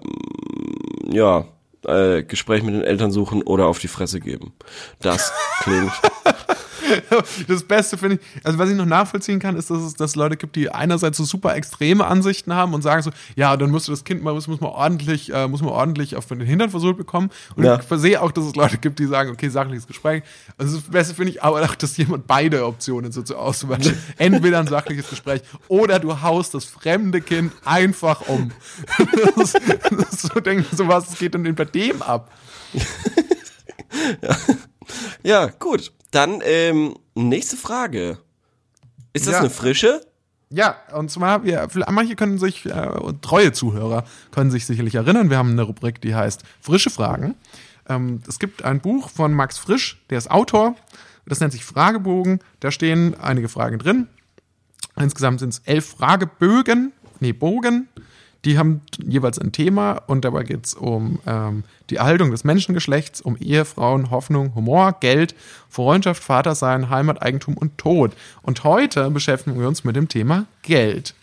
ja, 1.11 1.45
äh, 1.85 2.23
Gespräch 2.23 2.63
mit 2.63 2.73
den 2.73 2.83
Eltern 2.83 3.11
suchen 3.11 3.41
oder 3.43 3.67
auf 3.67 3.79
die 3.79 3.87
Fresse 3.87 4.19
geben. 4.19 4.53
Das 4.99 5.31
klingt. 5.61 5.91
Das 7.47 7.63
Beste 7.63 7.97
finde 7.97 8.15
ich, 8.17 8.45
also 8.45 8.57
was 8.59 8.69
ich 8.69 8.75
noch 8.75 8.85
nachvollziehen 8.85 9.39
kann, 9.39 9.55
ist, 9.55 9.69
dass 9.69 9.79
es 9.81 9.93
dass 9.95 10.11
es 10.11 10.15
Leute 10.15 10.37
gibt, 10.37 10.55
die 10.55 10.69
einerseits 10.69 11.17
so 11.17 11.23
super 11.23 11.55
extreme 11.55 12.05
Ansichten 12.05 12.53
haben 12.53 12.73
und 12.73 12.81
sagen 12.81 13.01
so, 13.03 13.11
ja, 13.35 13.55
dann 13.57 13.69
musst 13.71 13.87
du 13.87 13.91
das 13.91 14.03
Kind 14.03 14.23
mal, 14.23 14.33
muss, 14.33 14.47
muss 14.47 14.59
man 14.61 14.71
ordentlich, 14.71 15.33
äh, 15.33 15.47
muss 15.47 15.61
man 15.61 15.71
ordentlich 15.71 16.15
auf 16.15 16.25
den 16.25 16.41
Hintern 16.41 16.69
versucht 16.69 16.97
bekommen. 16.97 17.29
Und 17.55 17.63
Ja. 17.63 17.79
ich 17.79 17.99
sehe 18.01 18.21
auch, 18.21 18.31
dass 18.31 18.45
es 18.45 18.55
Leute 18.55 18.77
gibt, 18.77 18.99
die 18.99 19.05
sagen, 19.05 19.31
okay, 19.31 19.49
sachliches 19.49 19.87
Gespräch. 19.87 20.23
Also 20.57 20.77
das 20.77 20.87
Beste 20.89 21.15
finde 21.15 21.31
ich 21.31 21.43
aber 21.43 21.61
auch, 21.63 21.75
dass 21.75 21.97
jemand 21.97 22.27
beide 22.27 22.65
Optionen 22.65 23.11
so 23.11 23.21
zur 23.21 23.39
Auswahl 23.39 23.81
steht. 23.81 23.97
Entweder 24.17 24.59
ein 24.59 24.67
sachliches 24.67 25.09
Gespräch 25.09 25.41
oder 25.67 25.99
du 25.99 26.21
haust 26.21 26.53
das 26.53 26.65
fremde 26.65 27.21
Kind 27.21 27.51
einfach 27.65 28.21
um. 28.27 28.51
Das, 29.35 29.53
ist- 29.55 29.61
das 29.91 30.13
ist 30.13 30.21
so 30.33 30.39
denke 30.39 30.65
ich, 30.69 30.77
so 30.77 30.87
was 30.87 31.17
geht 31.17 31.33
denn 31.33 31.53
bei 31.55 31.65
dem 31.65 32.01
ab? 32.01 32.31
Ja, 35.23 35.47
gut. 35.47 35.91
Dann 36.11 36.41
ähm, 36.43 36.95
nächste 37.15 37.57
Frage. 37.57 38.19
Ist 39.13 39.27
das 39.27 39.33
Ja. 39.33 39.39
eine 39.39 39.49
frische? 39.49 40.01
Ja, 40.49 40.75
und 40.93 41.09
zwar, 41.09 41.45
wir, 41.45 41.65
manche 41.89 42.15
können 42.17 42.37
sich, 42.37 42.65
äh, 42.65 42.89
treue 43.21 43.53
Zuhörer 43.53 44.03
können 44.31 44.51
sich 44.51 44.65
sicherlich 44.65 44.95
erinnern, 44.95 45.29
wir 45.29 45.37
haben 45.37 45.51
eine 45.51 45.61
Rubrik, 45.61 46.01
die 46.01 46.13
heißt 46.13 46.43
Frische 46.59 46.89
Fragen. 46.89 47.35
Ähm, 47.87 48.21
es 48.27 48.37
gibt 48.37 48.63
ein 48.65 48.81
Buch 48.81 49.09
von 49.09 49.33
Max 49.33 49.57
Frisch, 49.57 50.03
der 50.09 50.17
ist 50.17 50.29
Autor, 50.29 50.75
das 51.25 51.39
nennt 51.39 51.53
sich 51.53 51.63
Fragebogen, 51.63 52.39
da 52.59 52.69
stehen 52.71 53.15
einige 53.17 53.47
Fragen 53.47 53.79
drin. 53.79 54.07
Insgesamt 54.97 55.39
sind 55.39 55.53
es 55.53 55.59
elf 55.59 55.85
Fragebögen, 55.85 56.91
nee, 57.21 57.31
Bogen, 57.31 57.87
die 58.45 58.57
haben 58.57 58.81
jeweils 59.03 59.37
ein 59.37 59.51
Thema 59.51 60.01
und 60.07 60.25
dabei 60.25 60.43
geht 60.43 60.65
es 60.65 60.73
um 60.73 61.19
ähm, 61.27 61.63
die 61.91 61.97
Erhaltung 61.97 62.31
des 62.31 62.43
Menschengeschlechts, 62.43 63.21
um 63.21 63.37
Ehefrauen, 63.37 64.09
Hoffnung, 64.09 64.55
Humor, 64.55 64.93
Geld, 64.99 65.35
Freundschaft, 65.69 66.23
Vatersein, 66.23 66.89
Heimat, 66.89 67.21
Eigentum 67.21 67.55
und 67.55 67.77
Tod. 67.77 68.13
Und 68.41 68.63
heute 68.63 69.11
beschäftigen 69.11 69.59
wir 69.59 69.67
uns 69.67 69.83
mit 69.83 69.95
dem 69.95 70.07
Thema 70.07 70.45
Geld. 70.63 71.13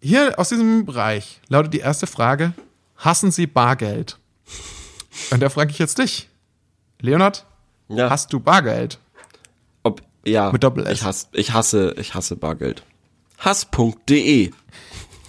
Hier 0.00 0.38
aus 0.38 0.50
diesem 0.50 0.84
Bereich 0.84 1.40
lautet 1.48 1.72
die 1.74 1.78
erste 1.80 2.06
Frage: 2.06 2.52
Hassen 2.98 3.30
Sie 3.30 3.46
Bargeld? 3.46 4.18
Und 5.30 5.40
da 5.42 5.48
frage 5.48 5.70
ich 5.70 5.78
jetzt 5.78 5.98
dich, 5.98 6.28
Leonard, 7.00 7.46
Ja. 7.88 8.10
hast 8.10 8.32
du 8.32 8.38
Bargeld? 8.40 8.98
Ob, 9.82 10.02
ja. 10.26 10.52
Mit 10.52 10.62
Doppel-S. 10.62 10.92
Ich 10.92 11.02
hasse, 11.04 11.26
ich 11.32 11.52
hasse, 11.54 11.94
ich 11.98 12.14
hasse 12.14 12.36
Bargeld. 12.36 12.82
Hass.de. 13.38 14.50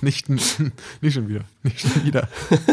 Nicht, 0.02 0.30
nicht 1.02 1.14
schon 1.14 1.28
wieder, 1.28 1.44
nicht 1.64 1.80
schon 1.80 2.06
wieder. 2.06 2.28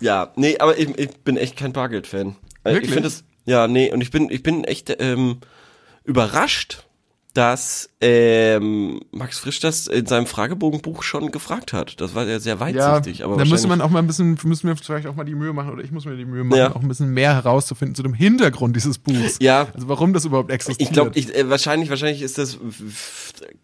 Ja, 0.00 0.32
nee, 0.36 0.58
aber 0.58 0.78
ich, 0.78 0.88
ich 0.98 1.10
bin 1.18 1.36
echt 1.36 1.56
kein 1.56 1.72
Bargeld-Fan. 1.72 2.36
Äh, 2.64 2.70
Ich 2.70 2.74
Wirklich? 2.74 2.92
finde 2.92 3.08
es, 3.08 3.24
ja, 3.46 3.68
nee, 3.68 3.92
und 3.92 4.00
ich 4.00 4.10
bin, 4.10 4.28
ich 4.30 4.42
bin 4.42 4.64
echt 4.64 4.94
ähm, 5.00 5.38
überrascht, 6.04 6.84
dass 7.34 7.90
ähm, 8.00 9.00
Max 9.10 9.40
Frisch 9.40 9.58
das 9.58 9.88
in 9.88 10.06
seinem 10.06 10.26
Fragebogenbuch 10.26 11.02
schon 11.02 11.32
gefragt 11.32 11.72
hat. 11.72 12.00
Das 12.00 12.14
war 12.14 12.24
ja 12.26 12.38
sehr 12.38 12.54
Ja, 12.54 12.60
weitsichtig. 12.60 13.24
aber 13.24 13.36
da 13.36 13.44
müsste 13.44 13.66
man 13.66 13.80
auch 13.80 13.90
mal 13.90 13.98
ein 13.98 14.06
bisschen, 14.06 14.38
müssen 14.44 14.68
wir 14.68 14.76
vielleicht 14.76 15.08
auch 15.08 15.16
mal 15.16 15.24
die 15.24 15.34
Mühe 15.34 15.52
machen, 15.52 15.70
oder 15.72 15.82
ich 15.82 15.90
muss 15.90 16.04
mir 16.04 16.16
die 16.16 16.24
Mühe 16.24 16.44
machen, 16.44 16.58
Ja. 16.58 16.74
auch 16.76 16.80
ein 16.80 16.86
bisschen 16.86 17.10
mehr 17.12 17.34
herauszufinden 17.34 17.96
zu 17.96 18.04
dem 18.04 18.14
Hintergrund 18.14 18.76
dieses 18.76 18.98
Buchs. 18.98 19.38
Ja. 19.40 19.66
Also 19.74 19.88
warum 19.88 20.12
das 20.12 20.24
überhaupt 20.24 20.52
existiert. 20.52 20.88
Ich 20.88 20.92
glaube, 20.94 21.18
äh, 21.18 21.50
wahrscheinlich, 21.50 21.90
wahrscheinlich 21.90 22.22
ist 22.22 22.38
das 22.38 22.56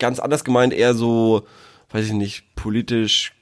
ganz 0.01 0.19
anders 0.19 0.43
gemeint, 0.43 0.73
eher 0.73 0.95
so, 0.95 1.47
weiß 1.93 2.07
ich 2.07 2.13
nicht, 2.13 2.55
politisch, 2.57 3.33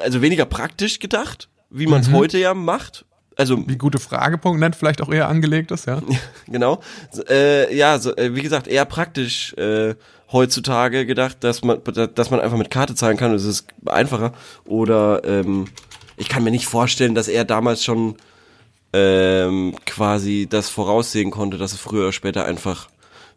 also 0.00 0.20
weniger 0.20 0.46
praktisch 0.46 0.98
gedacht, 0.98 1.48
wie 1.70 1.86
man 1.86 2.00
es 2.00 2.10
heute 2.10 2.38
ja 2.38 2.54
macht. 2.54 3.04
Also 3.40 3.66
Wie 3.66 3.78
gute 3.78 3.98
Fragepunkt 3.98 4.76
vielleicht 4.76 5.00
auch 5.00 5.10
eher 5.10 5.26
angelegt 5.26 5.70
ist, 5.70 5.86
ja. 5.86 6.02
genau. 6.46 6.80
Äh, 7.26 7.74
ja, 7.74 7.98
so, 7.98 8.14
äh, 8.14 8.34
wie 8.34 8.42
gesagt, 8.42 8.68
eher 8.68 8.84
praktisch 8.84 9.54
äh, 9.54 9.94
heutzutage 10.30 11.06
gedacht, 11.06 11.38
dass 11.40 11.64
man, 11.64 11.80
dass 12.14 12.30
man 12.30 12.40
einfach 12.40 12.58
mit 12.58 12.70
Karte 12.70 12.94
zahlen 12.94 13.16
kann. 13.16 13.32
Das 13.32 13.44
ist 13.44 13.66
einfacher. 13.86 14.34
Oder 14.66 15.22
ähm, 15.24 15.68
ich 16.18 16.28
kann 16.28 16.44
mir 16.44 16.50
nicht 16.50 16.66
vorstellen, 16.66 17.14
dass 17.14 17.28
er 17.28 17.46
damals 17.46 17.82
schon 17.82 18.16
ähm, 18.92 19.74
quasi 19.86 20.46
das 20.48 20.68
voraussehen 20.68 21.30
konnte, 21.30 21.56
dass 21.56 21.72
es 21.72 21.80
früher 21.80 22.02
oder 22.02 22.12
später 22.12 22.44
einfach 22.44 22.90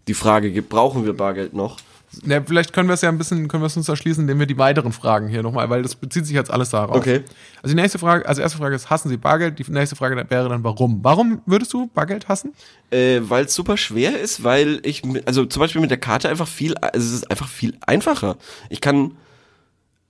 die 0.10 0.16
Frage 0.16 0.52
gibt, 0.52 0.68
brauchen 0.68 1.06
wir 1.06 1.16
Bargeld 1.16 1.54
noch? 1.54 1.78
Ja. 2.26 2.42
Vielleicht 2.44 2.74
können 2.74 2.88
wir 2.88 2.94
es 2.94 3.02
ja 3.02 3.10
ein 3.10 3.18
bisschen, 3.18 3.48
können 3.48 3.64
wir 3.64 3.68
es 3.68 3.78
uns 3.78 3.90
erschließen, 3.90 4.24
indem 4.24 4.40
wir 4.40 4.46
die 4.46 4.58
weiteren 4.58 4.92
Fragen 4.92 5.28
hier 5.28 5.44
nochmal, 5.44 5.70
weil 5.70 5.82
das 5.82 5.96
bezieht 5.96 6.26
sich 6.26 6.36
jetzt 6.36 6.52
alles 6.52 6.70
darauf. 6.70 6.96
Okay. 6.96 7.24
Also 7.62 7.76
die 7.76 7.82
nächste 7.82 8.00
Frage, 8.00 8.28
also 8.28 8.42
erste 8.42 8.58
Frage 8.58 8.76
ist, 8.76 8.90
hassen 8.90 9.10
Sie 9.10 9.18
Bargeld? 9.18 9.60
Die 9.60 9.72
nächste 9.72 9.96
Frage 9.96 10.16
wäre 10.16 10.50
dann, 10.50 10.64
warum? 10.64 11.00
Warum 11.04 11.42
würdest 11.46 11.74
du 11.74 11.88
Bargeld 11.88 12.28
hassen? 12.28 12.54
Äh, 12.92 13.22
weil 13.24 13.46
es 13.46 13.56
super 13.56 13.78
schwer 13.78 14.20
ist, 14.20 14.44
weil 14.44 14.80
ich, 14.84 15.02
also 15.26 15.46
zum 15.46 15.60
Beispiel 15.60 15.82
mit 15.82 15.92
der 15.92 16.00
Karte 16.00 16.30
einfach 16.30 16.48
viel, 16.48 16.76
also 16.76 17.06
es 17.06 17.14
ist 17.14 17.32
einfach 17.32 17.48
viel 17.48 17.78
einfacher. 17.86 18.38
Ich 18.70 18.82
kann, 18.82 19.18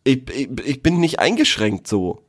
ich, 0.04 0.30
ich, 0.30 0.49
ich 0.66 0.84
bin 0.84 0.99
nicht 0.99 1.20
eingeschränkt 1.20 1.88
so. 1.88 2.24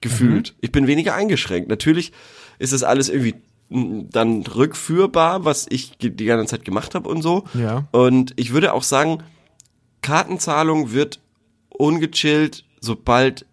Gefühlt. 0.00 0.54
Ich 0.60 0.70
bin 0.70 0.86
weniger 0.86 1.14
eingeschränkt. 1.14 1.68
Natürlich 1.68 2.12
ist 2.60 2.72
das 2.72 2.84
alles 2.84 3.08
irgendwie 3.08 3.34
dann 3.70 4.42
rückführbar, 4.46 5.44
was 5.44 5.66
ich 5.68 5.98
die 5.98 6.24
ganze 6.24 6.46
Zeit 6.56 6.64
gemacht 6.64 6.94
habe 6.94 7.08
und 7.08 7.22
so. 7.22 7.44
Ja. 7.54 7.84
Und 7.92 8.32
ich 8.36 8.52
würde 8.52 8.72
auch 8.72 8.82
sagen, 8.82 9.22
Kartenzahlung 10.00 10.92
wird 10.92 11.20
ungechillt, 11.68 12.64
sobald 12.80 13.44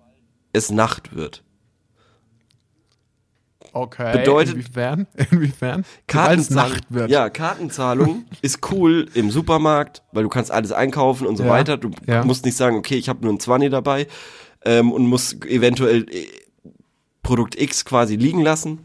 es 0.53 0.71
Nacht 0.71 1.15
wird. 1.15 1.43
Okay. 3.73 4.13
Bedeutet- 4.13 4.53
Inwiefern? 4.55 5.07
Inwiefern? 5.31 5.85
Kartenzahlung, 6.07 6.71
Nacht 6.73 6.83
wird. 6.89 7.09
ja, 7.11 7.29
Kartenzahlung 7.29 8.23
ist 8.41 8.59
cool 8.71 9.09
im 9.15 9.31
Supermarkt, 9.31 10.01
weil 10.13 10.23
du 10.23 10.29
kannst 10.29 10.49
alles 10.51 10.71
einkaufen 10.71 11.27
und 11.27 11.35
so 11.35 11.43
Ja, 11.43 11.49
weiter. 11.49 11.75
Du 11.77 11.91
ja. 12.07 12.23
musst 12.23 12.45
nicht 12.45 12.55
sagen, 12.55 12.77
okay, 12.77 12.95
ich 12.95 13.09
habe 13.09 13.23
nur 13.25 13.33
ein 13.33 13.39
20 13.39 13.69
dabei 13.71 14.07
ähm, 14.63 14.93
und 14.93 15.07
muss 15.07 15.33
eventuell 15.41 16.05
äh, 16.09 16.25
Produkt 17.21 17.59
X 17.59 17.83
quasi 17.83 18.15
liegen 18.15 18.41
lassen, 18.41 18.84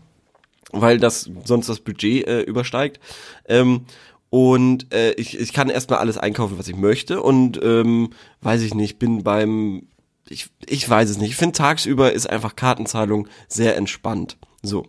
weil 0.73 0.99
das 0.99 1.31
sonst 1.45 1.69
das 1.69 1.81
Budget 1.81 2.27
äh, 2.27 2.41
übersteigt. 2.43 3.01
Ähm, 3.47 3.87
und 4.31 4.93
äh, 4.95 5.13
ich, 5.13 5.39
ich 5.39 5.53
kann 5.53 5.71
erstmal 5.71 5.99
alles 5.99 6.17
einkaufen, 6.17 6.59
was 6.59 6.69
ich 6.69 6.77
möchte 6.77 7.21
und 7.21 7.61
ähm, 7.63 8.11
weiß 8.43 8.63
ich 8.63 8.75
nicht, 8.75 8.99
bin 8.99 9.25
beim 9.25 9.83
ich, 10.31 10.49
ich 10.67 10.89
weiß 10.89 11.11
es 11.11 11.19
nicht. 11.19 11.31
Ich 11.31 11.37
finde 11.37 11.59
tagsüber 11.59 12.13
ist 12.13 12.31
einfach 12.31 12.55
Kartenzahlung 12.55 13.29
sehr 13.49 13.77
entspannt. 13.77 14.39
So. 14.63 14.87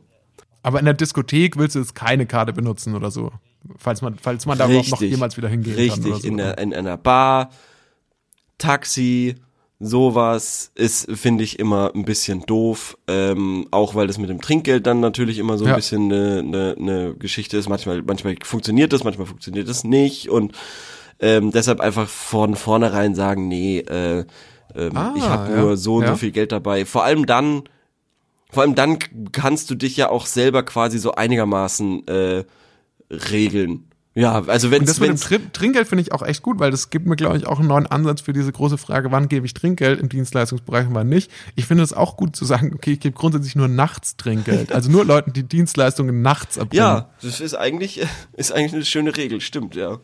Aber 0.61 0.79
in 0.79 0.86
der 0.86 0.93
Diskothek 0.93 1.57
willst 1.57 1.75
du 1.75 1.79
jetzt 1.79 1.95
keine 1.95 2.27
Karte 2.27 2.53
benutzen 2.53 2.95
oder 2.95 3.09
so. 3.09 3.32
Falls 3.77 4.01
man, 4.01 4.17
falls 4.19 4.45
man 4.45 4.57
da 4.57 4.67
noch 4.67 5.01
jemals 5.01 5.38
wieder 5.38 5.49
hingehen 5.49 5.75
richtig, 5.75 6.03
kann. 6.03 6.11
Oder 6.11 6.21
so. 6.21 6.27
in, 6.27 6.38
der, 6.38 6.57
in 6.59 6.73
einer 6.73 6.97
Bar, 6.97 7.49
Taxi, 8.59 9.36
sowas 9.84 10.71
ist, 10.75 11.11
finde 11.17 11.43
ich, 11.43 11.57
immer 11.59 11.91
ein 11.95 12.05
bisschen 12.05 12.41
doof. 12.45 12.97
Ähm, 13.07 13.67
auch 13.71 13.95
weil 13.95 14.07
das 14.07 14.17
mit 14.19 14.29
dem 14.29 14.39
Trinkgeld 14.39 14.86
dann 14.86 14.99
natürlich 14.99 15.39
immer 15.39 15.57
so 15.57 15.65
ein 15.65 15.69
Ja. 15.69 15.75
bisschen 15.75 16.11
eine, 16.11 16.39
eine, 16.39 16.75
eine 16.79 17.15
Geschichte 17.15 17.57
ist. 17.57 17.67
Manchmal, 17.67 18.01
manchmal 18.03 18.36
funktioniert 18.43 18.93
das, 18.93 19.03
manchmal 19.03 19.27
funktioniert 19.27 19.67
das 19.67 19.84
nicht. 19.84 20.29
Und 20.29 20.53
ähm, 21.19 21.51
deshalb 21.51 21.79
einfach 21.82 22.07
von 22.07 22.55
vornherein 22.55 23.15
sagen, 23.15 23.47
nee, 23.47 23.79
äh, 23.79 24.25
ähm, 24.75 24.95
Ah, 24.97 25.13
ich 25.17 25.29
habe 25.29 25.51
ja. 25.51 25.57
nur 25.61 25.77
so 25.77 25.95
und 25.95 26.03
Ja. 26.03 26.09
so 26.11 26.15
viel 26.15 26.32
Geld 26.32 26.51
dabei. 26.51 26.86
Vor 26.86 27.03
allem 27.03 27.25
dann, 27.25 27.63
vor 28.51 28.63
allem 28.63 28.75
dann 28.75 28.99
kannst 29.32 29.69
du 29.69 29.75
dich 29.75 29.97
ja 29.97 30.09
auch 30.09 30.25
selber 30.25 30.63
quasi 30.63 30.99
so 30.99 31.13
einigermaßen 31.13 32.07
äh, 32.07 32.43
regeln. 33.09 33.88
Ja, 34.14 34.43
also 34.45 34.72
wenn 34.72 34.86
das 34.86 34.99
mit 34.99 35.09
dem 35.09 35.16
Tri 35.16 35.39
Trinkgeld 35.53 35.88
finde 35.88 36.01
ich 36.01 36.12
auch 36.12 36.22
echt 36.22 36.41
gut, 36.41 36.59
weil 36.59 36.70
das 36.70 36.89
gibt 36.89 37.07
mir, 37.07 37.16
glaube 37.16 37.38
ich, 37.38 37.47
auch 37.47 37.59
einen 37.59 37.70
neuen 37.70 37.88
Ansatz 37.88 38.20
für 38.20 38.34
diese 38.34 38.51
große 38.51 38.78
Frage, 38.78 39.12
wann 39.12 39.30
gebe 39.30 39.45
ich 39.45 39.53
Trinkgeld 39.53 40.01
im 40.01 40.09
Dienstleistungsbereich 40.09 40.88
und 40.88 40.95
wann 40.95 41.07
nicht. 41.07 41.32
Ich 41.55 41.66
finde 41.66 41.84
es 41.84 41.93
auch 41.93 42.18
gut 42.18 42.36
zu 42.36 42.43
sagen, 42.43 42.74
okay, 42.76 42.93
ich 42.93 42.99
gebe 42.99 43.16
grundsätzlich 43.16 43.55
nur 43.55 43.70
nachts 43.70 44.18
Trinkgeld. 44.18 44.74
Also 44.74 44.91
nur 44.91 45.05
Leuten, 45.05 45.32
die 45.32 45.43
Dienstleistungen 45.43 46.22
nachts 46.22 46.57
erbringen. 46.57 46.84
ja, 46.84 47.09
das 47.22 47.39
ist 47.39 47.55
eigentlich 47.55 48.05
ist 48.34 48.51
eigentlich 48.51 48.74
eine 48.74 48.86
schöne 48.86 49.16
Regel, 49.16 49.39
stimmt, 49.39 49.76
ja. 49.76 49.99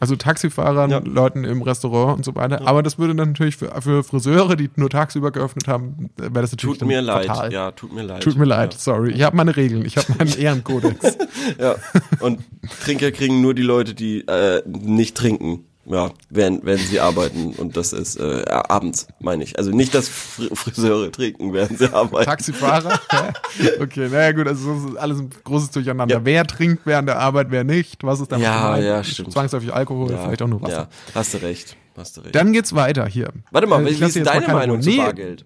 Also 0.00 0.16
Taxifahrern, 0.16 0.90
Ja. 0.90 1.00
Leuten 1.04 1.44
im 1.44 1.62
Restaurant 1.62 2.18
und 2.18 2.24
so 2.24 2.34
weiter. 2.34 2.66
Aber 2.66 2.82
das 2.82 2.98
würde 2.98 3.14
dann 3.14 3.28
natürlich 3.28 3.56
für, 3.56 3.70
für 3.82 4.02
Friseure, 4.04 4.56
die 4.56 4.70
nur 4.76 4.90
tagsüber 4.90 5.30
geöffnet 5.30 5.68
haben, 5.68 6.10
wäre 6.16 6.32
das 6.42 6.52
natürlich 6.52 6.78
Tut 6.78 6.88
mir 6.88 7.00
leid. 7.00 7.26
fatal. 7.26 7.52
Ja, 7.52 7.70
tut 7.72 7.92
mir 7.92 8.02
leid. 8.02 8.22
Tut 8.22 8.36
mir 8.36 8.44
leid, 8.44 8.74
sorry. 8.74 9.12
Ich 9.12 9.22
habe 9.22 9.36
meine 9.36 9.56
Regeln, 9.56 9.84
ich 9.84 9.96
habe 9.96 10.06
meinen 10.18 10.32
Ehrenkodex. 10.38 11.16
Ja. 11.58 11.74
Und 12.20 12.40
Trinker 12.84 13.10
kriegen 13.12 13.40
nur 13.40 13.54
die 13.54 13.62
Leute, 13.62 13.94
die 13.94 14.20
äh, 14.26 14.62
nicht 14.66 15.16
trinken. 15.16 15.64
Ja, 15.90 16.10
während, 16.28 16.66
während 16.66 16.82
sie 16.82 17.00
arbeiten. 17.00 17.52
Und 17.54 17.76
das 17.78 17.94
ist 17.94 18.16
äh, 18.20 18.44
abends, 18.46 19.08
meine 19.20 19.42
ich. 19.42 19.56
Also 19.58 19.70
nicht, 19.70 19.94
dass 19.94 20.06
Fr 20.08 20.54
Friseure 20.54 21.10
trinken, 21.10 21.54
während 21.54 21.78
sie 21.78 21.90
arbeiten. 21.92 22.26
Taxifahrer? 22.26 23.00
Okay, 23.80 24.08
naja 24.10 24.32
gut, 24.32 24.46
also 24.46 24.74
das 24.74 24.90
ist 24.90 24.96
alles 24.98 25.18
ein 25.18 25.30
großes 25.44 25.70
Durcheinander. 25.70 26.16
Ja. 26.16 26.24
Wer 26.24 26.46
trinkt 26.46 26.84
während 26.84 27.08
der 27.08 27.18
Arbeit, 27.18 27.46
wer 27.50 27.64
nicht? 27.64 28.04
Was 28.04 28.20
ist 28.20 28.30
damit 28.30 28.44
Ja, 28.44 28.66
gemeint? 28.66 28.84
ja, 28.84 29.02
stimmt. 29.02 29.32
Zwangsläufig 29.32 29.72
Alkohol, 29.72 30.10
ja, 30.10 30.18
vielleicht 30.18 30.42
auch 30.42 30.46
nur 30.48 30.60
Wasser. 30.62 30.88
Ja, 31.08 31.14
hast 31.14 31.34
du 31.34 31.38
recht. 31.38 31.76
Hast 31.96 32.16
du 32.16 32.20
recht. 32.20 32.34
Dann 32.34 32.52
geht's 32.52 32.74
weiter 32.74 33.06
hier. 33.06 33.32
Warte 33.50 33.66
mal, 33.66 33.80
Äh, 33.86 33.98
wie 33.98 34.04
ist 34.04 34.26
deine 34.26 34.46
Meinung 34.48 34.82
zu 34.82 34.90
Nee, 34.90 34.98
Bargeld? 34.98 35.44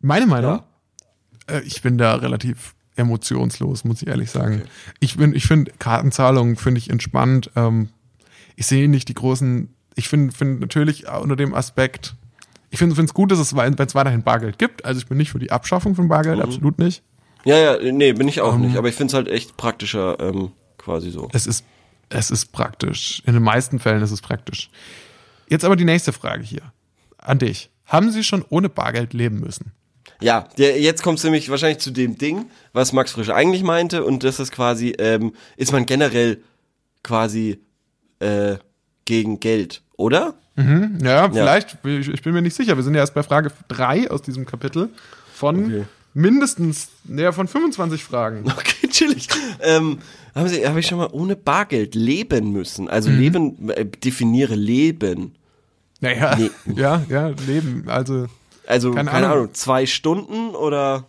Meine 0.00 0.26
Meinung? 0.26 0.60
Ja. 1.48 1.56
Äh, 1.56 1.60
ich 1.64 1.82
bin 1.82 1.98
da 1.98 2.14
relativ 2.16 2.74
emotionslos, 2.96 3.84
muss 3.84 4.02
ich 4.02 4.08
ehrlich 4.08 4.30
sagen. 4.30 4.62
Ich 4.98 5.16
bin, 5.16 5.34
ich 5.34 5.46
finde 5.46 5.72
Kartenzahlungen 5.78 6.56
finde 6.56 6.78
ich 6.78 6.90
entspannt. 6.90 7.50
Ähm, 7.56 7.90
ich 8.60 8.66
sehe 8.66 8.90
nicht 8.90 9.08
die 9.08 9.14
großen. 9.14 9.74
Ich 9.96 10.10
finde, 10.10 10.34
finde 10.34 10.60
natürlich 10.60 11.08
unter 11.08 11.34
dem 11.34 11.54
Aspekt. 11.54 12.14
Ich 12.68 12.78
finde 12.78 13.00
es 13.02 13.14
gut, 13.14 13.32
dass 13.32 13.38
es, 13.38 13.56
wenn 13.56 13.72
es 13.74 13.94
weiterhin 13.94 14.22
Bargeld 14.22 14.58
gibt. 14.58 14.84
Also 14.84 15.00
ich 15.00 15.06
bin 15.06 15.16
nicht 15.16 15.30
für 15.30 15.38
die 15.38 15.50
Abschaffung 15.50 15.94
von 15.94 16.08
Bargeld, 16.08 16.36
Mhm. 16.36 16.42
absolut 16.42 16.78
nicht. 16.78 17.02
Ja, 17.46 17.56
ja, 17.56 17.92
nee, 17.92 18.12
bin 18.12 18.28
ich 18.28 18.42
auch 18.42 18.54
Ähm. 18.54 18.60
nicht. 18.60 18.76
Aber 18.76 18.86
ich 18.88 18.94
finde 18.94 19.12
es 19.12 19.14
halt 19.14 19.28
echt 19.28 19.56
praktischer, 19.56 20.20
ähm, 20.20 20.52
quasi 20.76 21.10
so. 21.10 21.30
Es 21.32 21.46
ist, 21.46 21.64
es 22.10 22.30
ist 22.30 22.52
praktisch. 22.52 23.22
In 23.24 23.32
den 23.32 23.42
meisten 23.42 23.78
Fällen 23.78 24.02
ist 24.02 24.10
es 24.10 24.20
praktisch. 24.20 24.68
Jetzt 25.48 25.64
aber 25.64 25.74
die 25.74 25.86
nächste 25.86 26.12
Frage 26.12 26.44
hier 26.44 26.62
an 27.16 27.38
dich. 27.38 27.70
Haben 27.86 28.10
Sie 28.12 28.22
schon 28.22 28.44
ohne 28.50 28.68
Bargeld 28.68 29.14
leben 29.14 29.40
müssen? 29.40 29.72
Ja, 30.20 30.46
der, 30.58 30.78
jetzt 30.82 31.02
kommst 31.02 31.24
du 31.24 31.28
nämlich 31.28 31.48
wahrscheinlich 31.48 31.78
zu 31.78 31.90
dem 31.90 32.18
Ding, 32.18 32.50
was 32.74 32.92
Max 32.92 33.12
Frisch 33.12 33.30
eigentlich 33.30 33.62
meinte, 33.62 34.04
und 34.04 34.22
das 34.22 34.38
ist 34.38 34.52
quasi, 34.52 34.90
ähm, 34.98 35.32
ist 35.56 35.72
man 35.72 35.86
generell 35.86 36.42
quasi 37.02 37.58
äh, 38.20 38.56
gegen 39.04 39.40
Geld, 39.40 39.82
oder? 39.96 40.34
Ja, 41.02 41.30
vielleicht. 41.30 41.78
Ich, 41.84 42.08
ich 42.08 42.22
bin 42.22 42.34
mir 42.34 42.42
nicht 42.42 42.54
sicher. 42.54 42.76
Wir 42.76 42.82
sind 42.82 42.92
ja 42.94 43.00
erst 43.00 43.14
bei 43.14 43.22
Frage 43.22 43.50
3 43.68 44.10
aus 44.10 44.20
diesem 44.20 44.44
Kapitel 44.44 44.90
von 45.32 45.64
Okay. 45.64 45.84
mindestens, 46.12 46.88
naja, 47.04 47.32
von 47.32 47.48
25 47.48 48.04
Fragen. 48.04 48.44
Okay, 48.58 48.88
chillig. 48.88 49.28
Ähm, 49.60 49.98
haben 50.34 50.48
Sie, 50.48 50.66
habe 50.68 50.80
ich 50.80 50.86
schon 50.86 50.98
mal 50.98 51.08
ohne 51.12 51.34
Bargeld 51.34 51.94
leben 51.94 52.52
müssen? 52.52 52.88
Also 52.88 53.08
leben, 53.10 53.70
äh, 53.70 53.86
definiere 53.86 54.54
Leben. 54.54 55.34
Naja, 56.00 56.36
Nee. 56.36 56.50
ja, 56.76 57.02
ja, 57.08 57.28
leben. 57.46 57.84
Also, 57.86 58.26
Also, 58.66 58.90
Keine 58.92 59.10
keine, 59.10 59.26
Ahnung. 59.28 59.38
Ahnung. 59.44 59.54
zwei 59.54 59.86
Stunden 59.86 60.50
oder? 60.54 61.06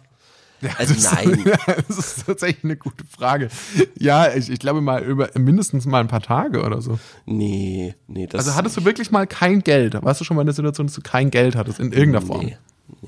Ja, 0.61 0.69
Also 0.77 0.93
das, 0.93 1.13
nein. 1.13 1.43
das 1.87 1.97
ist 1.97 2.25
tatsächlich 2.25 2.63
eine 2.63 2.77
gute 2.77 3.03
Frage. 3.05 3.49
Ja, 3.97 4.33
ich, 4.33 4.49
ich 4.49 4.59
glaube 4.59 4.81
mal 4.81 5.03
über 5.03 5.29
mindestens 5.37 5.85
mal 5.85 5.99
ein 6.01 6.07
paar 6.07 6.21
Tage 6.21 6.63
oder 6.63 6.81
so. 6.81 6.99
Nee, 7.25 7.95
nee, 8.07 8.27
das 8.27 8.39
Also 8.45 8.55
hattest 8.57 8.77
du 8.77 8.85
wirklich 8.85 9.11
mal 9.11 9.27
kein 9.27 9.61
Geld? 9.63 9.95
Warst 10.01 10.21
du 10.21 10.25
schon 10.25 10.35
mal 10.35 10.41
in 10.41 10.47
der 10.47 10.53
Situation, 10.55 10.87
dass 10.87 10.95
du 10.95 11.01
kein 11.01 11.31
Geld 11.31 11.55
hattest 11.55 11.79
in 11.79 11.91
irgendeiner 11.91 12.25
Form 12.25 12.45
Nee, 12.45 12.57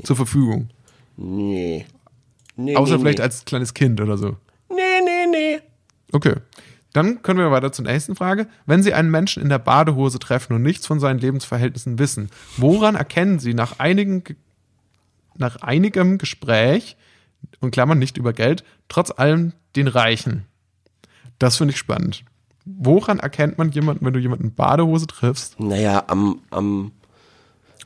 zur 0.04 0.16
Verfügung? 0.16 0.70
Nee. 1.18 1.86
nee 2.56 2.76
Außer 2.76 2.94
nee, 2.96 3.00
vielleicht 3.02 3.18
nee. 3.20 3.24
als 3.24 3.46
kleines 3.46 3.74
Kind 3.74 4.02
oder 4.02 4.18
so. 4.18 4.38
Nee, 4.70 4.76
nee, 5.06 5.28
nee. 5.32 5.60
Okay. 6.12 6.36
Dann 6.94 7.24
können 7.24 7.40
wir 7.40 7.50
weiter 7.50 7.72
zur 7.72 7.86
nächsten 7.86 8.16
Frage. 8.16 8.48
Wenn 8.68 8.84
Sie 8.84 8.94
einen 8.94 9.10
Menschen 9.10 9.42
in 9.42 9.50
der 9.50 9.58
Badehose 9.58 10.20
treffen 10.20 10.54
und 10.54 10.62
nichts 10.62 10.86
von 10.86 11.00
seinen 11.00 11.18
Lebensverhältnissen 11.20 11.98
wissen, 11.98 12.30
woran 12.58 12.94
erkennen 12.96 13.40
Sie 13.40 13.56
nach, 13.56 13.80
einigen, 13.80 14.24
Ge- 14.24 14.36
nach 15.36 15.56
einigem 15.64 16.20
Gespräch, 16.20 16.96
und 17.60 17.72
Klammern 17.72 18.00
nicht 18.00 18.18
über 18.18 18.34
Geld, 18.34 18.64
trotz 18.90 19.12
allem 19.12 19.54
den 19.76 19.88
Reichen? 19.88 20.46
Das 21.40 21.58
finde 21.58 21.74
ich 21.74 21.78
spannend. 21.78 22.24
Woran 22.66 23.20
erkennt 23.20 23.58
man 23.58 23.72
jemanden, 23.72 24.06
wenn 24.06 24.14
du 24.14 24.20
jemanden 24.20 24.46
in 24.46 24.54
Badehose 24.54 25.08
triffst, 25.08 25.60
Naja, 25.60 26.04
am, 26.08 26.40
am 26.50 26.92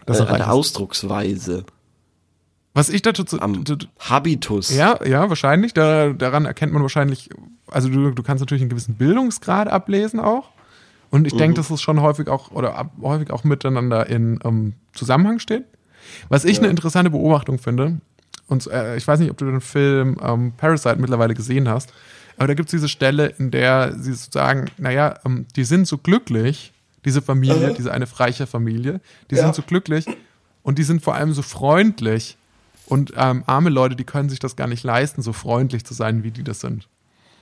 äh, 0.06 0.12
an 0.12 0.36
der? 0.38 0.52
Ausdrucksweise, 0.54 1.66
Was 2.74 2.90
ich 2.90 3.02
dazu 3.02 3.24
zu, 3.24 3.42
am 3.42 3.64
Habitus. 4.00 4.70
Ja, 4.70 5.04
ja, 5.04 5.30
wahrscheinlich. 5.30 5.74
Da, 5.74 6.14
daran 6.14 6.46
erkennt 6.46 6.74
man 6.74 6.84
wahrscheinlich, 6.84 7.30
also 7.68 7.90
du, 7.90 8.12
du 8.12 8.24
kannst 8.24 8.42
natürlich 8.42 8.62
einen 8.62 8.70
gewissen 8.70 8.96
Bildungsgrad 8.96 9.68
ablesen 9.68 10.20
auch. 10.20 10.52
Und 11.10 11.26
ich 11.26 11.36
denke, 11.36 11.56
dass 11.56 11.70
es 11.70 11.82
schon 11.82 12.02
häufig 12.02 12.28
auch 12.28 12.52
oder 12.52 12.76
ab, 12.76 12.92
häufig 13.02 13.32
auch 13.32 13.46
miteinander 13.46 14.08
in 14.08 14.40
ähm, 14.44 14.74
Zusammenhang 14.94 15.40
steht. 15.40 15.64
Was 16.30 16.46
ich 16.46 16.60
eine 16.60 16.68
interessante 16.68 17.12
Beobachtung 17.12 17.60
finde, 17.60 18.02
und 18.48 18.68
äh, 18.68 18.96
ich 18.98 19.08
weiß 19.08 19.20
nicht, 19.20 19.32
ob 19.32 19.38
du 19.38 19.46
den 19.46 19.62
Film 19.62 20.18
ähm, 20.22 20.54
Parasite 20.56 20.98
mittlerweile 20.98 21.34
gesehen 21.34 21.70
hast, 21.70 21.94
aber 22.38 22.48
da 22.48 22.54
gibt 22.54 22.70
es 22.70 22.72
diese 22.72 22.90
Stelle, 22.90 23.28
in 23.38 23.52
der 23.52 23.96
sie 23.98 24.14
sagen, 24.14 24.70
naja, 24.78 25.20
ähm, 25.26 25.46
die 25.56 25.64
sind 25.64 25.88
so 25.88 25.98
glücklich, 25.98 26.74
diese 27.04 27.22
Familie, 27.22 27.74
diese 27.74 27.92
eine 27.92 28.06
reiche 28.20 28.48
Familie, 28.48 29.02
die 29.32 29.36
sind 29.36 29.56
so 29.56 29.62
glücklich 29.62 30.06
und 30.64 30.78
die 30.78 30.84
sind 30.84 31.02
vor 31.02 31.16
allem 31.16 31.34
so 31.34 31.42
freundlich. 31.42 32.38
Und 32.86 33.14
ähm, 33.18 33.44
arme 33.48 33.70
Leute, 33.70 33.96
die 33.96 34.06
können 34.06 34.30
sich 34.30 34.40
das 34.40 34.56
gar 34.56 34.68
nicht 34.68 34.84
leisten, 34.84 35.22
so 35.22 35.34
freundlich 35.34 35.86
zu 35.86 35.94
sein, 35.94 36.24
wie 36.24 36.32
die 36.32 36.44
das 36.44 36.62
sind. 36.62 36.88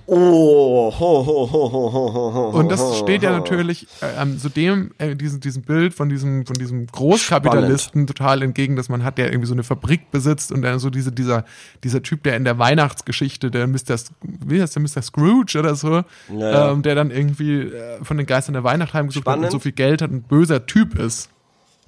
Oh, 0.07 0.93
ho, 0.99 1.25
ho, 1.25 1.25
ho, 1.25 1.71
ho, 1.71 1.71
ho, 1.71 2.13
ho, 2.13 2.33
ho, 2.33 2.59
Und 2.59 2.69
das 2.71 2.99
steht 2.99 3.23
ja 3.23 3.31
natürlich 3.31 3.87
äh, 4.01 4.21
ähm, 4.21 4.37
so 4.37 4.49
dem, 4.49 4.91
äh, 4.99 5.15
diesem, 5.15 5.39
diesem 5.39 5.63
Bild 5.63 5.95
von 5.95 6.09
diesem, 6.09 6.45
von 6.45 6.55
diesem 6.55 6.85
Großkapitalisten 6.85 8.05
total 8.05 8.43
entgegen, 8.43 8.75
dass 8.75 8.87
man 8.87 9.03
hat, 9.03 9.17
der 9.17 9.27
irgendwie 9.31 9.47
so 9.47 9.55
eine 9.55 9.63
Fabrik 9.63 10.11
besitzt 10.11 10.51
und 10.51 10.61
dann 10.61 10.77
so 10.77 10.91
diese, 10.91 11.11
dieser, 11.11 11.43
dieser 11.83 12.03
Typ, 12.03 12.21
der 12.23 12.35
in 12.37 12.43
der 12.43 12.59
Weihnachtsgeschichte, 12.59 13.49
der 13.49 13.65
Mr. 13.65 13.97
Wie 14.21 14.61
heißt 14.61 14.75
der, 14.75 14.83
Mr. 14.83 15.01
Scrooge 15.01 15.57
oder 15.57 15.73
so, 15.75 15.89
Ja, 15.89 16.03
ja. 16.29 16.71
Ähm, 16.71 16.83
der 16.83 16.93
dann 16.93 17.09
irgendwie 17.09 17.61
äh, 17.61 18.03
von 18.03 18.17
den 18.17 18.27
Geistern 18.27 18.53
der 18.53 18.63
Weihnacht 18.63 18.93
heimgesucht 18.93 19.25
wird 19.25 19.35
und 19.35 19.41
Spannend. 19.41 19.51
so 19.51 19.59
viel 19.59 19.71
Geld 19.71 20.03
hat, 20.03 20.11
ein 20.11 20.21
böser 20.21 20.67
Typ 20.67 20.99
ist. 20.99 21.29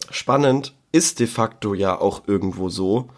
Spannend 0.09 0.73
ist 0.91 1.19
de 1.19 1.27
facto 1.27 1.75
ja 1.75 1.99
auch 1.99 2.23
irgendwo 2.27 2.69
so. 2.69 3.09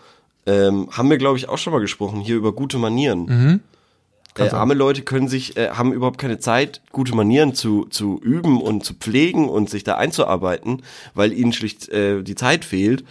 Ähm, 0.45 0.89
haben 0.91 1.09
wir, 1.09 1.17
glaube 1.17 1.37
ich, 1.37 1.47
auch 1.47 1.57
schon 1.57 1.71
mal 1.71 1.79
gesprochen, 1.79 2.19
hier 2.19 2.35
über 2.35 2.51
gute 2.53 2.77
Manieren. 2.77 3.25
Mhm. 3.25 3.59
Äh, 4.47 4.49
arme 4.49 4.73
Leute 4.73 5.01
können 5.01 5.27
sich, 5.27 5.57
äh, 5.57 5.69
haben 5.69 5.93
überhaupt 5.93 6.17
keine 6.17 6.39
Zeit, 6.39 6.81
gute 6.91 7.15
Manieren 7.15 7.53
zu, 7.53 7.85
zu 7.85 8.19
üben 8.21 8.61
und 8.61 8.83
zu 8.85 8.93
pflegen 8.93 9.49
und 9.49 9.69
sich 9.69 9.83
da 9.83 9.95
einzuarbeiten, 9.95 10.83
weil 11.13 11.33
ihnen 11.33 11.53
schlicht 11.53 11.89
äh, 11.89 12.23
die 12.23 12.35
Zeit 12.35 12.65
fehlt, 12.65 13.03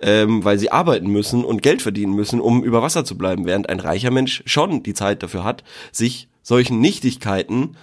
ähm, 0.00 0.44
weil 0.44 0.58
sie 0.58 0.70
arbeiten 0.70 1.08
müssen 1.08 1.44
und 1.44 1.62
Geld 1.62 1.82
verdienen 1.82 2.14
müssen, 2.14 2.40
um 2.40 2.62
über 2.62 2.82
Wasser 2.82 3.04
zu 3.04 3.16
bleiben, 3.16 3.46
während 3.46 3.68
ein 3.68 3.80
reicher 3.80 4.10
Mensch 4.10 4.42
schon 4.46 4.82
die 4.82 4.94
Zeit 4.94 5.22
dafür 5.22 5.44
hat, 5.44 5.64
sich 5.92 6.28
solchen 6.42 6.80
Nichtigkeiten 6.80 7.76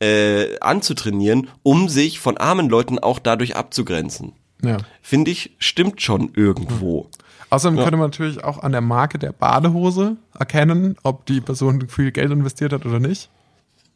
äh, 0.00 0.58
anzutrainieren, 0.60 1.48
um 1.62 1.88
sich 1.88 2.20
von 2.20 2.36
armen 2.36 2.68
Leuten 2.68 2.98
auch 2.98 3.18
dadurch 3.18 3.56
abzugrenzen. 3.56 4.32
Ja. 4.62 4.78
Finde 5.02 5.30
ich, 5.30 5.52
stimmt 5.58 6.02
schon 6.02 6.30
irgendwo. 6.34 7.08
Außerdem 7.56 7.78
könnte 7.78 7.96
man 7.96 8.10
natürlich 8.10 8.44
auch 8.44 8.62
an 8.62 8.72
der 8.72 8.82
Marke 8.82 9.18
der 9.18 9.32
Badehose 9.32 10.16
erkennen, 10.38 10.96
ob 11.02 11.24
die 11.24 11.40
Person 11.40 11.88
viel 11.88 12.12
Geld 12.12 12.30
investiert 12.30 12.72
hat 12.72 12.84
oder 12.84 13.00
nicht. 13.00 13.30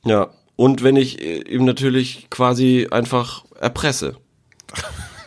Ja. 0.04 0.28
Und 0.56 0.82
wenn 0.82 0.96
ich 0.96 1.20
äh, 1.20 1.42
ihm 1.42 1.64
natürlich 1.64 2.28
quasi 2.30 2.88
einfach 2.90 3.44
erpresse. 3.60 4.16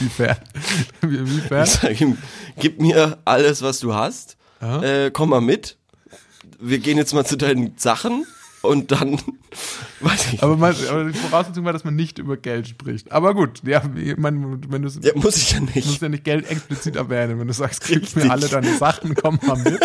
Inwiefern? 0.00 0.36
Inwiefern? 1.02 1.64
Ich 1.64 1.70
sage 1.70 2.04
ihm, 2.04 2.18
gib 2.58 2.80
mir 2.80 3.18
alles, 3.24 3.62
was 3.62 3.80
du 3.80 3.94
hast. 3.94 4.36
Ja. 4.60 4.82
Äh, 4.82 5.10
komm 5.10 5.30
mal 5.30 5.40
mit. 5.40 5.76
Wir 6.60 6.78
gehen 6.78 6.96
jetzt 6.96 7.12
mal 7.12 7.26
zu 7.26 7.36
deinen 7.36 7.76
Sachen 7.76 8.24
und 8.62 8.90
dann, 8.90 9.12
weiß 10.00 10.32
ich, 10.32 10.42
Aber, 10.42 10.56
man, 10.56 10.74
aber 10.90 11.04
die 11.04 11.18
Voraussetzung 11.18 11.64
war, 11.64 11.72
dass 11.72 11.84
man 11.84 11.94
nicht 11.96 12.18
über 12.18 12.36
Geld 12.36 12.68
spricht. 12.68 13.12
Aber 13.12 13.34
gut, 13.34 13.62
ja, 13.66 13.82
meine, 14.16 14.58
wenn 14.68 14.82
du 14.82 14.88
ja, 14.88 15.12
muss 15.14 15.36
ich 15.36 15.52
ja 15.52 15.58
Du 15.60 15.66
musst 15.66 15.76
nicht. 15.76 16.02
ja 16.02 16.08
nicht 16.08 16.24
Geld 16.24 16.50
explizit 16.50 16.96
erwähnen, 16.96 17.38
wenn 17.38 17.46
du 17.46 17.52
sagst, 17.52 17.84
gib 17.86 18.02
Richtig. 18.02 18.24
mir 18.24 18.30
alle 18.30 18.48
deine 18.48 18.76
Sachen, 18.76 19.14
komm 19.14 19.38
mal 19.46 19.56
mit. 19.58 19.80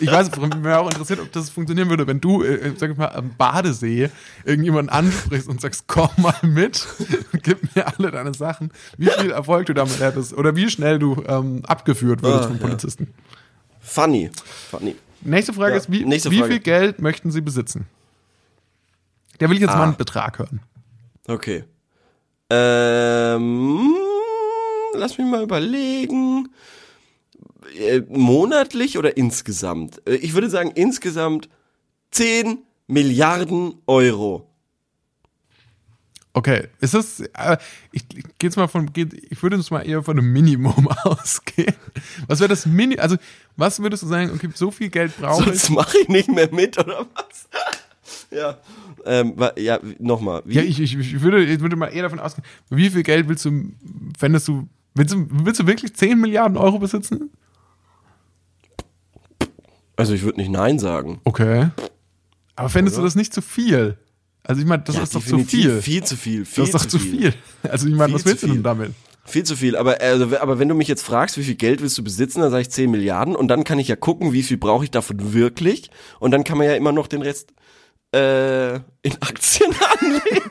Ich 0.00 0.10
weiß, 0.10 0.30
mich 0.36 0.62
wäre 0.64 0.80
auch 0.80 0.90
interessiert, 0.90 1.20
ob 1.20 1.32
das 1.32 1.48
funktionieren 1.48 1.88
würde, 1.88 2.06
wenn 2.06 2.20
du, 2.20 2.42
äh, 2.42 2.72
sag 2.76 2.90
ich 2.90 2.96
mal, 2.98 3.08
am 3.08 3.30
Badesee 3.38 4.10
irgendjemanden 4.44 4.90
ansprichst 4.90 5.48
und 5.48 5.60
sagst, 5.60 5.84
komm 5.86 6.10
mal 6.18 6.34
mit, 6.42 6.86
gib 7.42 7.74
mir 7.74 7.86
alle 7.86 8.10
deine 8.10 8.34
Sachen. 8.34 8.70
Wie 8.98 9.06
viel 9.06 9.30
Erfolg 9.30 9.66
du 9.66 9.74
damit 9.74 9.98
hättest 10.00 10.34
oder 10.34 10.54
wie 10.56 10.68
schnell 10.68 10.98
du 10.98 11.22
ähm, 11.26 11.62
abgeführt 11.66 12.22
würdest 12.22 12.44
Ah, 12.44 12.48
vom 12.48 12.56
ja. 12.56 12.62
Polizisten. 12.66 13.08
Funny. 13.80 14.30
Funny. 14.70 14.96
Nächste 15.22 15.52
Frage 15.52 15.72
Ja, 15.72 15.78
ist, 15.78 15.90
wie, 15.90 16.04
wie 16.04 16.18
Frage. 16.20 16.44
viel 16.52 16.60
Geld 16.60 17.00
möchten 17.00 17.30
Sie 17.30 17.40
besitzen? 17.40 17.86
Der 19.42 19.50
will 19.50 19.60
jetzt 19.60 19.70
Ah. 19.70 19.76
mal 19.78 19.84
einen 19.84 19.96
Betrag 19.96 20.38
hören. 20.38 20.60
Okay. 21.28 21.64
Ähm, 22.50 23.94
lass 24.94 25.18
mich 25.18 25.26
mal 25.26 25.42
überlegen. 25.42 26.48
Äh, 27.78 28.02
monatlich 28.08 28.98
oder 28.98 29.16
insgesamt? 29.16 30.02
Äh, 30.06 30.14
Ich 30.16 30.34
würde 30.34 30.50
sagen 30.50 30.70
insgesamt 30.74 31.48
10 32.10 32.58
Milliarden 32.88 33.74
Euro. 33.86 34.48
Okay, 36.34 36.68
ist 36.80 36.94
das, 36.94 37.20
äh, 37.20 37.56
ich, 37.92 38.04
ich 38.16 38.24
jetzt 38.42 38.56
mal 38.56 38.66
von, 38.66 38.90
geht, 38.92 39.12
ich 39.30 39.42
würde 39.42 39.56
jetzt 39.56 39.70
mal 39.70 39.80
eher 39.86 40.02
von 40.02 40.18
einem 40.18 40.32
Minimum 40.32 40.88
ausgehen. 41.04 41.74
Was 42.26 42.40
wäre 42.40 42.48
das 42.48 42.64
Mini, 42.64 42.98
also, 42.98 43.16
was 43.56 43.80
würdest 43.80 44.02
du 44.02 44.06
sagen, 44.06 44.30
okay, 44.34 44.48
so 44.54 44.70
viel 44.70 44.88
Geld 44.88 45.14
brauche 45.18 45.42
ich? 45.52 45.60
Sonst 45.60 45.70
mache 45.70 45.98
ich 45.98 46.08
nicht 46.08 46.28
mehr 46.30 46.48
mit, 46.52 46.78
oder 46.78 47.06
was? 47.14 47.48
Ja. 48.34 48.58
Ähm, 49.04 49.34
ja, 49.56 49.78
nochmal. 49.98 50.42
Ja, 50.46 50.62
ich, 50.62 50.80
ich, 50.80 50.96
ich 50.96 51.20
würde, 51.20 51.44
ich 51.44 51.60
würde 51.60 51.76
mal 51.76 51.88
eher 51.88 52.02
davon 52.02 52.20
ausgehen, 52.20 52.44
wie 52.70 52.90
viel 52.90 53.02
Geld 53.02 53.28
willst 53.28 53.44
du, 53.44 53.72
fändest 54.18 54.48
du, 54.48 54.68
willst 54.94 55.12
du, 55.14 55.26
willst 55.30 55.60
du 55.60 55.66
wirklich 55.66 55.94
10 55.94 56.20
Milliarden 56.20 56.56
Euro 56.56 56.78
besitzen? 56.78 57.30
also 59.96 60.14
ich 60.14 60.22
würde 60.22 60.40
nicht 60.40 60.50
Nein 60.50 60.78
sagen. 60.78 61.20
Okay. 61.24 61.68
Aber 62.56 62.68
fändest 62.68 62.96
du 62.96 63.00
Oder? 63.00 63.06
das 63.06 63.14
nicht 63.14 63.32
zu 63.32 63.42
viel? 63.42 63.96
Also 64.44 64.60
ich 64.60 64.66
meine, 64.66 64.82
das 64.82 64.96
Ja, 64.96 65.02
ist 65.02 65.14
doch 65.14 65.24
zu 65.24 65.38
viel. 65.38 65.80
Viel 65.80 66.02
zu 66.02 66.16
viel. 66.16 66.44
Viel 66.44 66.64
Das 66.64 66.74
ist 66.74 66.74
doch 66.74 66.86
zu 66.88 66.98
viel. 66.98 67.32
Also 67.62 67.86
ich 67.86 67.94
meine, 67.94 68.08
Viel 68.08 68.14
was 68.16 68.24
willst 68.24 68.42
du 68.42 68.46
denn 68.48 68.56
viel. 68.56 68.62
damit? 68.62 68.92
Viel 69.24 69.44
zu 69.44 69.54
viel, 69.54 69.76
aber, 69.76 70.00
also, 70.00 70.36
aber 70.38 70.58
wenn 70.58 70.68
du 70.68 70.74
mich 70.74 70.88
jetzt 70.88 71.02
fragst, 71.04 71.38
wie 71.38 71.44
viel 71.44 71.54
Geld 71.54 71.80
willst 71.80 71.96
du 71.96 72.02
besitzen, 72.02 72.40
dann 72.40 72.50
sage 72.50 72.62
ich 72.62 72.70
10 72.70 72.90
Milliarden 72.90 73.36
und 73.36 73.46
dann 73.46 73.62
kann 73.62 73.78
ich 73.78 73.86
ja 73.86 73.94
gucken, 73.94 74.32
wie 74.32 74.42
viel 74.42 74.56
brauche 74.56 74.82
ich 74.82 74.90
davon 74.90 75.32
wirklich 75.32 75.90
und 76.18 76.32
dann 76.32 76.42
kann 76.42 76.58
man 76.58 76.66
ja 76.66 76.74
immer 76.74 76.90
noch 76.90 77.06
den 77.06 77.22
Rest 77.22 77.52
äh, 78.12 78.74
in 79.02 79.20
Aktien 79.20 79.74
anlegen. 80.00 80.50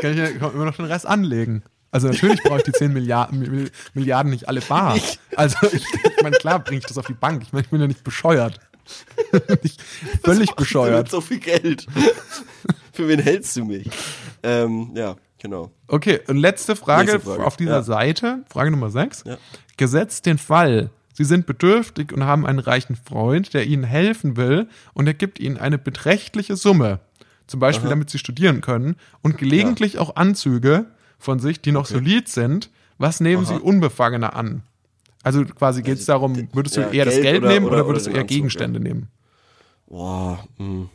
Kann 0.00 0.12
ich 0.12 0.18
ja 0.18 0.26
immer 0.26 0.64
noch 0.64 0.76
den 0.76 0.86
Rest 0.86 1.06
anlegen. 1.06 1.62
Also 1.90 2.08
natürlich 2.08 2.42
brauche 2.42 2.58
ich 2.58 2.64
die 2.64 2.72
10 2.72 2.92
Milliarden, 2.92 3.42
Mi- 3.66 3.70
Milliarden 3.94 4.30
nicht 4.30 4.48
alle 4.48 4.60
bar. 4.62 4.96
Ich- 4.96 5.18
Also 5.36 5.56
ich, 5.66 5.84
ich 5.84 6.22
meine, 6.22 6.36
klar 6.36 6.58
bringe 6.58 6.78
ich 6.78 6.86
das 6.86 6.96
auf 6.98 7.06
die 7.06 7.12
Bank. 7.14 7.42
Ich 7.42 7.52
meine, 7.52 7.64
ich 7.64 7.70
bin 7.70 7.80
ja 7.80 7.86
nicht 7.86 8.02
bescheuert. 8.04 8.58
nicht 9.62 9.80
völlig 10.24 10.52
bescheuert. 10.56 11.10
so 11.10 11.20
viel 11.20 11.38
Geld. 11.38 11.86
Für 12.92 13.08
wen 13.08 13.20
hältst 13.20 13.56
du 13.56 13.64
mich? 13.64 13.88
Ähm, 14.42 14.90
ja, 14.94 15.16
genau. 15.38 15.70
Okay, 15.86 16.20
und 16.26 16.36
letzte 16.38 16.74
Frage, 16.76 17.12
Nächste 17.12 17.30
Frage. 17.30 17.44
auf 17.46 17.56
dieser 17.56 17.70
Ja. 17.76 17.82
Seite, 17.82 18.42
Frage 18.50 18.70
Nummer 18.70 18.90
6. 18.90 19.24
Ja. 19.26 19.36
Gesetzt 19.76 20.26
den 20.26 20.38
Fall, 20.38 20.90
Sie 21.12 21.24
sind 21.24 21.46
bedürftig 21.46 22.12
und 22.12 22.24
haben 22.24 22.46
einen 22.46 22.58
reichen 22.58 22.96
Freund, 22.96 23.52
der 23.54 23.66
Ihnen 23.66 23.84
helfen 23.84 24.36
will 24.36 24.68
und 24.94 25.06
er 25.06 25.14
gibt 25.14 25.38
Ihnen 25.40 25.58
eine 25.58 25.78
beträchtliche 25.78 26.56
Summe, 26.56 27.00
zum 27.46 27.60
Beispiel 27.60 27.90
damit 27.90 28.08
Sie 28.10 28.18
studieren 28.18 28.60
können 28.60 28.96
und 29.20 29.36
gelegentlich 29.38 29.98
auch 29.98 30.16
Anzüge 30.16 30.86
von 31.18 31.38
sich, 31.38 31.60
die 31.60 31.72
noch 31.72 31.86
solid 31.86 32.28
sind. 32.28 32.70
Was 32.98 33.20
nehmen 33.20 33.44
Sie 33.44 33.54
unbefangener 33.54 34.34
an? 34.36 34.62
Also 35.22 35.44
quasi 35.44 35.82
geht 35.82 35.98
es 35.98 36.06
darum, 36.06 36.48
würdest 36.52 36.76
du 36.76 36.80
ja, 36.80 36.88
eher 36.90 37.04
das 37.04 37.14
Geld 37.14 37.24
Geld 37.26 37.42
oder- 37.42 37.52
nehmen 37.52 37.66
oder, 37.66 37.76
oder- 37.76 37.86
würdest 37.88 38.06
oder 38.06 38.12
du 38.14 38.16
eher 38.16 38.22
Anzug, 38.22 38.34
Gegenstände 38.36 38.80
nehmen? 38.80 39.08
Boah, 39.86 40.44
mh. 40.58 40.88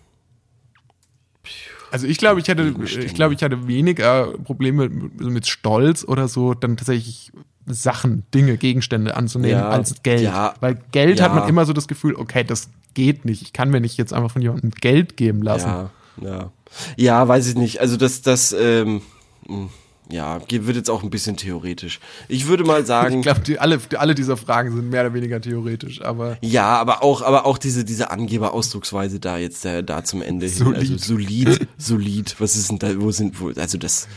Also 1.91 2.07
ich 2.07 2.17
glaube, 2.17 2.41
ich 2.41 2.47
hätte, 2.49 2.73
ich 2.83 3.13
glaube, 3.13 3.33
ich 3.33 3.41
hatte 3.43 3.67
weniger 3.67 4.33
Probleme 4.43 4.89
mit, 4.89 5.21
mit 5.21 5.47
Stolz 5.47 6.03
oder 6.03 6.27
so, 6.27 6.53
dann 6.53 6.75
tatsächlich 6.75 7.31
Sachen, 7.67 8.23
Dinge, 8.33 8.57
Gegenstände 8.57 9.15
anzunehmen 9.15 9.59
Ja, 9.59 9.69
als 9.69 10.01
Geld. 10.03 10.21
ja, 10.21 10.53
Weil 10.61 10.79
Geld 10.91 11.21
hat 11.21 11.33
ja. 11.33 11.39
man 11.41 11.49
immer 11.49 11.65
so 11.65 11.73
das 11.73 11.87
Gefühl, 11.87 12.15
okay, 12.15 12.43
das 12.43 12.69
geht 12.93 13.25
nicht. 13.25 13.41
Ich 13.41 13.53
kann 13.53 13.69
mir 13.69 13.81
nicht 13.81 13.97
jetzt 13.97 14.13
einfach 14.13 14.31
von 14.31 14.41
jemandem 14.41 14.71
Geld 14.71 15.17
geben 15.17 15.41
lassen. 15.41 15.67
Ja, 15.67 15.89
ja. 16.21 16.51
Ja, 16.95 17.27
weiß 17.27 17.47
ich 17.47 17.55
nicht. 17.55 17.79
Also 17.81 17.97
das, 17.97 18.21
das, 18.21 18.53
ähm, 18.57 19.01
mh, 19.47 19.69
ja, 20.09 20.39
wird 20.49 20.75
jetzt 20.75 20.89
auch 20.89 21.03
ein 21.03 21.09
bisschen 21.09 21.37
theoretisch. 21.37 21.99
Ich 22.27 22.47
würde 22.47 22.63
mal 22.63 22.85
sagen. 22.85 23.17
Ich 23.17 23.21
glaube, 23.23 23.41
die, 23.41 23.59
alle, 23.59 23.77
die, 23.77 23.97
alle 23.97 24.15
dieser 24.15 24.37
Fragen 24.37 24.73
sind 24.73 24.89
mehr 24.89 25.01
oder 25.01 25.13
weniger 25.13 25.41
theoretisch, 25.41 26.01
aber 26.01 26.37
Ja, 26.41 26.77
aber 26.77 27.03
auch, 27.03 27.21
aber 27.21 27.45
auch 27.45 27.57
diese, 27.57 27.83
diese 27.83 28.09
Angeberausdrucksweise 28.11 29.19
da 29.19 29.37
jetzt 29.37 29.65
da, 29.65 29.81
da 29.81 30.03
zum 30.03 30.21
Ende 30.21 30.45
hin. 30.45 30.55
Solid. 30.55 30.77
Also 30.77 30.97
solid, 30.97 31.67
solid. 31.77 32.35
Was 32.39 32.55
ist 32.55 32.69
denn 32.69 32.79
da, 32.79 32.99
wo 33.01 33.11
sind, 33.11 33.39
wo, 33.41 33.49
also 33.49 33.77
das, 33.77 34.07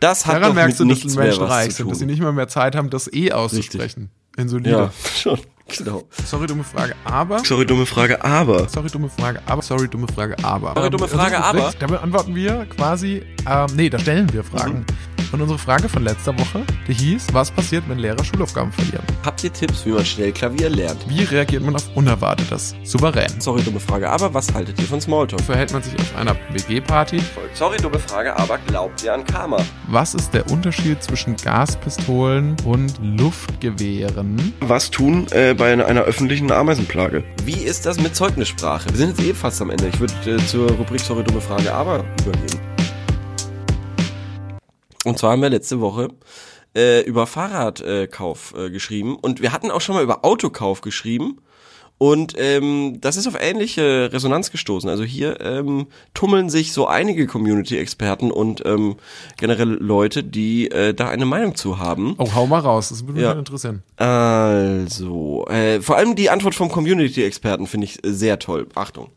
das 0.00 0.26
hat 0.26 0.36
daran 0.36 0.48
doch 0.50 0.54
merkst 0.54 0.80
mit 0.80 0.90
du, 0.90 0.94
dass 0.94 0.98
nichts 0.98 1.12
die 1.12 1.18
mehr 1.18 1.28
Menschen 1.28 1.44
reich 1.44 1.74
sind, 1.74 1.90
dass 1.90 1.98
sie 1.98 2.06
nicht 2.06 2.20
mal 2.20 2.32
mehr 2.32 2.48
Zeit 2.48 2.74
haben, 2.74 2.90
das 2.90 3.12
eh 3.12 3.32
auszusprechen. 3.32 4.10
In 4.36 4.48
solide. 4.48 4.70
Ja, 4.70 4.92
schon, 5.16 5.38
genau. 5.78 6.02
Sorry, 6.26 6.46
dumme 6.46 6.64
Frage, 6.64 6.94
aber. 7.04 7.42
Sorry, 7.44 7.64
dumme 7.64 7.86
Frage, 7.86 8.22
aber. 8.22 8.68
Sorry, 8.68 8.88
dumme 8.88 9.08
Frage, 9.08 9.40
aber. 9.46 9.62
Sorry, 9.62 9.88
dumme 9.88 10.08
Frage, 10.08 10.36
aber. 10.44 10.74
Sorry, 10.74 10.90
dumme 10.90 11.08
Frage, 11.08 11.42
aber. 11.42 11.72
Da 11.78 11.86
beantworten 11.86 12.34
wir 12.34 12.66
quasi, 12.66 13.22
ähm, 13.48 13.66
nee, 13.76 13.88
da 13.88 13.98
stellen 13.98 14.30
wir 14.32 14.44
Fragen. 14.44 14.80
Mhm. 14.80 15.15
Und 15.32 15.40
unsere 15.40 15.58
Frage 15.58 15.88
von 15.88 16.04
letzter 16.04 16.38
Woche, 16.38 16.62
die 16.86 16.94
hieß, 16.94 17.28
was 17.32 17.50
passiert, 17.50 17.84
wenn 17.88 17.98
Lehrer 17.98 18.22
Schulaufgaben 18.24 18.72
verlieren? 18.72 19.04
Habt 19.24 19.42
ihr 19.44 19.52
Tipps, 19.52 19.84
wie 19.84 19.90
man 19.90 20.04
schnell 20.04 20.32
Klavier 20.32 20.70
lernt? 20.70 21.08
Wie 21.08 21.24
reagiert 21.24 21.64
man 21.64 21.74
auf 21.74 21.84
Unerwartetes? 21.94 22.74
Souverän. 22.84 23.40
Sorry, 23.40 23.62
dumme 23.62 23.80
Frage, 23.80 24.08
aber 24.08 24.32
was 24.32 24.52
haltet 24.54 24.78
ihr 24.80 24.86
von 24.86 25.00
Smalltalk? 25.00 25.40
Verhält 25.42 25.72
man 25.72 25.82
sich 25.82 25.98
auf 25.98 26.16
einer 26.16 26.36
WG-Party? 26.52 27.20
Sorry, 27.54 27.78
dumme 27.78 27.98
Frage, 27.98 28.36
aber 28.38 28.58
glaubt 28.66 29.02
ihr 29.02 29.14
an 29.14 29.24
Karma? 29.24 29.58
Was 29.88 30.14
ist 30.14 30.32
der 30.32 30.50
Unterschied 30.50 31.02
zwischen 31.02 31.36
Gaspistolen 31.36 32.56
und 32.64 32.94
Luftgewehren? 33.02 34.52
Was 34.60 34.90
tun 34.90 35.26
äh, 35.30 35.54
bei 35.54 35.72
einer, 35.72 35.86
einer 35.86 36.02
öffentlichen 36.02 36.52
Ameisenplage? 36.52 37.24
Wie 37.44 37.62
ist 37.62 37.86
das 37.86 38.00
mit 38.00 38.14
Zeugnissprache? 38.14 38.90
Wir 38.90 38.96
sind 38.96 39.18
jetzt 39.18 39.28
eh 39.28 39.34
fast 39.34 39.60
am 39.60 39.70
Ende. 39.70 39.88
Ich 39.88 39.98
würde 39.98 40.14
äh, 40.26 40.46
zur 40.46 40.70
Rubrik 40.70 41.00
Sorry, 41.00 41.24
dumme 41.24 41.40
Frage, 41.40 41.72
aber 41.72 42.04
übergehen. 42.22 42.75
Und 45.06 45.18
zwar 45.18 45.30
haben 45.32 45.42
wir 45.42 45.50
letzte 45.50 45.80
Woche 45.80 46.08
äh, 46.76 47.02
über 47.02 47.28
Fahrradkauf 47.28 48.54
äh, 48.56 48.66
äh, 48.66 48.70
geschrieben 48.70 49.14
und 49.16 49.40
wir 49.40 49.52
hatten 49.52 49.70
auch 49.70 49.80
schon 49.80 49.94
mal 49.94 50.02
über 50.02 50.24
Autokauf 50.24 50.80
geschrieben. 50.80 51.38
Und 51.98 52.34
ähm, 52.36 52.98
das 53.00 53.16
ist 53.16 53.26
auf 53.26 53.36
ähnliche 53.40 54.10
Resonanz 54.12 54.50
gestoßen. 54.50 54.90
Also 54.90 55.02
hier 55.04 55.40
ähm, 55.40 55.86
tummeln 56.12 56.50
sich 56.50 56.72
so 56.74 56.86
einige 56.88 57.26
Community-Experten 57.26 58.30
und 58.32 58.66
ähm, 58.66 58.96
generell 59.38 59.68
Leute, 59.70 60.22
die 60.22 60.70
äh, 60.70 60.92
da 60.92 61.08
eine 61.08 61.24
Meinung 61.24 61.54
zu 61.54 61.78
haben. 61.78 62.14
Oh, 62.18 62.34
hau 62.34 62.46
mal 62.46 62.58
raus, 62.58 62.90
das 62.90 63.02
würde 63.04 63.14
mich 63.14 63.22
Ja. 63.22 63.32
interessieren. 63.32 63.82
Also, 63.96 65.46
äh, 65.48 65.80
vor 65.80 65.96
allem 65.96 66.16
die 66.16 66.28
Antwort 66.28 66.54
vom 66.56 66.68
Community-Experten 66.68 67.66
finde 67.66 67.86
ich 67.86 67.98
sehr 68.02 68.38
toll. 68.40 68.66
Achtung. 68.74 69.08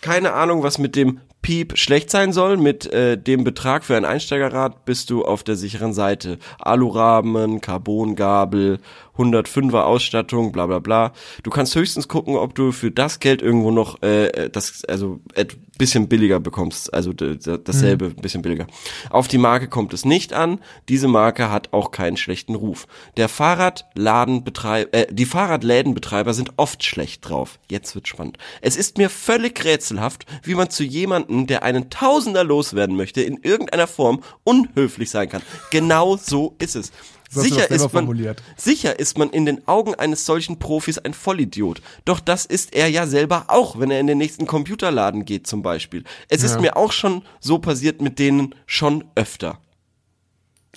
Keine 0.00 0.32
Ahnung, 0.32 0.64
was 0.64 0.78
mit 0.78 0.96
dem 0.96 1.20
Piep 1.44 1.76
schlecht 1.76 2.10
sein 2.10 2.32
soll. 2.32 2.56
Mit 2.56 2.86
äh, 2.86 3.18
dem 3.18 3.44
Betrag 3.44 3.84
für 3.84 3.96
ein 3.98 4.06
Einsteigerrad 4.06 4.86
bist 4.86 5.10
du 5.10 5.26
auf 5.26 5.44
der 5.44 5.56
sicheren 5.56 5.92
Seite. 5.92 6.38
Alurahmen, 6.58 7.60
Carbongabel, 7.60 8.80
105er 9.18 9.82
Ausstattung, 9.82 10.52
bla 10.52 10.66
bla 10.66 10.78
bla. 10.78 11.12
Du 11.42 11.50
kannst 11.50 11.74
höchstens 11.74 12.08
gucken, 12.08 12.36
ob 12.36 12.54
du 12.54 12.72
für 12.72 12.90
das 12.90 13.20
Geld 13.20 13.42
irgendwo 13.42 13.70
noch 13.70 14.02
äh, 14.02 14.48
das 14.50 14.84
also 14.86 15.20
et 15.34 15.56
bisschen 15.76 16.08
billiger 16.08 16.38
bekommst, 16.38 16.94
also 16.94 17.12
dasselbe 17.12 18.06
ein 18.06 18.22
bisschen 18.22 18.42
billiger. 18.42 18.68
Auf 19.10 19.26
die 19.26 19.38
Marke 19.38 19.68
kommt 19.68 19.92
es 19.92 20.04
nicht 20.04 20.32
an. 20.32 20.60
Diese 20.88 21.08
Marke 21.08 21.50
hat 21.50 21.72
auch 21.72 21.90
keinen 21.90 22.16
schlechten 22.16 22.54
Ruf. 22.54 22.86
Der 23.16 23.28
Fahrradladenbetreiber, 23.28 24.94
äh, 24.94 25.06
die 25.12 25.24
Fahrradlädenbetreiber 25.24 26.32
sind 26.32 26.52
oft 26.58 26.84
schlecht 26.84 27.28
drauf. 27.28 27.58
Jetzt 27.68 27.94
wird 27.96 28.06
spannend. 28.06 28.38
Es 28.60 28.76
ist 28.76 28.98
mir 28.98 29.10
völlig 29.10 29.64
rätselhaft, 29.64 30.26
wie 30.44 30.54
man 30.54 30.70
zu 30.70 30.84
jemandem, 30.84 31.33
der 31.46 31.62
einen 31.62 31.90
Tausender 31.90 32.44
loswerden 32.44 32.96
möchte, 32.96 33.22
in 33.22 33.38
irgendeiner 33.42 33.86
Form 33.86 34.22
unhöflich 34.44 35.10
sein 35.10 35.28
kann. 35.28 35.42
Genau 35.70 36.16
so 36.16 36.54
ist 36.58 36.76
es. 36.76 36.92
Sicher 37.30 37.68
ist, 37.70 37.92
man, 37.92 38.36
sicher 38.56 38.98
ist 38.98 39.18
man 39.18 39.30
in 39.30 39.44
den 39.44 39.66
Augen 39.66 39.94
eines 39.96 40.24
solchen 40.24 40.58
Profis 40.58 40.98
ein 40.98 41.14
Vollidiot. 41.14 41.82
Doch 42.04 42.20
das 42.20 42.46
ist 42.46 42.72
er 42.72 42.88
ja 42.88 43.06
selber 43.06 43.46
auch, 43.48 43.78
wenn 43.80 43.90
er 43.90 43.98
in 43.98 44.06
den 44.06 44.18
nächsten 44.18 44.46
Computerladen 44.46 45.24
geht 45.24 45.46
zum 45.46 45.62
Beispiel. 45.62 46.04
Es 46.28 46.44
ist 46.44 46.56
Ja. 46.56 46.60
mir 46.60 46.76
auch 46.76 46.92
schon 46.92 47.22
so 47.40 47.58
passiert 47.58 48.00
mit 48.00 48.18
denen 48.20 48.54
schon 48.66 49.04
öfter. 49.16 49.58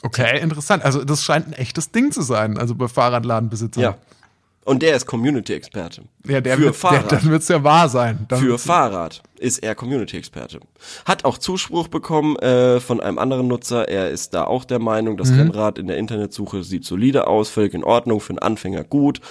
Okay, 0.02 0.40
interessant. 0.40 0.84
Also 0.84 1.04
das 1.04 1.24
scheint 1.24 1.48
ein 1.48 1.54
echtes 1.54 1.92
Ding 1.92 2.12
zu 2.12 2.22
sein, 2.22 2.58
also 2.58 2.76
bei 2.76 2.88
Fahrradladenbesitzern. 2.88 3.84
Ja. 3.84 3.98
Und 4.68 4.84
der 4.84 4.98
ist 4.98 5.06
Community-Experte. 5.06 6.02
Ja, 6.28 6.42
der 6.42 6.58
Für 6.58 6.64
wird, 6.64 6.76
Fahrrad. 6.76 7.10
Der, 7.10 7.20
dann 7.20 7.32
wird's 7.32 7.48
ja 7.48 7.64
wahr 7.64 7.88
sein. 7.88 8.26
Dann 8.28 8.40
Für 8.42 8.60
Fahrrad 8.60 9.24
ist 9.40 9.60
er 9.60 9.76
Community-Experte. 9.76 10.60
Hat 11.06 11.24
auch 11.24 11.38
Zuspruch 11.38 11.88
bekommen 11.88 12.36
äh, 12.40 12.82
von 12.82 13.00
einem 13.00 13.18
anderen 13.18 13.48
Nutzer. 13.48 13.88
Er 13.88 14.10
ist 14.10 14.34
da 14.34 14.44
auch 14.44 14.66
der 14.66 14.80
Meinung, 14.80 15.16
das 15.16 15.32
Rennrad 15.32 15.78
in 15.78 15.88
der 15.88 15.96
Internetsuche 15.96 16.64
sieht 16.64 16.84
solide 16.84 17.28
aus, 17.28 17.48
völlig 17.48 17.74
in 17.74 17.86
Ordnung, 17.86 18.20
für 18.20 18.32
einen 18.32 18.40
Anfänger 18.40 18.84
gut. 18.84 19.22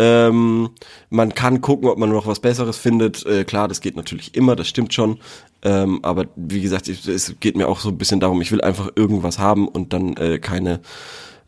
Ähm, 0.00 0.70
man 1.10 1.32
kann 1.32 1.60
gucken, 1.60 1.88
ob 1.88 1.96
man 1.96 2.10
noch 2.10 2.26
was 2.26 2.40
Besseres 2.40 2.76
findet. 2.76 3.24
Äh, 3.24 3.44
klar, 3.44 3.68
das 3.68 3.82
geht 3.82 3.94
natürlich 3.94 4.34
immer, 4.34 4.56
das 4.56 4.66
stimmt 4.66 4.92
schon. 4.92 5.20
Ähm, 5.62 6.00
aber 6.02 6.26
wie 6.34 6.60
gesagt, 6.60 6.88
ich, 6.88 7.06
es 7.06 7.36
geht 7.38 7.56
mir 7.56 7.68
auch 7.68 7.78
so 7.78 7.90
ein 7.90 7.98
bisschen 7.98 8.18
darum, 8.18 8.40
ich 8.40 8.50
will 8.50 8.62
einfach 8.62 8.90
irgendwas 8.96 9.38
haben 9.38 9.68
und 9.68 9.92
dann 9.92 10.16
äh, 10.16 10.40
keine 10.40 10.80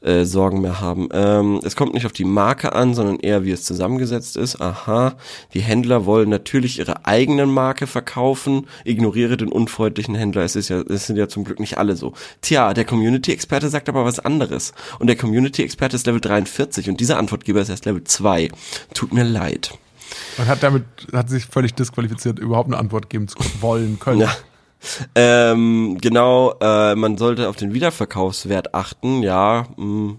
äh, 0.05 0.25
Sorgen 0.25 0.61
mehr 0.61 0.81
haben. 0.81 1.09
Ähm, 1.13 1.61
es 1.65 1.77
kommt 1.77 1.95
nicht 1.95 2.07
auf 2.07 2.13
die 2.13 2.25
Marke 2.25 2.75
an, 2.75 2.95
sondern 2.95 3.19
eher 3.21 3.45
wie 3.45 3.51
es 3.51 3.65
zusammengesetzt 3.65 4.37
ist. 4.37 4.61
Aha, 4.61 5.15
die 5.55 5.61
Händler 5.61 6.07
wollen 6.07 6.29
natürlich 6.29 6.79
ihre 6.79 7.07
eigenen 7.07 7.51
Marke 7.51 7.87
verkaufen. 7.87 8.67
Ignoriere 8.85 9.37
den 9.37 9.49
unfreundlichen 9.49 10.15
Händler. 10.15 10.43
Es 10.43 10.57
ist 10.57 10.69
ja, 10.69 10.81
es 10.83 11.07
sind 11.07 11.17
ja 11.17 11.29
zum 11.29 11.45
Glück 11.45 11.61
nicht 11.61 11.79
alle 11.79 11.97
so. 11.97 12.13
Tja, 12.43 12.75
der 12.75 12.85
Community-Experte 12.85 13.69
sagt 13.69 13.89
aber 13.89 14.05
was 14.05 14.19
anderes. 14.19 14.73
Und 14.99 15.07
der 15.07 15.17
Community-Experte 15.17 15.97
ist 15.97 16.07
Level 16.07 16.21
43 16.21 16.89
und 16.89 17.01
dieser 17.01 17.19
Antwortgeber 17.19 17.61
ist 17.61 17.69
erst 17.69 17.87
Level 17.87 18.05
2. 18.05 18.51
Tut 18.93 19.13
mir 19.13 19.25
leid. 19.25 19.73
Und 20.39 20.47
hat 20.47 20.63
damit, 20.63 20.85
hat 21.13 21.31
sich 21.31 21.47
völlig 21.47 21.75
disqualifiziert, 21.75 22.39
überhaupt 22.39 22.69
eine 22.69 22.79
Antwort 22.79 23.09
geben 23.09 23.29
zu 23.29 23.39
wollen 23.61 23.99
können. 23.99 24.21
Ja. 24.21 24.37
Ähm, 25.15 25.99
genau, 26.01 26.55
äh, 26.61 26.95
man 26.95 27.17
sollte 27.19 27.49
auf 27.49 27.57
den 27.57 27.75
Wiederverkaufswert 27.75 28.75
achten. 28.75 29.23
Ja, 29.23 29.67
mh, 29.77 30.15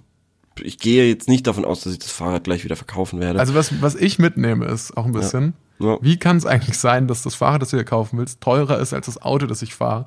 ich 0.61 0.80
gehe 0.80 1.07
jetzt 1.07 1.28
nicht 1.28 1.47
davon 1.47 1.66
aus, 1.66 1.82
dass 1.82 1.93
ich 1.93 1.99
das 1.99 2.11
Fahrrad 2.11 2.45
gleich 2.45 2.63
wieder 2.63 2.76
verkaufen 2.76 3.20
werde. 3.20 3.39
Also 3.39 3.55
was, 3.55 3.82
was 3.82 3.95
ich 3.95 4.20
mitnehme, 4.20 4.66
ist 4.66 4.95
auch 4.95 5.05
ein 5.05 5.11
bisschen, 5.11 5.53
Ja. 5.80 5.97
wie 6.01 6.18
kann 6.18 6.38
es 6.38 6.45
eigentlich 6.45 6.78
sein, 6.78 7.07
dass 7.07 7.24
das 7.24 7.36
Fahrrad, 7.36 7.61
das 7.61 7.70
du 7.72 7.78
hier 7.78 7.84
kaufen 7.86 8.18
willst, 8.18 8.41
teurer 8.41 8.80
ist 8.80 8.93
als 8.93 9.05
das 9.07 9.22
Auto, 9.22 9.45
das 9.47 9.61
ich 9.61 9.76
fahre? 9.76 10.05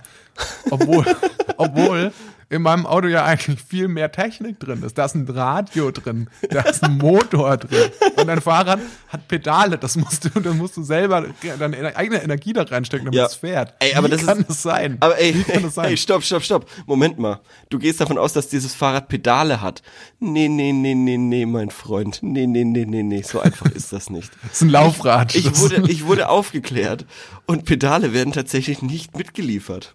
Obwohl, 0.70 1.04
obwohl 1.59 2.12
in 2.51 2.62
meinem 2.62 2.86
Auto 2.86 3.09
ja 3.09 3.24
eigentlich 3.24 3.61
viel 3.62 3.88
mehr 3.88 4.11
Technik 4.11 4.59
drin 4.59 4.82
ist. 4.82 4.96
Da 4.96 5.05
ist 5.05 5.14
ein 5.14 5.28
Radio 5.28 5.90
drin, 5.90 6.28
da 6.49 6.62
ist 6.62 6.82
ein 6.82 6.96
Motor 6.96 7.59
drin. 7.59 7.90
Und 8.16 8.26
dein 8.26 8.40
Fahrrad 8.40 8.80
hat 9.09 9.28
Pedale, 9.28 9.76
das 9.76 9.96
musst 9.96 10.24
du, 10.24 10.40
das 10.40 10.55
musst 10.55 10.76
du 10.78 10.82
selber 10.82 11.26
deine 11.59 11.94
eigene 11.94 12.22
Energie 12.22 12.55
da 12.55 12.62
reinstecken, 12.62 13.05
damit 13.07 13.18
Ja. 13.18 13.26
es 13.26 13.34
fährt. 13.34 13.74
Ey, 13.80 13.94
aber 13.94 14.07
wie 14.07 14.12
das 14.12 14.24
kann 14.24 14.38
ist- 14.40 14.49
das 14.49 14.62
sein? 14.62 14.96
Aber 15.01 15.18
ey, 15.18 15.34
wie 15.34 15.42
kann 15.42 15.62
das 15.62 15.74
sein? 15.74 15.90
ey, 15.90 15.96
stopp, 15.99 16.22
stopp, 16.24 16.42
stopp. 16.42 16.66
Moment 16.86 17.18
mal. 17.18 17.40
Du 17.68 17.78
gehst 17.78 18.01
davon 18.01 18.16
aus, 18.16 18.32
dass 18.32 18.49
dieses 18.49 18.74
Fahrrad 18.74 19.09
Pedale 19.09 19.61
hat. 19.61 19.82
Nee, 20.18 20.49
nee, 20.49 20.72
nee, 20.72 20.94
nee, 20.94 21.18
nee, 21.18 21.44
mein 21.44 21.68
Freund. 21.70 22.20
Nee, 22.22 22.46
nee, 22.46 22.64
nee, 22.64 22.86
nee, 22.86 23.03
nee. 23.03 23.22
So 23.22 23.40
einfach 23.40 23.70
ist 23.72 23.92
das 23.92 24.09
nicht. 24.09 24.30
das 24.42 24.53
ist 24.53 24.62
ein 24.62 24.70
Laufrad. 24.70 25.34
Ich 25.34 25.44
Das- 25.44 25.61
wurde, 25.61 25.90
ich 25.90 26.07
wurde 26.07 26.28
aufgeklärt 26.30 27.05
und 27.46 27.66
Pedale 27.66 28.14
werden 28.14 28.32
tatsächlich 28.32 28.80
nicht 28.80 29.16
mitgeliefert. 29.18 29.94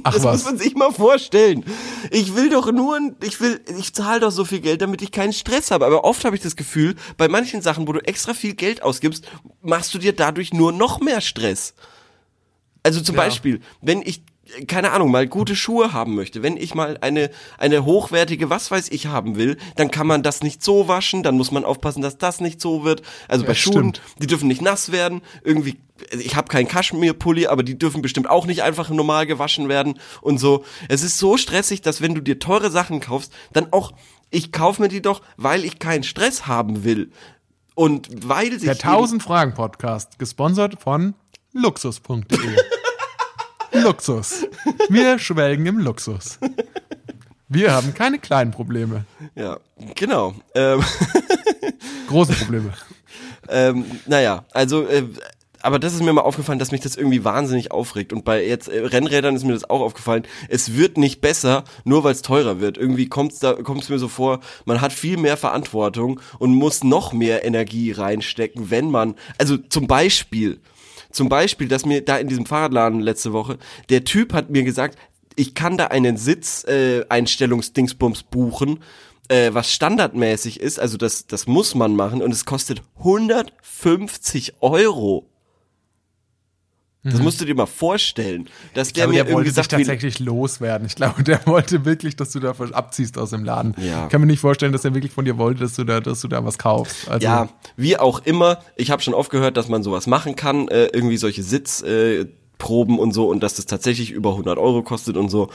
Ach 0.04 0.12
das 0.14 0.24
was. 0.24 0.36
muss 0.38 0.44
man 0.44 0.58
sich 0.58 0.74
mal 0.74 0.92
vorstellen. 0.92 1.64
Ich 2.10 2.34
will 2.34 2.48
doch 2.50 2.70
nur, 2.72 2.98
ich 3.22 3.40
will, 3.40 3.60
ich 3.78 3.92
zahle 3.94 4.20
doch 4.20 4.30
so 4.30 4.44
viel 4.44 4.60
Geld, 4.60 4.82
damit 4.82 5.02
ich 5.02 5.12
keinen 5.12 5.32
Stress 5.32 5.70
habe. 5.70 5.86
Aber 5.86 6.04
oft 6.04 6.24
habe 6.24 6.36
ich 6.36 6.42
das 6.42 6.56
Gefühl, 6.56 6.94
bei 7.16 7.28
manchen 7.28 7.62
Sachen, 7.62 7.86
wo 7.88 7.92
du 7.92 8.00
extra 8.06 8.34
viel 8.34 8.54
Geld 8.54 8.82
ausgibst, 8.82 9.26
machst 9.62 9.92
du 9.94 9.98
dir 9.98 10.12
dadurch 10.14 10.52
nur 10.52 10.72
noch 10.72 11.00
mehr 11.00 11.20
Stress. 11.20 11.74
Also 12.82 13.00
zum 13.00 13.14
Ja. 13.16 13.22
Beispiel, 13.22 13.60
wenn 13.82 14.02
ich 14.02 14.22
keine 14.66 14.92
Ahnung, 14.92 15.10
mal 15.10 15.26
gute 15.26 15.54
Schuhe 15.56 15.92
haben 15.92 16.14
möchte, 16.14 16.42
wenn 16.42 16.56
ich 16.56 16.74
mal 16.74 16.98
eine, 17.00 17.30
eine 17.58 17.84
hochwertige, 17.84 18.50
was 18.50 18.70
weiß 18.70 18.88
ich, 18.90 19.06
haben 19.06 19.36
will, 19.36 19.56
dann 19.76 19.90
kann 19.90 20.06
man 20.06 20.22
das 20.22 20.42
nicht 20.42 20.62
so 20.62 20.88
waschen, 20.88 21.22
dann 21.22 21.36
muss 21.36 21.50
man 21.50 21.64
aufpassen, 21.64 22.02
dass 22.02 22.18
das 22.18 22.40
nicht 22.40 22.60
so 22.60 22.84
wird. 22.84 23.02
Also 23.28 23.44
bei 23.44 23.54
Schuhen, 23.54 23.94
stimmt. 23.94 24.00
die 24.20 24.26
dürfen 24.26 24.48
nicht 24.48 24.62
nass 24.62 24.92
werden. 24.92 25.22
Irgendwie, 25.44 25.78
ich 26.18 26.36
habe 26.36 26.48
keinen 26.48 26.68
Kaschmirpulli, 26.68 27.46
aber 27.46 27.62
die 27.62 27.78
dürfen 27.78 28.02
bestimmt 28.02 28.28
auch 28.28 28.46
nicht 28.46 28.62
einfach 28.62 28.88
normal 28.90 29.26
gewaschen 29.26 29.68
werden 29.68 29.98
und 30.20 30.38
so. 30.38 30.64
Es 30.88 31.02
ist 31.02 31.18
so 31.18 31.36
stressig, 31.36 31.82
dass 31.82 32.00
wenn 32.00 32.14
du 32.14 32.20
dir 32.20 32.38
teure 32.38 32.70
Sachen 32.70 33.00
kaufst, 33.00 33.32
dann 33.52 33.72
auch, 33.72 33.92
ich 34.30 34.52
kaufe 34.52 34.82
mir 34.82 34.88
die 34.88 35.02
doch, 35.02 35.22
weil 35.36 35.64
ich 35.64 35.78
keinen 35.78 36.02
Stress 36.02 36.46
haben 36.46 36.84
will. 36.84 37.10
Und 37.74 38.08
weil 38.28 38.52
sich 38.52 38.62
Der 38.64 38.72
eben- 38.74 38.82
1000 38.88 39.22
Fragen 39.22 39.54
Podcast, 39.54 40.18
gesponsert 40.18 40.80
von 40.82 41.14
luxus.de. 41.52 42.24
Luxus. 43.82 44.46
Wir 44.88 45.18
schwelgen 45.18 45.66
im 45.66 45.78
Luxus. 45.78 46.38
Wir 47.48 47.72
haben 47.72 47.94
keine 47.94 48.18
kleinen 48.18 48.52
Probleme, 48.52 49.06
ja, 49.34 49.58
genau. 49.96 50.34
Ähm, 50.54 50.84
große 52.08 52.32
Probleme. 52.34 52.72
Ähm, 53.48 53.84
naja, 54.06 54.44
also, 54.52 54.86
äh, 54.86 55.02
aber 55.62 55.78
das 55.78 55.92
ist 55.92 56.02
mir 56.02 56.12
mal 56.12 56.22
aufgefallen, 56.22 56.58
dass 56.58 56.72
mich 56.72 56.80
das 56.80 56.96
irgendwie 56.96 57.24
wahnsinnig 57.24 57.70
aufregt. 57.70 58.12
Und 58.12 58.24
bei 58.24 58.44
jetzt 58.44 58.68
äh, 58.68 58.80
Rennrädern 58.80 59.36
ist 59.36 59.44
mir 59.44 59.52
das 59.52 59.68
auch 59.68 59.80
aufgefallen. 59.80 60.24
Es 60.48 60.76
wird 60.76 60.96
nicht 60.96 61.20
besser, 61.20 61.64
nur 61.84 62.04
weil 62.04 62.12
es 62.12 62.22
teurer 62.22 62.60
wird. 62.60 62.78
Irgendwie 62.78 63.08
da, 63.40 63.54
kommt's 63.54 63.88
mir 63.88 63.98
so 63.98 64.08
vor, 64.08 64.40
man 64.64 64.80
hat 64.80 64.92
viel 64.92 65.16
mehr 65.16 65.36
Verantwortung 65.36 66.20
und 66.38 66.54
muss 66.54 66.84
noch 66.84 67.12
mehr 67.12 67.44
Energie 67.44 67.92
reinstecken, 67.92 68.70
wenn 68.70 68.90
man, 68.90 69.16
also 69.38 69.56
zum 69.56 69.86
Beispiel, 69.86 70.60
zum 71.10 71.28
Beispiel, 71.28 71.68
dass 71.68 71.84
mir 71.84 72.04
da 72.04 72.18
in 72.18 72.28
diesem 72.28 72.46
Fahrradladen 72.46 73.00
letzte 73.00 73.32
Woche, 73.32 73.58
der 73.88 74.04
Typ 74.04 74.32
hat 74.32 74.50
mir 74.50 74.64
gesagt, 74.64 74.98
ich 75.36 75.54
kann 75.54 75.76
da 75.76 75.86
einen 75.86 76.16
Sitzeinstellungsdingsbums 76.16 78.20
äh, 78.20 78.24
buchen, 78.30 78.82
äh, 79.28 79.50
was 79.52 79.72
standardmäßig 79.72 80.60
ist, 80.60 80.80
also 80.80 80.96
das, 80.96 81.26
das 81.26 81.46
muss 81.46 81.74
man 81.74 81.96
machen 81.96 82.20
und 82.20 82.32
es 82.32 82.44
kostet 82.44 82.82
150 82.98 84.54
Euro. 84.60 85.29
Das 87.02 87.18
musst 87.20 87.40
du 87.40 87.46
dir 87.46 87.54
mal 87.54 87.64
vorstellen, 87.66 88.48
dass 88.74 88.88
Ich 88.88 88.92
der 88.94 89.04
glaube, 89.04 89.16
mir 89.18 89.24
der 89.24 89.32
wollte 89.32 89.48
irgendwie 89.48 89.48
sich 89.48 89.56
sagt, 89.56 89.72
wie, 89.72 89.76
tatsächlich 89.84 90.18
loswerden. 90.18 90.86
Ich 90.86 90.96
glaube, 90.96 91.22
der 91.22 91.46
wollte 91.46 91.86
wirklich, 91.86 92.14
dass 92.14 92.30
du 92.32 92.40
da 92.40 92.50
abziehst 92.72 93.16
aus 93.16 93.30
dem 93.30 93.42
Laden. 93.44 93.74
Ja. 93.78 94.04
Ich 94.04 94.10
kann 94.10 94.20
mir 94.20 94.26
nicht 94.26 94.40
vorstellen, 94.40 94.72
dass 94.72 94.84
er 94.84 94.94
wirklich 94.94 95.12
von 95.12 95.24
dir 95.24 95.38
wollte, 95.38 95.60
dass 95.62 95.74
du 95.76 95.84
da, 95.84 96.00
dass 96.00 96.20
du 96.20 96.28
da 96.28 96.44
was 96.44 96.58
kaufst. 96.58 97.08
Also, 97.08 97.24
ja, 97.24 97.48
wie 97.76 97.96
auch 97.96 98.20
immer, 98.26 98.58
ich 98.76 98.90
habe 98.90 99.00
schon 99.00 99.14
oft 99.14 99.30
gehört, 99.30 99.56
dass 99.56 99.68
man 99.68 99.82
sowas 99.82 100.06
machen 100.06 100.36
kann, 100.36 100.68
äh, 100.68 100.86
irgendwie 100.92 101.16
solche 101.16 101.42
Sitzproben 101.42 102.96
äh, 102.96 103.00
und 103.00 103.12
so 103.12 103.28
und 103.30 103.42
dass 103.42 103.54
das 103.54 103.64
tatsächlich 103.64 104.10
über 104.10 104.32
100 104.32 104.58
Euro 104.58 104.82
kostet 104.82 105.16
und 105.16 105.30
so. 105.30 105.48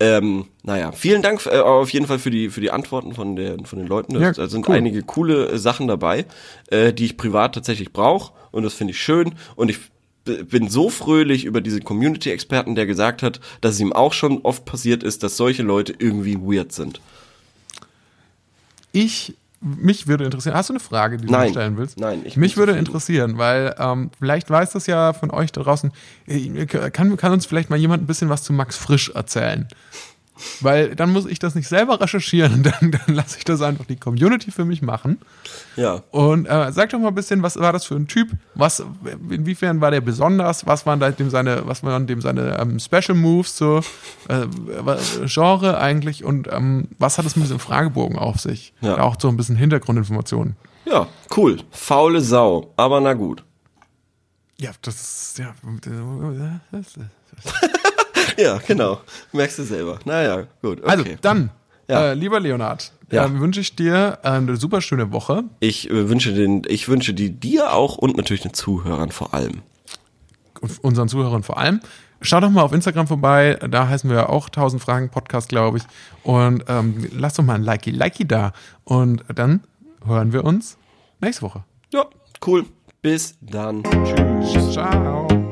Ähm, 0.00 0.46
naja, 0.64 0.90
vielen 0.90 1.22
Dank 1.22 1.46
äh, 1.46 1.58
auf 1.60 1.90
jeden 1.90 2.06
Fall 2.08 2.18
für 2.18 2.30
die 2.30 2.50
für 2.50 2.60
die 2.60 2.72
Antworten 2.72 3.14
von 3.14 3.36
den 3.36 3.66
von 3.66 3.78
den 3.78 3.86
Leuten. 3.86 4.14
Da 4.14 4.20
Ja, 4.20 4.48
sind 4.48 4.68
cool. 4.68 4.74
einige 4.74 5.02
coole 5.02 5.48
äh, 5.50 5.58
Sachen 5.58 5.86
dabei, 5.86 6.26
äh, 6.70 6.92
die 6.92 7.04
ich 7.04 7.16
privat 7.16 7.54
tatsächlich 7.54 7.92
brauche 7.92 8.32
und 8.50 8.64
das 8.64 8.74
finde 8.74 8.90
ich 8.92 9.00
schön 9.00 9.34
und 9.54 9.70
ich 9.70 9.78
bin 10.44 10.68
so 10.68 10.90
fröhlich 10.90 11.44
über 11.44 11.60
diesen 11.60 11.84
Community-Experten, 11.84 12.74
der 12.74 12.86
gesagt 12.86 13.22
hat, 13.22 13.40
dass 13.60 13.74
es 13.74 13.80
ihm 13.80 13.92
auch 13.92 14.12
schon 14.12 14.38
oft 14.42 14.64
passiert 14.64 15.02
ist, 15.02 15.22
dass 15.22 15.36
solche 15.36 15.62
Leute 15.62 15.94
irgendwie 15.98 16.36
weird 16.36 16.72
sind. 16.72 17.00
Ich, 18.92 19.34
mich 19.60 20.06
würde 20.06 20.24
interessieren, 20.24 20.54
hast 20.54 20.68
du 20.68 20.74
eine 20.74 20.80
Frage, 20.80 21.18
die 21.18 21.26
du 21.26 21.32
Nein. 21.32 21.46
mir 21.46 21.50
stellen 21.50 21.76
willst? 21.76 21.98
Nein, 21.98 22.22
ich 22.24 22.36
Mich 22.36 22.56
würde 22.56 22.72
interessieren, 22.72 23.38
weil 23.38 23.74
ähm, 23.78 24.10
vielleicht 24.18 24.50
weiß 24.50 24.70
das 24.70 24.86
ja 24.86 25.12
von 25.12 25.30
euch 25.30 25.52
da 25.52 25.62
draußen, 25.62 25.92
äh, 26.26 26.66
kann, 26.66 27.16
kann 27.16 27.32
uns 27.32 27.46
vielleicht 27.46 27.70
mal 27.70 27.76
jemand 27.78 28.02
ein 28.02 28.06
bisschen 28.06 28.28
was 28.28 28.42
zu 28.42 28.52
Max 28.52 28.76
Frisch 28.76 29.10
erzählen? 29.10 29.68
Weil 30.60 30.94
dann 30.94 31.10
muss 31.10 31.26
ich 31.26 31.38
das 31.38 31.54
nicht 31.54 31.68
selber 31.68 32.00
recherchieren, 32.00 32.62
dann, 32.80 32.92
dann 32.92 33.14
lasse 33.14 33.38
ich 33.38 33.44
das 33.44 33.62
einfach 33.62 33.86
die 33.86 33.96
Community 33.96 34.50
für 34.50 34.64
mich 34.64 34.82
machen. 34.82 35.18
Ja. 35.76 36.02
Und 36.10 36.46
äh, 36.46 36.72
sag 36.72 36.90
doch 36.90 36.98
mal 36.98 37.08
ein 37.08 37.14
bisschen, 37.14 37.42
was 37.42 37.56
war 37.56 37.72
das 37.72 37.84
für 37.84 37.94
ein 37.94 38.06
Typ? 38.06 38.30
Was, 38.54 38.84
inwiefern 39.30 39.80
war 39.80 39.90
der 39.90 40.00
besonders? 40.00 40.66
Was 40.66 40.86
waren 40.86 41.00
da 41.00 41.10
dem 41.10 41.30
seine, 41.30 41.66
was 41.66 41.82
waren 41.82 42.06
dem 42.06 42.20
seine 42.20 42.58
ähm, 42.58 42.78
Special 42.78 43.16
Moves 43.16 43.56
so 43.56 43.80
äh, 44.28 44.46
Genre 45.24 45.78
eigentlich? 45.78 46.24
Und 46.24 46.48
ähm, 46.50 46.88
was 46.98 47.18
hat 47.18 47.26
es 47.26 47.36
mit 47.36 47.44
diesem 47.44 47.60
Fragebogen 47.60 48.18
auf 48.18 48.40
sich? 48.40 48.72
Ja. 48.80 48.98
Auch 48.98 49.16
so 49.20 49.28
ein 49.28 49.36
bisschen 49.36 49.56
Hintergrundinformationen. 49.56 50.56
Ja, 50.84 51.06
cool. 51.36 51.58
Faule 51.70 52.20
Sau, 52.20 52.72
aber 52.76 53.00
na 53.00 53.12
gut. 53.12 53.44
Ja, 54.60 54.70
das 54.82 54.94
ist 55.00 55.38
ja. 55.38 55.54
Ja, 58.38 58.58
genau. 58.66 59.00
Merkst 59.32 59.58
du 59.58 59.62
selber. 59.64 59.98
Naja, 60.04 60.44
gut. 60.62 60.80
Okay. 60.80 60.90
Also 60.90 61.04
dann, 61.22 61.50
Ja. 61.88 62.10
äh, 62.10 62.14
lieber 62.14 62.40
Leonard, 62.40 62.92
Ja. 63.10 63.24
äh, 63.26 63.40
wünsche 63.40 63.60
ich 63.60 63.74
dir 63.76 64.18
eine 64.22 64.56
super 64.56 64.80
schöne 64.80 65.12
Woche. 65.12 65.44
ich 65.60 65.90
äh, 65.90 66.08
wünsche 66.08 66.32
den, 66.34 66.62
ich 66.68 66.88
wünsche 66.88 67.14
die 67.14 67.30
dir 67.30 67.72
auch 67.72 67.96
und 67.96 68.16
natürlich 68.16 68.42
den 68.42 68.54
Zuhörern 68.54 69.10
vor 69.10 69.34
allem. 69.34 69.62
und 70.60 70.82
unseren 70.84 71.08
Zuhörern 71.08 71.42
vor 71.44 71.56
allem. 71.58 71.80
Schaut 72.20 72.42
doch 72.42 72.50
mal 72.50 72.62
auf 72.62 72.72
Instagram 72.72 73.06
vorbei, 73.06 73.56
da 73.70 73.86
heißen 73.86 74.10
wir 74.10 74.28
auch 74.28 74.46
1000 74.48 74.82
Fragen 74.82 75.08
Podcast, 75.08 75.48
glaube 75.48 75.78
ich. 75.78 75.84
Und 76.24 76.64
ähm, 76.66 77.06
lasst 77.16 77.38
doch 77.38 77.44
mal 77.44 77.54
ein 77.54 77.62
Likey, 77.62 77.92
Likey 77.92 78.26
da. 78.26 78.52
Und 78.82 79.24
dann 79.32 79.60
hören 80.04 80.32
wir 80.32 80.44
uns 80.44 80.76
nächste 81.20 81.42
Woche. 81.42 81.62
Ja, 81.92 82.06
cool. 82.44 82.64
Bis 83.02 83.36
dann. 83.40 83.84
Tschüss. 83.84 84.72
Ciao. 84.72 85.47